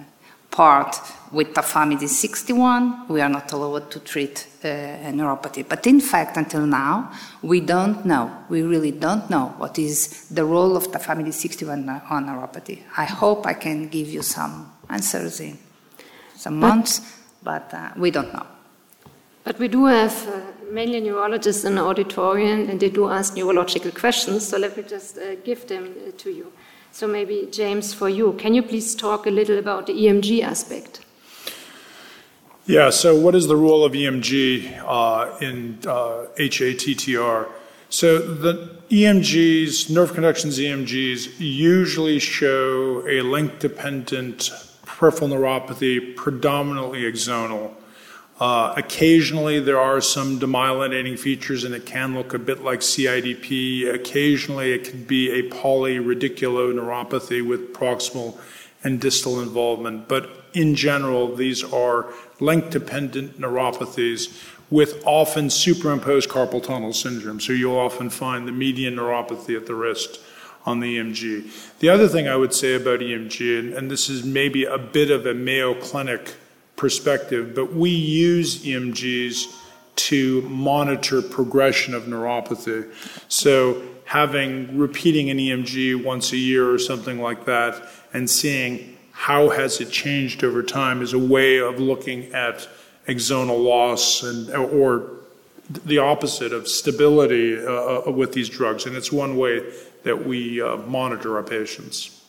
part 0.49 0.95
with 1.31 1.53
tafamidis 1.53 2.09
61, 2.09 3.07
we 3.07 3.21
are 3.21 3.29
not 3.29 3.51
allowed 3.51 3.89
to 3.91 3.99
treat 3.99 4.47
uh, 4.63 4.67
neuropathy. 5.11 5.67
But 5.67 5.87
in 5.87 5.99
fact, 6.01 6.37
until 6.37 6.65
now, 6.65 7.11
we 7.41 7.61
don't 7.61 8.05
know. 8.05 8.45
We 8.49 8.61
really 8.61 8.91
don't 8.91 9.29
know 9.29 9.53
what 9.57 9.79
is 9.79 10.27
the 10.29 10.45
role 10.45 10.75
of 10.75 10.87
tafamidis 10.91 11.33
61 11.33 11.89
on 12.09 12.25
neuropathy. 12.25 12.83
I 12.97 13.05
hope 13.05 13.47
I 13.47 13.53
can 13.53 13.87
give 13.87 14.07
you 14.07 14.21
some 14.21 14.71
answers 14.89 15.39
in 15.39 15.57
some 16.35 16.59
months, 16.59 17.01
but 17.41 17.73
uh, 17.73 17.91
we 17.97 18.11
don't 18.11 18.33
know. 18.33 18.45
But 19.43 19.57
we 19.57 19.67
do 19.67 19.85
have 19.85 20.27
uh, 20.27 20.41
mainly 20.71 21.01
neurologists 21.01 21.63
in 21.63 21.75
the 21.75 21.81
auditorium, 21.81 22.69
and 22.69 22.79
they 22.79 22.89
do 22.89 23.09
ask 23.09 23.35
neurological 23.35 23.91
questions. 23.91 24.47
So 24.47 24.57
let 24.57 24.77
me 24.77 24.83
just 24.83 25.17
uh, 25.17 25.35
give 25.43 25.67
them 25.67 25.95
uh, 26.07 26.11
to 26.17 26.31
you. 26.31 26.51
So 26.91 27.07
maybe 27.07 27.47
James, 27.51 27.93
for 27.93 28.09
you, 28.09 28.33
can 28.33 28.53
you 28.53 28.63
please 28.63 28.95
talk 28.95 29.25
a 29.25 29.29
little 29.29 29.57
about 29.57 29.87
the 29.87 29.93
EMG 29.93 30.41
aspect? 30.43 31.01
Yeah. 32.65 32.89
So 32.89 33.19
what 33.19 33.35
is 33.35 33.47
the 33.47 33.55
role 33.55 33.83
of 33.83 33.93
EMG 33.93 34.83
uh, 34.85 35.37
in 35.39 35.77
HATTR? 35.79 37.45
Uh, 37.45 37.49
so 37.89 38.19
the 38.19 38.77
EMGs, 38.89 39.89
nerve 39.89 40.13
conductions 40.13 40.57
EMGs, 40.59 41.39
usually 41.39 42.19
show 42.19 43.05
a 43.07 43.21
length-dependent 43.21 44.51
peripheral 44.85 45.29
neuropathy, 45.31 46.15
predominantly 46.15 47.01
axonal. 47.01 47.73
Uh, 48.41 48.73
occasionally, 48.75 49.59
there 49.59 49.79
are 49.79 50.01
some 50.01 50.39
demyelinating 50.39 51.17
features, 51.17 51.63
and 51.63 51.73
it 51.75 51.85
can 51.85 52.15
look 52.15 52.33
a 52.33 52.39
bit 52.39 52.63
like 52.63 52.79
CIDP. 52.79 53.93
Occasionally, 53.93 54.73
it 54.73 54.83
can 54.83 55.03
be 55.03 55.29
a 55.29 55.43
polyradiculoneuropathy 55.43 57.47
with 57.47 57.71
proximal 57.71 58.39
and 58.83 58.99
distal 58.99 59.39
involvement. 59.39 60.07
But 60.07 60.27
in 60.53 60.73
general, 60.73 61.35
these 61.35 61.63
are 61.63 62.11
length 62.39 62.71
dependent 62.71 63.39
neuropathies 63.39 64.35
with 64.71 65.03
often 65.05 65.51
superimposed 65.51 66.27
carpal 66.27 66.63
tunnel 66.63 66.93
syndrome. 66.93 67.39
So 67.39 67.53
you'll 67.53 67.77
often 67.77 68.09
find 68.09 68.47
the 68.47 68.51
median 68.51 68.95
neuropathy 68.95 69.55
at 69.55 69.67
the 69.67 69.75
wrist 69.75 70.19
on 70.65 70.79
the 70.79 70.97
EMG. 70.97 71.77
The 71.77 71.89
other 71.89 72.07
thing 72.07 72.27
I 72.27 72.37
would 72.37 72.55
say 72.55 72.73
about 72.73 73.01
EMG, 73.01 73.59
and, 73.59 73.71
and 73.75 73.91
this 73.91 74.09
is 74.09 74.23
maybe 74.23 74.63
a 74.63 74.79
bit 74.79 75.11
of 75.11 75.27
a 75.27 75.35
Mayo 75.35 75.75
Clinic 75.75 76.37
perspective, 76.81 77.53
but 77.53 77.71
we 77.73 77.91
use 77.91 78.63
EMGs 78.63 79.55
to 79.95 80.41
monitor 80.41 81.21
progression 81.21 81.93
of 81.93 82.05
neuropathy. 82.05 82.91
So 83.27 83.83
having 84.05 84.79
repeating 84.79 85.29
an 85.29 85.37
EMG 85.37 86.03
once 86.03 86.31
a 86.31 86.37
year 86.37 86.71
or 86.71 86.79
something 86.79 87.21
like 87.21 87.45
that 87.45 87.87
and 88.13 88.27
seeing 88.27 88.97
how 89.11 89.49
has 89.49 89.79
it 89.79 89.91
changed 89.91 90.43
over 90.43 90.63
time 90.63 91.03
is 91.03 91.13
a 91.13 91.19
way 91.19 91.59
of 91.59 91.79
looking 91.79 92.33
at 92.33 92.67
axonal 93.07 93.63
loss 93.63 94.23
and 94.23 94.49
or 94.49 95.07
the 95.85 95.99
opposite 95.99 96.51
of 96.51 96.67
stability 96.67 97.63
uh, 97.63 98.07
uh 98.07 98.11
with 98.11 98.33
these 98.33 98.49
drugs 98.49 98.85
and 98.85 98.95
it's 98.95 99.11
one 99.11 99.37
way 99.37 99.61
that 100.03 100.25
we 100.25 100.61
uh, 100.61 100.77
monitor 100.77 101.37
our 101.37 101.43
patients 101.43 102.20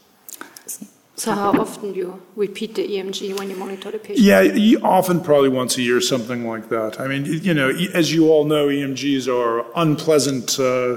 so 1.15 1.33
how 1.33 1.53
often 1.61 1.93
do 1.93 1.99
you 1.99 2.23
repeat 2.37 2.75
the 2.75 2.89
EMG 2.89 3.39
when 3.39 3.51
you 3.51 3.57
monitor 3.57 3.91
the 3.91 3.99
patient? 3.99 4.19
Yeah, 4.19 4.79
often 4.83 5.21
probably 5.21 5.51
once 5.51 5.77
a 5.77 5.83
year, 5.83 6.01
something 6.01 6.49
like 6.49 6.71
that. 6.71 7.01
I 7.01 7.07
mean, 7.07 7.27
you 7.27 7.53
know, 7.53 7.69
as 7.93 8.13
you 8.13 8.31
all 8.31 8.45
know, 8.45 8.69
EMGs 8.69 9.29
are 9.29 9.67
unpleasant 9.77 10.59
uh, 10.59 10.97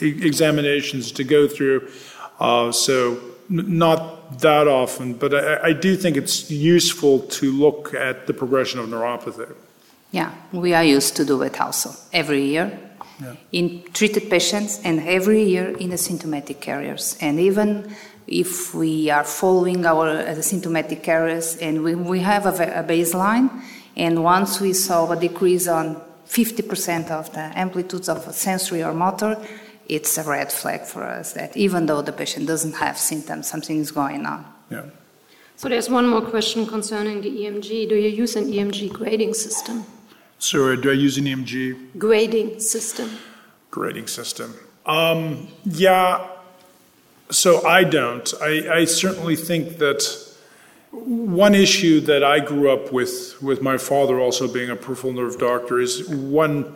examinations 0.00 1.10
to 1.12 1.24
go 1.24 1.48
through, 1.48 1.88
uh, 2.38 2.70
so 2.70 3.18
not 3.48 4.40
that 4.40 4.68
often. 4.68 5.14
But 5.14 5.34
I, 5.34 5.68
I 5.68 5.72
do 5.72 5.96
think 5.96 6.18
it's 6.18 6.50
useful 6.50 7.20
to 7.20 7.50
look 7.50 7.94
at 7.94 8.26
the 8.26 8.34
progression 8.34 8.78
of 8.78 8.88
neuropathy. 8.88 9.54
Yeah, 10.10 10.32
we 10.52 10.74
are 10.74 10.84
used 10.84 11.16
to 11.16 11.24
do 11.24 11.40
it 11.42 11.60
also 11.60 11.90
every 12.12 12.44
year. 12.44 12.78
Yeah. 13.20 13.36
in 13.52 13.84
treated 13.92 14.28
patients 14.28 14.80
and 14.82 14.98
every 15.06 15.44
year 15.44 15.68
in 15.68 15.90
asymptomatic 15.90 16.60
carriers. 16.60 17.16
And 17.20 17.38
even 17.38 17.94
if 18.26 18.74
we 18.74 19.10
are 19.10 19.24
following 19.24 19.84
our 19.84 20.08
uh, 20.08 20.40
symptomatic 20.40 21.02
carriers 21.02 21.56
and 21.56 21.82
we, 21.82 21.94
we 21.94 22.20
have 22.20 22.46
a, 22.46 22.80
a 22.80 22.84
baseline, 22.84 23.50
and 23.96 24.22
once 24.24 24.60
we 24.60 24.72
saw 24.72 25.10
a 25.10 25.16
decrease 25.16 25.68
on 25.68 26.00
50% 26.26 27.10
of 27.10 27.32
the 27.32 27.52
amplitudes 27.58 28.08
of 28.08 28.34
sensory 28.34 28.82
or 28.82 28.92
motor, 28.92 29.36
it's 29.88 30.16
a 30.18 30.22
red 30.24 30.50
flag 30.50 30.82
for 30.82 31.04
us 31.04 31.34
that 31.34 31.56
even 31.56 31.86
though 31.86 32.02
the 32.02 32.12
patient 32.12 32.46
doesn't 32.46 32.74
have 32.74 32.98
symptoms, 32.98 33.46
something 33.48 33.78
is 33.78 33.90
going 33.90 34.24
on. 34.26 34.44
Yeah. 34.70 34.84
So 35.56 35.68
there's 35.68 35.88
one 35.88 36.08
more 36.08 36.22
question 36.22 36.66
concerning 36.66 37.20
the 37.20 37.30
EMG. 37.30 37.88
Do 37.88 37.94
you 37.94 38.08
use 38.08 38.34
an 38.36 38.46
EMG 38.46 38.92
grading 38.92 39.34
system? 39.34 39.84
So, 40.38 40.72
uh, 40.72 40.76
do 40.76 40.90
I 40.90 40.94
use 40.94 41.16
an 41.16 41.24
EMG 41.24 41.96
Grading 41.96 42.60
system. 42.60 43.10
grading 43.70 44.08
system? 44.08 44.54
Um, 44.84 45.48
yeah. 45.64 46.28
So 47.30 47.66
I 47.66 47.84
don't. 47.84 48.32
I, 48.40 48.68
I 48.70 48.84
certainly 48.84 49.36
think 49.36 49.78
that 49.78 50.02
one 50.90 51.54
issue 51.54 52.00
that 52.00 52.22
I 52.22 52.38
grew 52.40 52.70
up 52.70 52.92
with, 52.92 53.40
with 53.42 53.60
my 53.60 53.78
father 53.78 54.20
also 54.20 54.46
being 54.46 54.70
a 54.70 54.76
peripheral 54.76 55.12
nerve 55.12 55.38
doctor, 55.38 55.80
is 55.80 56.08
one 56.08 56.74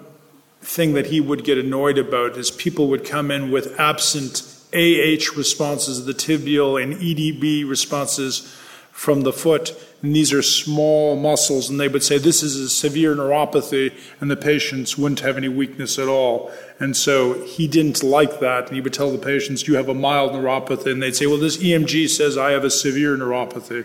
thing 0.60 0.94
that 0.94 1.06
he 1.06 1.20
would 1.20 1.44
get 1.44 1.56
annoyed 1.56 1.98
about 1.98 2.36
is 2.36 2.50
people 2.50 2.88
would 2.88 3.04
come 3.04 3.30
in 3.30 3.50
with 3.50 3.78
absent 3.78 4.42
AH 4.72 5.36
responses 5.36 6.04
the 6.04 6.12
tibial 6.12 6.82
and 6.82 6.94
EDB 6.94 7.68
responses 7.68 8.54
from 8.90 9.22
the 9.22 9.32
foot. 9.32 9.74
And 10.00 10.14
these 10.14 10.32
are 10.32 10.42
small 10.42 11.16
muscles, 11.16 11.68
and 11.68 11.80
they 11.80 11.88
would 11.88 12.04
say 12.04 12.18
this 12.18 12.42
is 12.42 12.56
a 12.56 12.68
severe 12.68 13.16
neuropathy, 13.16 13.92
and 14.20 14.30
the 14.30 14.36
patients 14.36 14.96
wouldn't 14.96 15.20
have 15.20 15.36
any 15.36 15.48
weakness 15.48 15.98
at 15.98 16.06
all. 16.06 16.52
And 16.78 16.96
so 16.96 17.42
he 17.42 17.66
didn't 17.66 18.04
like 18.04 18.38
that, 18.38 18.66
and 18.66 18.76
he 18.76 18.80
would 18.80 18.92
tell 18.92 19.10
the 19.10 19.18
patients, 19.18 19.66
You 19.66 19.74
have 19.74 19.88
a 19.88 19.94
mild 19.94 20.32
neuropathy. 20.32 20.92
And 20.92 21.02
they'd 21.02 21.16
say, 21.16 21.26
Well, 21.26 21.38
this 21.38 21.56
EMG 21.56 22.08
says 22.10 22.38
I 22.38 22.52
have 22.52 22.64
a 22.64 22.70
severe 22.70 23.16
neuropathy. 23.16 23.84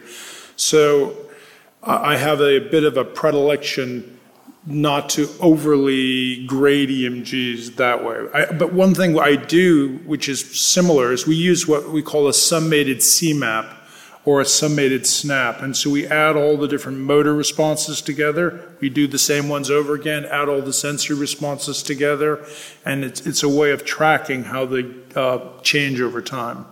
So 0.55 1.18
I 1.82 2.18
have 2.18 2.41
a 2.41 2.59
bit 2.59 2.84
of 2.84 2.95
a 2.95 3.03
predilection 3.03 4.20
not 4.66 5.09
to 5.09 5.28
overly 5.41 6.45
grade 6.45 6.89
EMGs 6.89 7.76
that 7.76 8.05
way. 8.05 8.28
I, 8.34 8.53
but 8.53 8.72
one 8.72 8.95
thing 8.95 9.20
I 9.20 9.36
do, 9.36 9.97
which 10.05 10.30
is 10.30 10.59
similar, 10.59 11.11
is 11.11 11.28
we 11.28 11.36
use 11.36 11.68
what 11.68 11.89
we 11.89 12.01
call 12.01 12.28
a 12.28 12.34
summated 12.34 12.97
CMAP 12.97 13.70
or 14.26 14.39
a 14.39 14.45
summated 14.45 15.05
SNAP. 15.05 15.61
And 15.61 15.76
so 15.76 15.89
we 15.89 16.07
add 16.07 16.36
all 16.36 16.55
the 16.55 16.67
different 16.67 16.99
motor 16.99 17.34
responses 17.34 18.01
together. 18.01 18.76
We 18.80 18.89
do 18.89 19.07
the 19.07 19.17
same 19.17 19.49
ones 19.49 19.69
over 19.69 19.95
again, 19.95 20.26
add 20.26 20.47
all 20.47 20.61
the 20.61 20.74
sensory 20.74 21.17
responses 21.17 21.84
together. 21.84 22.45
And 22.86 23.03
it's, 23.03 23.26
it's 23.26 23.43
a 23.43 23.49
way 23.49 23.71
of 23.71 23.84
tracking 23.84 24.45
how 24.45 24.65
they 24.65 24.89
uh, 25.15 25.39
change 25.61 25.99
over 25.99 26.21
time. 26.21 26.65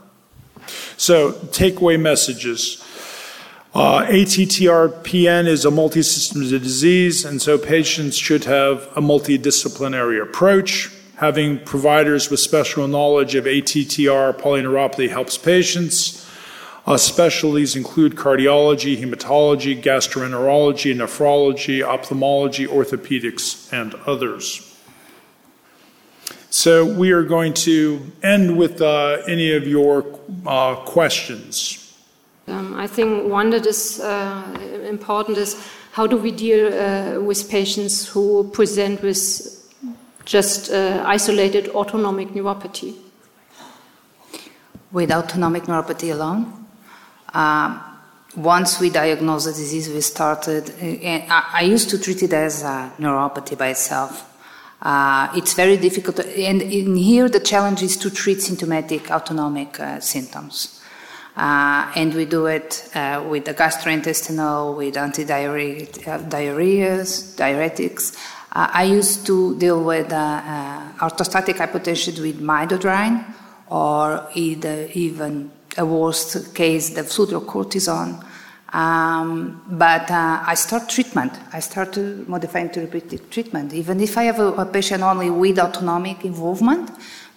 So, 0.95 1.31
takeaway 1.31 1.99
messages. 1.99 2.85
Uh, 3.73 4.05
ATTR-PN 4.05 5.47
is 5.47 5.65
a 5.65 5.69
multisystem 5.69 6.49
disease, 6.49 7.23
and 7.23 7.41
so 7.41 7.57
patients 7.57 8.17
should 8.17 8.43
have 8.43 8.83
a 8.95 9.01
multidisciplinary 9.01 10.21
approach. 10.21 10.91
Having 11.15 11.59
providers 11.59 12.29
with 12.29 12.39
special 12.41 12.87
knowledge 12.87 13.35
of 13.35 13.45
ATTR 13.45 14.37
polyneuropathy 14.37 15.09
helps 15.09 15.37
patients. 15.37 16.20
Uh, 16.85 16.97
specialties 16.97 17.75
include 17.75 18.15
cardiology, 18.15 18.97
hematology, 18.97 19.79
gastroenterology, 19.81 20.95
nephrology, 20.95 21.83
ophthalmology, 21.83 22.65
orthopedics, 22.65 23.71
and 23.71 23.93
others. 24.07 24.67
So 26.49 26.83
we 26.83 27.11
are 27.11 27.23
going 27.23 27.53
to 27.65 28.11
end 28.23 28.57
with 28.57 28.81
uh, 28.81 29.19
any 29.27 29.53
of 29.53 29.67
your 29.67 30.19
uh, 30.45 30.75
questions. 30.77 31.95
Um, 32.47 32.73
I 32.73 32.87
think 32.87 33.29
one 33.29 33.51
that 33.51 33.65
is 33.65 33.99
uh, 33.99 34.43
important 34.89 35.37
is 35.37 35.55
how 35.91 36.07
do 36.07 36.17
we 36.17 36.31
deal 36.31 36.73
uh, 36.73 37.21
with 37.21 37.49
patients 37.49 38.07
who 38.07 38.49
present 38.49 39.01
with 39.03 39.21
just 40.25 40.71
uh, 40.71 41.03
isolated 41.05 41.69
autonomic 41.69 42.29
neuropathy? 42.29 42.95
With 44.91 45.11
autonomic 45.11 45.63
neuropathy 45.63 46.11
alone, 46.11 46.60
once 47.33 48.79
we 48.79 48.89
diagnosed 48.89 49.45
the 49.45 49.53
disease, 49.53 49.89
we 49.89 50.01
started. 50.01 50.69
And 50.79 51.31
I, 51.31 51.49
I 51.53 51.61
used 51.61 51.89
to 51.89 51.99
treat 51.99 52.23
it 52.23 52.33
as 52.33 52.63
a 52.63 52.91
neuropathy 52.97 53.57
by 53.57 53.69
itself. 53.69 54.27
Uh, 54.81 55.31
it's 55.35 55.53
very 55.53 55.77
difficult, 55.77 56.19
and 56.19 56.59
in 56.63 56.95
here 56.95 57.29
the 57.29 57.39
challenge 57.39 57.83
is 57.83 57.95
to 57.97 58.09
treat 58.09 58.41
symptomatic 58.41 59.11
autonomic 59.11 59.79
uh, 59.79 59.99
symptoms. 59.99 60.81
Uh, 61.37 61.91
and 61.95 62.15
we 62.15 62.25
do 62.25 62.47
it 62.47 62.89
uh, 62.95 63.23
with 63.29 63.45
the 63.45 63.53
gastrointestinal, 63.53 64.75
with 64.75 64.95
antidiarrheas, 64.95 66.07
uh, 66.07 66.17
diarrheas, 66.27 67.35
diuretics. 67.35 68.17
Uh, 68.51 68.69
I 68.73 68.83
used 68.83 69.25
to 69.27 69.55
deal 69.59 69.83
with 69.83 70.09
orthostatic 70.09 71.55
hypotension 71.55 72.19
with 72.19 72.41
midodrine, 72.41 73.23
or 73.69 74.27
either 74.33 74.89
even 74.93 75.51
a 75.77 75.85
worst 75.85 76.53
case, 76.53 76.91
the 76.91 77.01
fludrocortisone. 77.01 78.25
Um, 78.73 79.61
but 79.67 80.09
uh, 80.09 80.43
I 80.45 80.55
start 80.55 80.87
treatment. 80.87 81.33
I 81.51 81.59
start 81.59 81.91
to 81.93 82.23
modifying 82.27 82.69
therapeutic 82.69 83.29
treatment, 83.29 83.73
even 83.73 83.99
if 83.99 84.17
I 84.17 84.23
have 84.23 84.39
a, 84.39 84.47
a 84.53 84.65
patient 84.65 85.03
only 85.03 85.29
with 85.29 85.59
autonomic 85.59 86.23
involvement. 86.23 86.89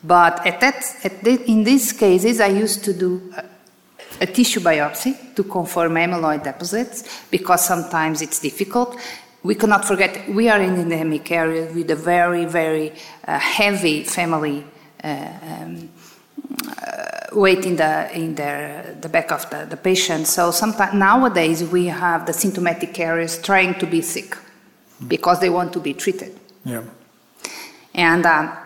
But 0.02 0.46
at 0.46 0.60
that, 0.60 0.84
at 1.02 1.24
the, 1.24 1.42
in 1.50 1.64
these 1.64 1.92
cases, 1.92 2.40
I 2.40 2.48
used 2.48 2.84
to 2.84 2.92
do 2.92 3.32
a, 3.36 3.44
a 4.20 4.26
tissue 4.26 4.60
biopsy 4.60 5.34
to 5.34 5.42
confirm 5.44 5.94
amyloid 5.94 6.44
deposits 6.44 7.24
because 7.30 7.64
sometimes 7.64 8.22
it's 8.22 8.38
difficult. 8.38 8.96
We 9.42 9.56
cannot 9.56 9.84
forget 9.84 10.28
we 10.28 10.48
are 10.48 10.60
in 10.60 10.76
endemic 10.76 11.30
area 11.32 11.72
with 11.72 11.90
a 11.90 11.96
very, 11.96 12.44
very 12.44 12.92
uh, 13.26 13.38
heavy 13.38 14.04
family. 14.04 14.64
Uh, 15.02 15.30
um, 15.42 15.90
weight 17.34 17.66
in 17.66 17.76
the 17.76 18.10
in 18.14 18.34
the, 18.34 18.96
the 19.00 19.08
back 19.08 19.32
of 19.32 19.48
the, 19.50 19.66
the 19.66 19.76
patient. 19.76 20.26
So 20.26 20.50
sometimes 20.50 20.94
nowadays 20.94 21.62
we 21.64 21.86
have 21.86 22.26
the 22.26 22.32
symptomatic 22.32 22.94
carriers 22.94 23.40
trying 23.40 23.74
to 23.80 23.86
be 23.86 24.00
sick 24.02 24.36
because 25.06 25.40
they 25.40 25.50
want 25.50 25.72
to 25.72 25.80
be 25.80 25.94
treated. 25.94 26.38
Yeah. 26.64 26.82
And 27.94 28.24
uh, 28.24 28.56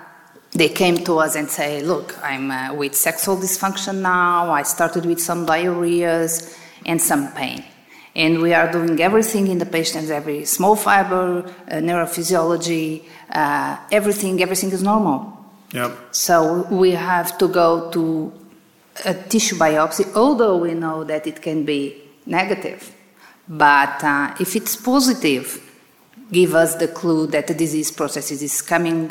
they 0.52 0.68
came 0.68 0.98
to 1.04 1.18
us 1.18 1.34
and 1.36 1.48
say, 1.48 1.82
"Look, 1.82 2.16
I'm 2.22 2.50
uh, 2.50 2.74
with 2.74 2.94
sexual 2.94 3.36
dysfunction 3.36 4.00
now. 4.00 4.50
I 4.50 4.62
started 4.62 5.04
with 5.06 5.20
some 5.20 5.46
diarrheas 5.46 6.56
and 6.86 7.00
some 7.00 7.32
pain." 7.32 7.64
And 8.16 8.40
we 8.40 8.52
are 8.52 8.70
doing 8.72 9.00
everything 9.00 9.46
in 9.46 9.58
the 9.58 9.66
patients, 9.66 10.10
every 10.10 10.44
small 10.44 10.74
fiber, 10.74 11.44
uh, 11.70 11.74
neurophysiology, 11.74 13.04
uh, 13.30 13.76
everything, 13.92 14.42
everything 14.42 14.72
is 14.72 14.82
normal. 14.82 15.37
Yeah. 15.72 15.94
So 16.10 16.66
we 16.70 16.92
have 16.92 17.36
to 17.38 17.48
go 17.48 17.90
to 17.90 18.32
a 19.04 19.14
tissue 19.14 19.56
biopsy, 19.56 20.14
although 20.14 20.56
we 20.56 20.74
know 20.74 21.04
that 21.04 21.26
it 21.26 21.42
can 21.42 21.64
be 21.64 22.02
negative. 22.26 22.94
But 23.48 24.02
uh, 24.02 24.34
if 24.40 24.56
it's 24.56 24.76
positive, 24.76 25.62
give 26.30 26.54
us 26.54 26.76
the 26.76 26.88
clue 26.88 27.26
that 27.28 27.46
the 27.46 27.54
disease 27.54 27.90
process 27.90 28.30
is 28.30 28.62
coming, 28.62 29.10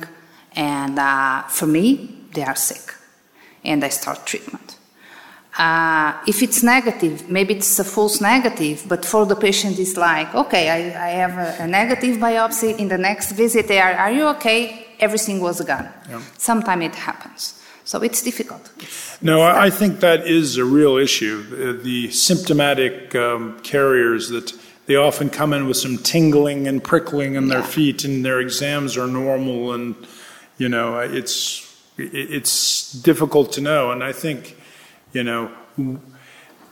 and 0.55 0.99
uh, 0.99 1.43
for 1.43 1.67
me, 1.67 2.25
they 2.33 2.43
are 2.43 2.55
sick, 2.55 2.93
and 3.63 3.83
I 3.83 3.89
start 3.89 4.25
treatment. 4.25 4.77
Uh, 5.57 6.13
if 6.27 6.43
it's 6.43 6.61
negative, 6.61 7.29
maybe 7.31 7.55
it's 7.55 7.79
a 7.79 7.83
false 7.83 8.21
negative, 8.21 8.85
but 8.87 9.03
for 9.03 9.25
the 9.25 9.35
patient, 9.35 9.79
it's 9.79 9.97
like, 9.97 10.33
okay, 10.35 10.69
I, 10.69 11.07
I 11.07 11.09
have 11.09 11.37
a, 11.37 11.63
a, 11.63 11.67
negative 11.67 12.17
biopsy. 12.17 12.77
In 12.77 12.87
the 12.87 12.97
next 12.97 13.31
visit, 13.31 13.67
they 13.67 13.79
are, 13.79 13.93
are 13.93 14.11
you 14.11 14.27
okay? 14.27 14.86
Everything 14.99 15.41
was 15.41 15.61
gone. 15.61 15.89
Yeah. 16.09 16.21
Sometimes 16.37 16.85
it 16.85 16.95
happens. 16.95 17.61
So 17.83 18.01
it's 18.01 18.21
difficult. 18.21 18.69
No, 19.21 19.41
I 19.41 19.69
think 19.69 20.01
that 20.01 20.27
is 20.27 20.57
a 20.57 20.65
real 20.65 20.97
issue. 20.97 21.41
The, 21.43 21.71
the 21.71 22.11
symptomatic 22.11 23.15
um, 23.15 23.59
carriers 23.61 24.27
that 24.29 24.51
they 24.87 24.95
often 24.95 25.29
come 25.29 25.53
in 25.53 25.67
with 25.67 25.77
some 25.77 25.97
tingling 25.97 26.67
and 26.67 26.83
prickling 26.83 27.35
in 27.35 27.47
their 27.47 27.63
feet, 27.63 28.03
and 28.03 28.25
their 28.25 28.41
exams 28.41 28.97
are 28.97 29.07
normal, 29.07 29.73
and 29.73 29.95
you 30.57 30.67
know 30.67 30.99
it's 30.99 31.63
it's 31.97 32.91
difficult 32.91 33.53
to 33.53 33.61
know. 33.61 33.91
And 33.91 34.03
I 34.03 34.11
think 34.11 34.57
you 35.13 35.23
know, 35.23 35.51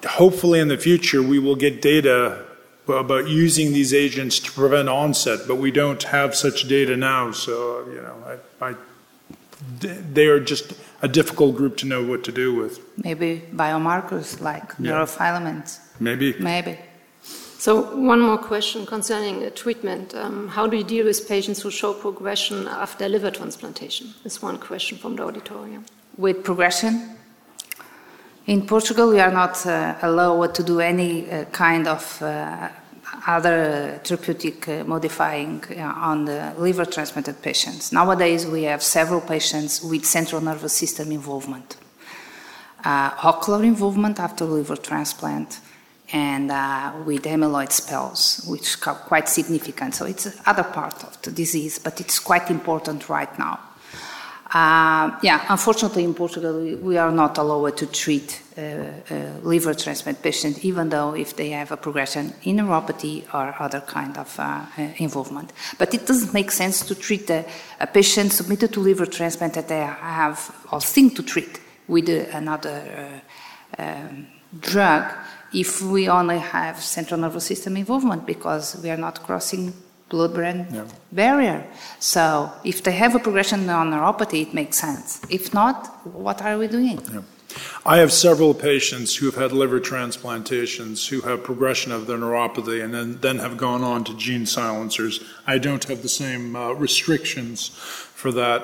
hopefully 0.06 0.60
in 0.60 0.68
the 0.68 0.78
future 0.78 1.22
we 1.22 1.40
will 1.40 1.56
get 1.56 1.82
data 1.82 2.45
about 2.88 3.28
using 3.28 3.74
these 3.74 3.94
agents 3.94 4.40
to 4.40 4.52
prevent 4.52 4.90
onset, 4.90 5.40
but 5.48 5.56
we 5.56 5.72
don't 5.72 6.04
have 6.04 6.36
such 6.36 6.68
data 6.68 6.96
now. 6.96 7.32
So 7.32 7.86
you 7.90 8.02
know, 8.02 8.16
I, 8.62 8.70
I, 8.70 8.76
they 9.80 10.28
are 10.28 10.40
just 10.40 10.74
a 11.02 11.08
difficult 11.08 11.56
group 11.56 11.78
to 11.78 11.86
know 11.86 12.04
what 12.04 12.24
to 12.24 12.32
do 12.32 12.56
with. 12.56 12.80
Maybe 13.04 13.44
biomarkers 13.54 14.42
like 14.42 14.74
yeah. 14.80 14.92
neurofilaments. 14.92 15.80
Maybe. 16.00 16.36
Maybe. 16.40 16.78
So, 17.58 17.96
one 17.96 18.20
more 18.20 18.38
question 18.38 18.86
concerning 18.86 19.44
uh, 19.44 19.50
treatment. 19.50 20.14
Um, 20.14 20.50
how 20.50 20.68
do 20.68 20.78
you 20.78 20.84
deal 20.84 21.06
with 21.06 21.28
patients 21.28 21.62
who 21.62 21.72
show 21.72 21.94
progression 21.94 22.68
after 22.68 23.10
liver 23.10 23.32
transplantation? 23.32 24.14
This 24.24 24.42
one 24.42 24.60
question 24.60 24.98
from 24.98 25.16
the 25.16 25.24
auditorium. 25.24 25.86
With 26.18 26.44
progression? 26.44 27.15
In 28.48 28.68
Portugal, 28.68 29.10
we 29.10 29.20
are 29.20 29.32
not 29.32 29.66
uh, 29.66 29.96
allowed 30.04 30.54
to 30.54 30.64
do 30.64 30.80
any 30.80 31.28
uh, 31.28 31.46
kind 31.46 31.88
of 31.88 32.22
uh, 32.22 32.70
other 33.26 34.00
therapeutic 34.04 34.68
uh, 34.70 34.84
modifying 34.84 35.64
uh, 35.72 35.82
on 35.82 36.26
the 36.26 36.54
liver 36.60 36.86
transplanted 36.86 37.42
patients. 37.42 37.92
Nowadays, 37.92 38.46
we 38.46 38.62
have 38.64 38.84
several 38.84 39.20
patients 39.20 39.82
with 39.82 40.06
central 40.06 40.42
nervous 40.42 40.74
system 40.74 41.12
involvement, 41.12 41.76
ocular 42.86 43.64
involvement 43.64 44.20
after 44.20 44.46
liver 44.46 44.76
transplant, 44.76 45.60
and 46.14 46.52
uh, 46.52 46.94
with 47.04 47.24
amyloid 47.24 47.72
spells, 47.72 48.46
which 48.48 48.78
are 48.86 48.94
quite 48.94 49.28
significant. 49.28 49.96
So 49.96 50.06
it's 50.06 50.28
other 50.46 50.66
part 50.66 51.04
of 51.04 51.20
the 51.24 51.32
disease, 51.32 51.80
but 51.80 52.00
it's 52.00 52.20
quite 52.20 52.52
important 52.52 53.10
right 53.10 53.40
now. 53.40 53.60
Uh, 54.54 55.18
yeah, 55.24 55.44
unfortunately, 55.50 56.04
in 56.04 56.14
Portugal, 56.14 56.62
we, 56.62 56.76
we, 56.76 56.98
are 56.98 57.12
not 57.12 57.38
allowed 57.40 57.76
to 57.76 57.88
treat 57.88 58.44
uh, 58.56 58.62
uh 58.62 59.40
liver 59.42 59.74
transplant 59.74 60.22
patients, 60.22 60.64
even 60.64 60.90
though 60.90 61.16
if 61.16 61.36
they 61.36 61.50
have 61.50 61.72
a 61.72 61.78
progression 61.78 62.32
in 62.44 62.58
neuropathy 62.58 63.24
or 63.34 63.56
other 63.60 63.82
kind 63.82 64.16
of 64.18 64.40
uh, 64.40 64.44
uh, 64.78 64.88
involvement. 64.98 65.52
But 65.80 65.96
it 65.96 66.06
doesn't 66.06 66.32
make 66.32 66.52
sense 66.52 66.86
to 66.86 66.94
treat 66.94 67.28
a, 67.32 67.44
a, 67.80 67.88
patient 67.88 68.34
submitted 68.34 68.72
to 68.74 68.82
liver 68.82 69.08
transplant 69.08 69.56
that 69.56 69.68
they 69.68 69.80
have 69.80 70.56
or 70.72 70.80
think 70.80 71.16
to 71.16 71.24
treat 71.24 71.60
with 71.88 72.08
another 72.10 73.22
um, 73.80 74.28
drug 74.60 75.12
if 75.54 75.82
we 75.82 76.08
only 76.08 76.38
have 76.38 76.82
central 76.82 77.20
nervous 77.20 77.46
system 77.46 77.78
involvement 77.78 78.26
because 78.26 78.80
we 78.84 78.92
are 78.92 78.98
not 78.98 79.24
crossing 79.24 79.74
blood-brain 80.10 80.68
yeah. 80.72 80.88
barrier. 81.12 81.66
So 82.00 82.52
if 82.64 82.84
they 82.84 82.92
have 82.92 83.16
a 83.16 83.20
progression 83.20 83.70
on 83.70 83.92
neuropathy, 83.92 84.42
it 84.44 84.54
makes 84.54 84.78
sense. 84.78 85.22
If 85.30 85.54
not, 85.54 85.88
what 86.06 86.42
are 86.42 86.58
we 86.58 86.68
doing? 86.68 87.02
Yeah. 87.12 87.22
I 87.86 87.98
have 87.98 88.12
several 88.12 88.54
patients 88.54 89.16
who 89.16 89.28
have 89.28 89.36
had 89.36 89.52
liver 89.52 89.80
transplantations 89.80 91.08
who 91.08 91.22
have 91.22 91.44
progression 91.44 91.92
of 91.92 92.06
their 92.06 92.18
neuropathy 92.18 92.84
and 92.84 92.94
then, 92.94 93.20
then 93.22 93.40
have 93.40 93.58
gone 93.58 93.84
on 93.84 94.04
to 94.06 94.18
gene 94.18 94.46
silencers. 94.46 95.24
I 95.48 95.58
don't 95.58 95.84
have 95.86 96.02
the 96.02 96.10
same 96.10 96.56
uh, 96.56 96.74
restrictions 96.74 97.70
for 97.70 98.32
that. 98.34 98.64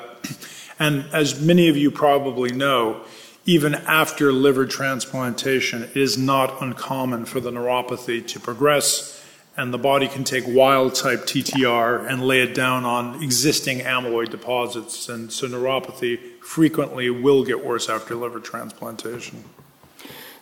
And 0.78 1.06
as 1.14 1.40
many 1.40 1.70
of 1.70 1.78
you 1.78 1.92
probably 1.92 2.52
know, 2.52 3.04
even 3.46 3.76
after 3.76 4.34
liver 4.34 4.66
transplantation, 4.66 5.84
it 5.84 5.96
is 5.96 6.18
not 6.18 6.62
uncommon 6.62 7.26
for 7.26 7.40
the 7.40 7.52
neuropathy 7.52 8.28
to 8.28 8.40
progress, 8.40 9.21
and 9.58 9.74
the 9.74 9.78
body 9.78 10.08
can 10.08 10.24
take 10.24 10.46
wild 10.48 10.96
type 10.96 11.22
TTR 11.22 12.10
and 12.10 12.24
lay 12.24 12.42
it 12.42 12.56
down 12.56 12.86
on 12.86 13.22
existing 13.22 13.80
amyloid 13.80 14.30
deposits. 14.30 15.10
And 15.10 15.32
so 15.32 15.48
neuropathy 15.48 16.20
frequently 16.42 17.10
will 17.10 17.44
get 17.44 17.66
worse 17.66 17.90
after 17.90 18.16
liver 18.16 18.40
transplantation. 18.40 19.44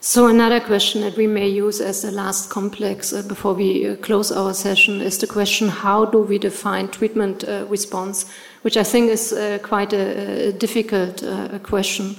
So, 0.01 0.28
another 0.28 0.62
question 0.62 1.01
that 1.01 1.18
we 1.18 1.28
may 1.28 1.49
use 1.49 1.82
as 1.82 2.03
the 2.03 2.12
last 2.12 2.49
complex 2.49 3.12
uh, 3.12 3.22
before 3.24 3.53
we 3.53 3.86
uh, 3.86 3.95
close 3.97 4.32
our 4.32 4.53
session 4.53 5.01
is 5.01 5.18
the 5.18 5.28
question 5.28 5.68
how 5.68 6.05
do 6.05 6.20
we 6.20 6.38
define 6.38 6.88
treatment 6.88 7.43
uh, 7.43 7.66
response, 7.68 8.26
which 8.62 8.78
I 8.78 8.84
think 8.84 9.10
is 9.10 9.34
uh, 9.34 9.60
quite 9.62 9.91
a, 9.91 10.47
a 10.47 10.51
difficult 10.53 11.22
uh, 11.22 11.60
question. 11.60 12.16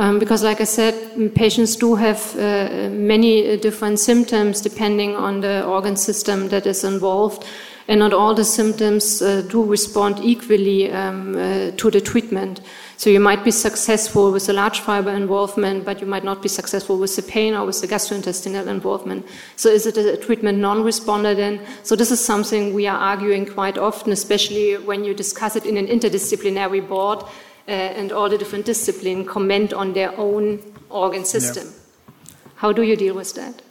Um, 0.00 0.18
because, 0.18 0.42
like 0.42 0.62
I 0.62 0.64
said, 0.64 0.94
patients 1.34 1.76
do 1.76 1.94
have 1.94 2.34
uh, 2.34 2.88
many 2.88 3.58
different 3.58 4.00
symptoms 4.00 4.62
depending 4.62 5.14
on 5.14 5.42
the 5.42 5.62
organ 5.66 5.94
system 5.94 6.48
that 6.48 6.66
is 6.66 6.84
involved, 6.84 7.44
and 7.86 8.00
not 8.00 8.14
all 8.14 8.34
the 8.34 8.44
symptoms 8.44 9.20
uh, 9.20 9.42
do 9.42 9.62
respond 9.62 10.18
equally 10.22 10.90
um, 10.90 11.36
uh, 11.36 11.72
to 11.72 11.90
the 11.90 12.00
treatment. 12.00 12.62
So, 12.96 13.10
you 13.10 13.20
might 13.20 13.44
be 13.44 13.50
successful 13.50 14.32
with 14.32 14.46
the 14.46 14.54
large 14.54 14.80
fiber 14.80 15.10
involvement, 15.10 15.84
but 15.84 16.00
you 16.00 16.06
might 16.06 16.24
not 16.24 16.40
be 16.40 16.48
successful 16.48 16.96
with 16.96 17.14
the 17.14 17.22
pain 17.22 17.52
or 17.52 17.66
with 17.66 17.82
the 17.82 17.86
gastrointestinal 17.86 18.68
involvement. 18.68 19.26
So, 19.56 19.68
is 19.68 19.84
it 19.84 19.98
a 19.98 20.16
treatment 20.16 20.60
non 20.60 20.78
responder 20.78 21.36
then? 21.36 21.60
So, 21.82 21.94
this 21.94 22.10
is 22.10 22.24
something 22.24 22.72
we 22.72 22.86
are 22.86 22.96
arguing 22.96 23.44
quite 23.44 23.76
often, 23.76 24.12
especially 24.12 24.78
when 24.78 25.04
you 25.04 25.12
discuss 25.12 25.56
it 25.56 25.66
in 25.66 25.76
an 25.76 25.88
interdisciplinary 25.88 26.88
board 26.88 27.22
uh, 27.68 27.70
and 27.70 28.12
all 28.12 28.28
the 28.28 28.38
different 28.38 28.66
disciplines 28.66 29.28
comment 29.28 29.72
on 29.72 29.92
their 29.92 30.18
own 30.18 30.60
organ 30.88 31.24
system. 31.24 31.66
Yeah. 31.66 32.12
How 32.56 32.72
do 32.72 32.82
you 32.82 32.96
deal 32.96 33.14
with 33.14 33.34
that? 33.34 33.62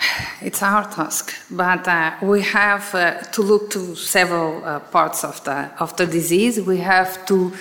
It's 0.40 0.62
our 0.62 0.84
task, 0.84 1.34
but 1.50 1.88
uh, 1.88 2.12
we 2.22 2.42
have 2.42 2.94
uh, 2.94 3.22
to 3.32 3.42
look 3.42 3.70
to 3.70 3.96
several 3.96 4.64
uh, 4.64 4.80
parts 4.80 5.24
of 5.24 5.42
the 5.44 5.70
of 5.78 5.96
the 5.96 6.06
disease. 6.06 6.60
We 6.60 6.78
have 6.78 7.26
to 7.26 7.52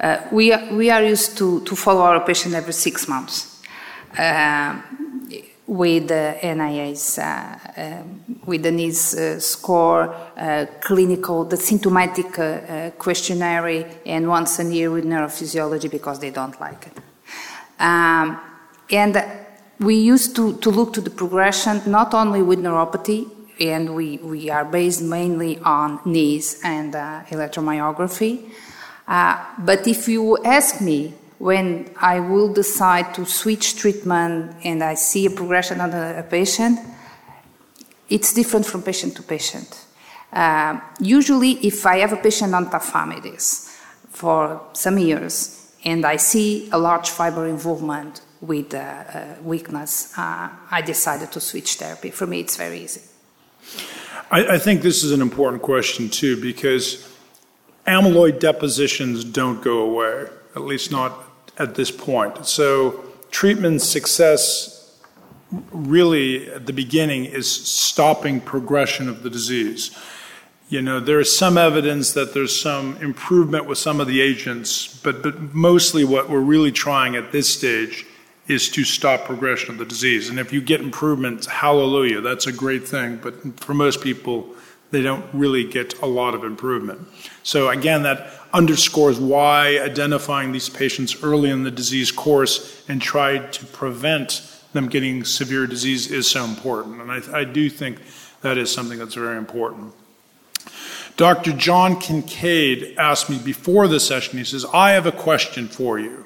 uh, 0.00 0.18
we 0.32 0.52
are, 0.52 0.74
we 0.74 0.90
are 0.90 1.02
used 1.02 1.38
to 1.38 1.60
to 1.60 1.76
follow 1.76 2.02
our 2.02 2.20
patient 2.24 2.54
every 2.54 2.72
six 2.72 3.08
months. 3.08 3.62
Uh, 5.66 5.72
with 5.72 6.08
the 6.08 6.38
NIA's, 6.42 7.18
uh, 7.18 7.58
um, 7.76 8.38
with 8.46 8.62
the 8.62 8.70
NIS 8.70 9.14
uh, 9.14 9.40
score, 9.40 10.14
uh, 10.36 10.66
clinical, 10.80 11.44
the 11.44 11.56
symptomatic 11.56 12.38
uh, 12.38 12.42
uh, 12.42 12.90
questionnaire, 12.92 14.00
and 14.06 14.28
once 14.28 14.58
a 14.58 14.64
year 14.64 14.90
with 14.90 15.04
neurophysiology 15.04 15.90
because 15.90 16.18
they 16.18 16.30
don't 16.30 16.60
like 16.60 16.86
it. 16.86 16.98
Um, 17.80 18.40
and 18.90 19.24
we 19.80 19.96
used 19.96 20.36
to, 20.36 20.56
to 20.58 20.70
look 20.70 20.92
to 20.94 21.00
the 21.00 21.10
progression 21.10 21.82
not 21.86 22.14
only 22.14 22.42
with 22.42 22.58
neuropathy, 22.58 23.28
and 23.60 23.94
we, 23.94 24.18
we 24.18 24.50
are 24.50 24.64
based 24.64 25.02
mainly 25.02 25.58
on 25.60 26.00
NIS 26.04 26.60
and 26.64 26.94
uh, 26.94 27.22
electromyography. 27.28 28.50
but 29.06 29.86
if 29.86 30.08
you 30.08 30.36
ask 30.44 30.80
me, 30.80 31.14
when 31.38 31.90
I 32.00 32.20
will 32.20 32.52
decide 32.52 33.14
to 33.14 33.24
switch 33.24 33.76
treatment 33.76 34.56
and 34.64 34.82
I 34.82 34.94
see 34.94 35.26
a 35.26 35.30
progression 35.30 35.80
on 35.80 35.92
a, 35.92 36.22
patient, 36.22 36.78
it's 38.08 38.32
different 38.32 38.66
from 38.66 38.82
patient 38.82 39.16
to 39.16 39.22
patient. 39.22 39.84
Uh, 40.32 40.80
usually, 41.00 41.52
if 41.66 41.86
I 41.86 41.98
have 41.98 42.12
a 42.12 42.16
patient 42.16 42.54
on 42.54 42.70
tafamidis 42.70 43.70
for 44.10 44.60
some 44.72 44.98
years 44.98 45.72
and 45.84 46.04
I 46.04 46.16
see 46.16 46.68
a 46.72 46.78
large 46.78 47.10
fiber 47.10 47.46
involvement 47.46 48.20
with 48.40 48.74
uh, 48.74 48.78
uh, 48.78 49.34
weakness, 49.42 50.16
uh, 50.18 50.48
I 50.70 50.82
decided 50.82 51.32
to 51.32 51.40
switch 51.40 51.74
therapy. 51.74 52.10
For 52.10 52.26
me, 52.26 52.40
it's 52.40 52.56
very 52.56 52.80
easy. 52.80 53.02
I, 54.30 54.54
I 54.54 54.58
think 54.58 54.82
this 54.82 55.04
is 55.04 55.12
an 55.12 55.20
important 55.20 55.62
question, 55.62 56.08
too, 56.08 56.40
because 56.40 57.08
amyloid 57.86 58.38
depositions 58.40 59.24
don't 59.24 59.62
go 59.62 59.78
away, 59.80 60.26
at 60.54 60.62
least 60.62 60.90
not 60.90 61.24
at 61.58 61.74
this 61.74 61.90
point. 61.90 62.46
So, 62.46 63.04
treatment 63.30 63.82
success 63.82 64.74
really 65.70 66.50
at 66.50 66.66
the 66.66 66.72
beginning 66.72 67.24
is 67.24 67.50
stopping 67.50 68.40
progression 68.40 69.08
of 69.08 69.22
the 69.22 69.30
disease. 69.30 69.96
You 70.68 70.82
know, 70.82 70.98
there 70.98 71.20
is 71.20 71.36
some 71.36 71.58
evidence 71.58 72.12
that 72.12 72.34
there's 72.34 72.58
some 72.58 72.96
improvement 72.96 73.66
with 73.66 73.78
some 73.78 74.00
of 74.00 74.06
the 74.06 74.20
agents, 74.20 75.00
but, 75.02 75.22
but 75.22 75.54
mostly 75.54 76.04
what 76.04 76.28
we're 76.28 76.40
really 76.40 76.72
trying 76.72 77.16
at 77.16 77.32
this 77.32 77.52
stage 77.52 78.06
is 78.48 78.68
to 78.70 78.84
stop 78.84 79.24
progression 79.24 79.70
of 79.70 79.78
the 79.78 79.84
disease. 79.84 80.28
And 80.28 80.38
if 80.38 80.52
you 80.52 80.60
get 80.60 80.80
improvement, 80.80 81.46
hallelujah, 81.46 82.20
that's 82.20 82.46
a 82.46 82.52
great 82.52 82.86
thing. 82.86 83.16
But 83.16 83.60
for 83.60 83.74
most 83.74 84.02
people, 84.02 84.54
they 84.90 85.02
don't 85.02 85.24
really 85.32 85.64
get 85.64 85.98
a 86.00 86.06
lot 86.06 86.34
of 86.34 86.44
improvement. 86.44 87.08
So, 87.42 87.68
again, 87.68 88.02
that 88.02 88.30
underscores 88.54 89.18
why 89.18 89.80
identifying 89.80 90.52
these 90.52 90.70
patients 90.70 91.22
early 91.22 91.50
in 91.50 91.64
the 91.64 91.70
disease 91.70 92.12
course 92.12 92.82
and 92.88 93.02
try 93.02 93.38
to 93.38 93.66
prevent 93.66 94.48
them 94.72 94.88
getting 94.88 95.24
severe 95.24 95.66
disease 95.66 96.10
is 96.10 96.30
so 96.30 96.44
important. 96.44 97.00
And 97.00 97.10
I, 97.10 97.40
I 97.40 97.44
do 97.44 97.68
think 97.68 97.98
that 98.42 98.56
is 98.56 98.72
something 98.72 98.98
that's 98.98 99.14
very 99.14 99.36
important. 99.36 99.92
Dr. 101.16 101.52
John 101.52 102.00
Kincaid 102.00 102.96
asked 102.98 103.28
me 103.28 103.38
before 103.38 103.88
the 103.88 104.00
session, 104.00 104.38
he 104.38 104.44
says, 104.44 104.64
I 104.72 104.92
have 104.92 105.06
a 105.06 105.12
question 105.12 105.68
for 105.68 105.98
you. 105.98 106.24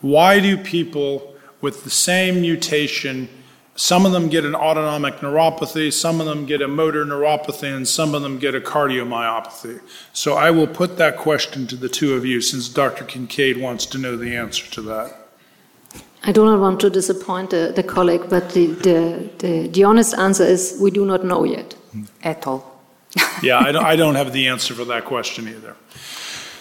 Why 0.00 0.40
do 0.40 0.56
people 0.56 1.34
with 1.60 1.84
the 1.84 1.90
same 1.90 2.40
mutation 2.40 3.28
some 3.76 4.06
of 4.06 4.12
them 4.12 4.28
get 4.28 4.44
an 4.44 4.54
autonomic 4.54 5.16
neuropathy, 5.16 5.92
some 5.92 6.20
of 6.20 6.26
them 6.26 6.46
get 6.46 6.62
a 6.62 6.68
motor 6.68 7.04
neuropathy, 7.04 7.74
and 7.74 7.86
some 7.86 8.14
of 8.14 8.22
them 8.22 8.38
get 8.38 8.54
a 8.54 8.60
cardiomyopathy. 8.60 9.80
So 10.14 10.34
I 10.34 10.50
will 10.50 10.66
put 10.66 10.96
that 10.96 11.18
question 11.18 11.66
to 11.68 11.76
the 11.76 11.88
two 11.88 12.14
of 12.14 12.24
you 12.24 12.40
since 12.40 12.68
Dr. 12.70 13.04
Kincaid 13.04 13.58
wants 13.58 13.84
to 13.86 13.98
know 13.98 14.16
the 14.16 14.34
answer 14.34 14.68
to 14.72 14.82
that. 14.82 15.26
I 16.24 16.32
do 16.32 16.44
not 16.44 16.58
want 16.58 16.80
to 16.80 16.90
disappoint 16.90 17.50
the, 17.50 17.72
the 17.76 17.82
colleague, 17.82 18.28
but 18.28 18.50
the, 18.50 18.66
the, 18.66 19.30
the, 19.38 19.68
the, 19.68 19.84
honest 19.84 20.14
answer 20.14 20.42
is 20.42 20.76
we 20.80 20.90
do 20.90 21.04
not 21.04 21.24
know 21.24 21.44
yet 21.44 21.76
at 22.24 22.46
all. 22.46 22.80
yeah, 23.42 23.58
I 23.58 23.70
don't, 23.70 23.84
I 23.84 23.94
don't 23.94 24.16
have 24.16 24.32
the 24.32 24.48
answer 24.48 24.74
for 24.74 24.84
that 24.86 25.04
question 25.04 25.46
either. 25.48 25.76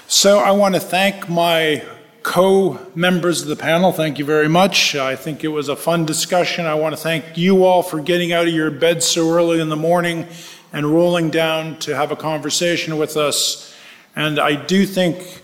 So 0.08 0.40
I 0.40 0.52
want 0.52 0.76
to 0.76 0.82
thank 0.82 1.28
my 1.30 1.84
co 2.26 2.80
members 2.96 3.44
of 3.44 3.48
the 3.48 3.56
panel, 3.56 3.92
thank 3.92 4.18
you 4.18 4.26
very 4.26 4.50
much. 4.50 4.96
I 4.96 5.16
think 5.16 5.44
it 5.44 5.50
was 5.50 5.70
a 5.70 5.76
fun 5.76 6.08
discussion. 6.08 6.66
I 6.66 6.74
want 6.74 6.94
to 6.94 7.02
thank 7.02 7.38
you 7.38 7.64
all 7.64 7.84
for 7.84 8.02
getting 8.02 8.34
out 8.34 8.48
of 8.48 8.54
your 8.54 8.72
bed 8.72 9.04
so 9.04 9.30
early 9.30 9.62
in 9.62 9.70
the 9.70 9.76
morning 9.76 10.28
and 10.74 10.88
rolling 10.88 11.30
down 11.30 11.78
to 11.80 11.96
have 11.96 12.12
a 12.12 12.16
conversation 12.16 12.98
with 12.98 13.16
us. 13.16 13.74
And 14.16 14.40
I 14.40 14.56
do 14.56 14.88
think 14.88 15.44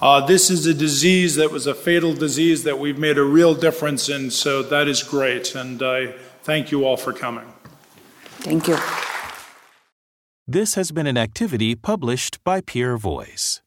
uh, 0.00 0.24
this 0.24 0.48
is 0.48 0.64
a 0.64 0.72
disease 0.72 1.34
that 1.36 1.50
was 1.50 1.66
a 1.66 1.74
fatal 1.74 2.14
disease 2.14 2.64
that 2.64 2.78
we've 2.78 2.98
made 2.98 3.18
a 3.18 3.22
real 3.22 3.54
difference 3.54 4.08
in, 4.08 4.30
so 4.30 4.62
that 4.62 4.88
is 4.88 5.02
great. 5.02 5.54
And 5.54 5.82
I 5.82 6.14
thank 6.44 6.72
you 6.72 6.86
all 6.86 6.96
for 6.96 7.12
coming. 7.12 7.52
Thank 8.40 8.68
you. 8.68 8.78
This 10.48 10.76
has 10.76 10.92
been 10.92 11.06
an 11.06 11.18
activity 11.18 11.74
published 11.74 12.42
by 12.42 12.62
PeerVoice. 12.62 13.60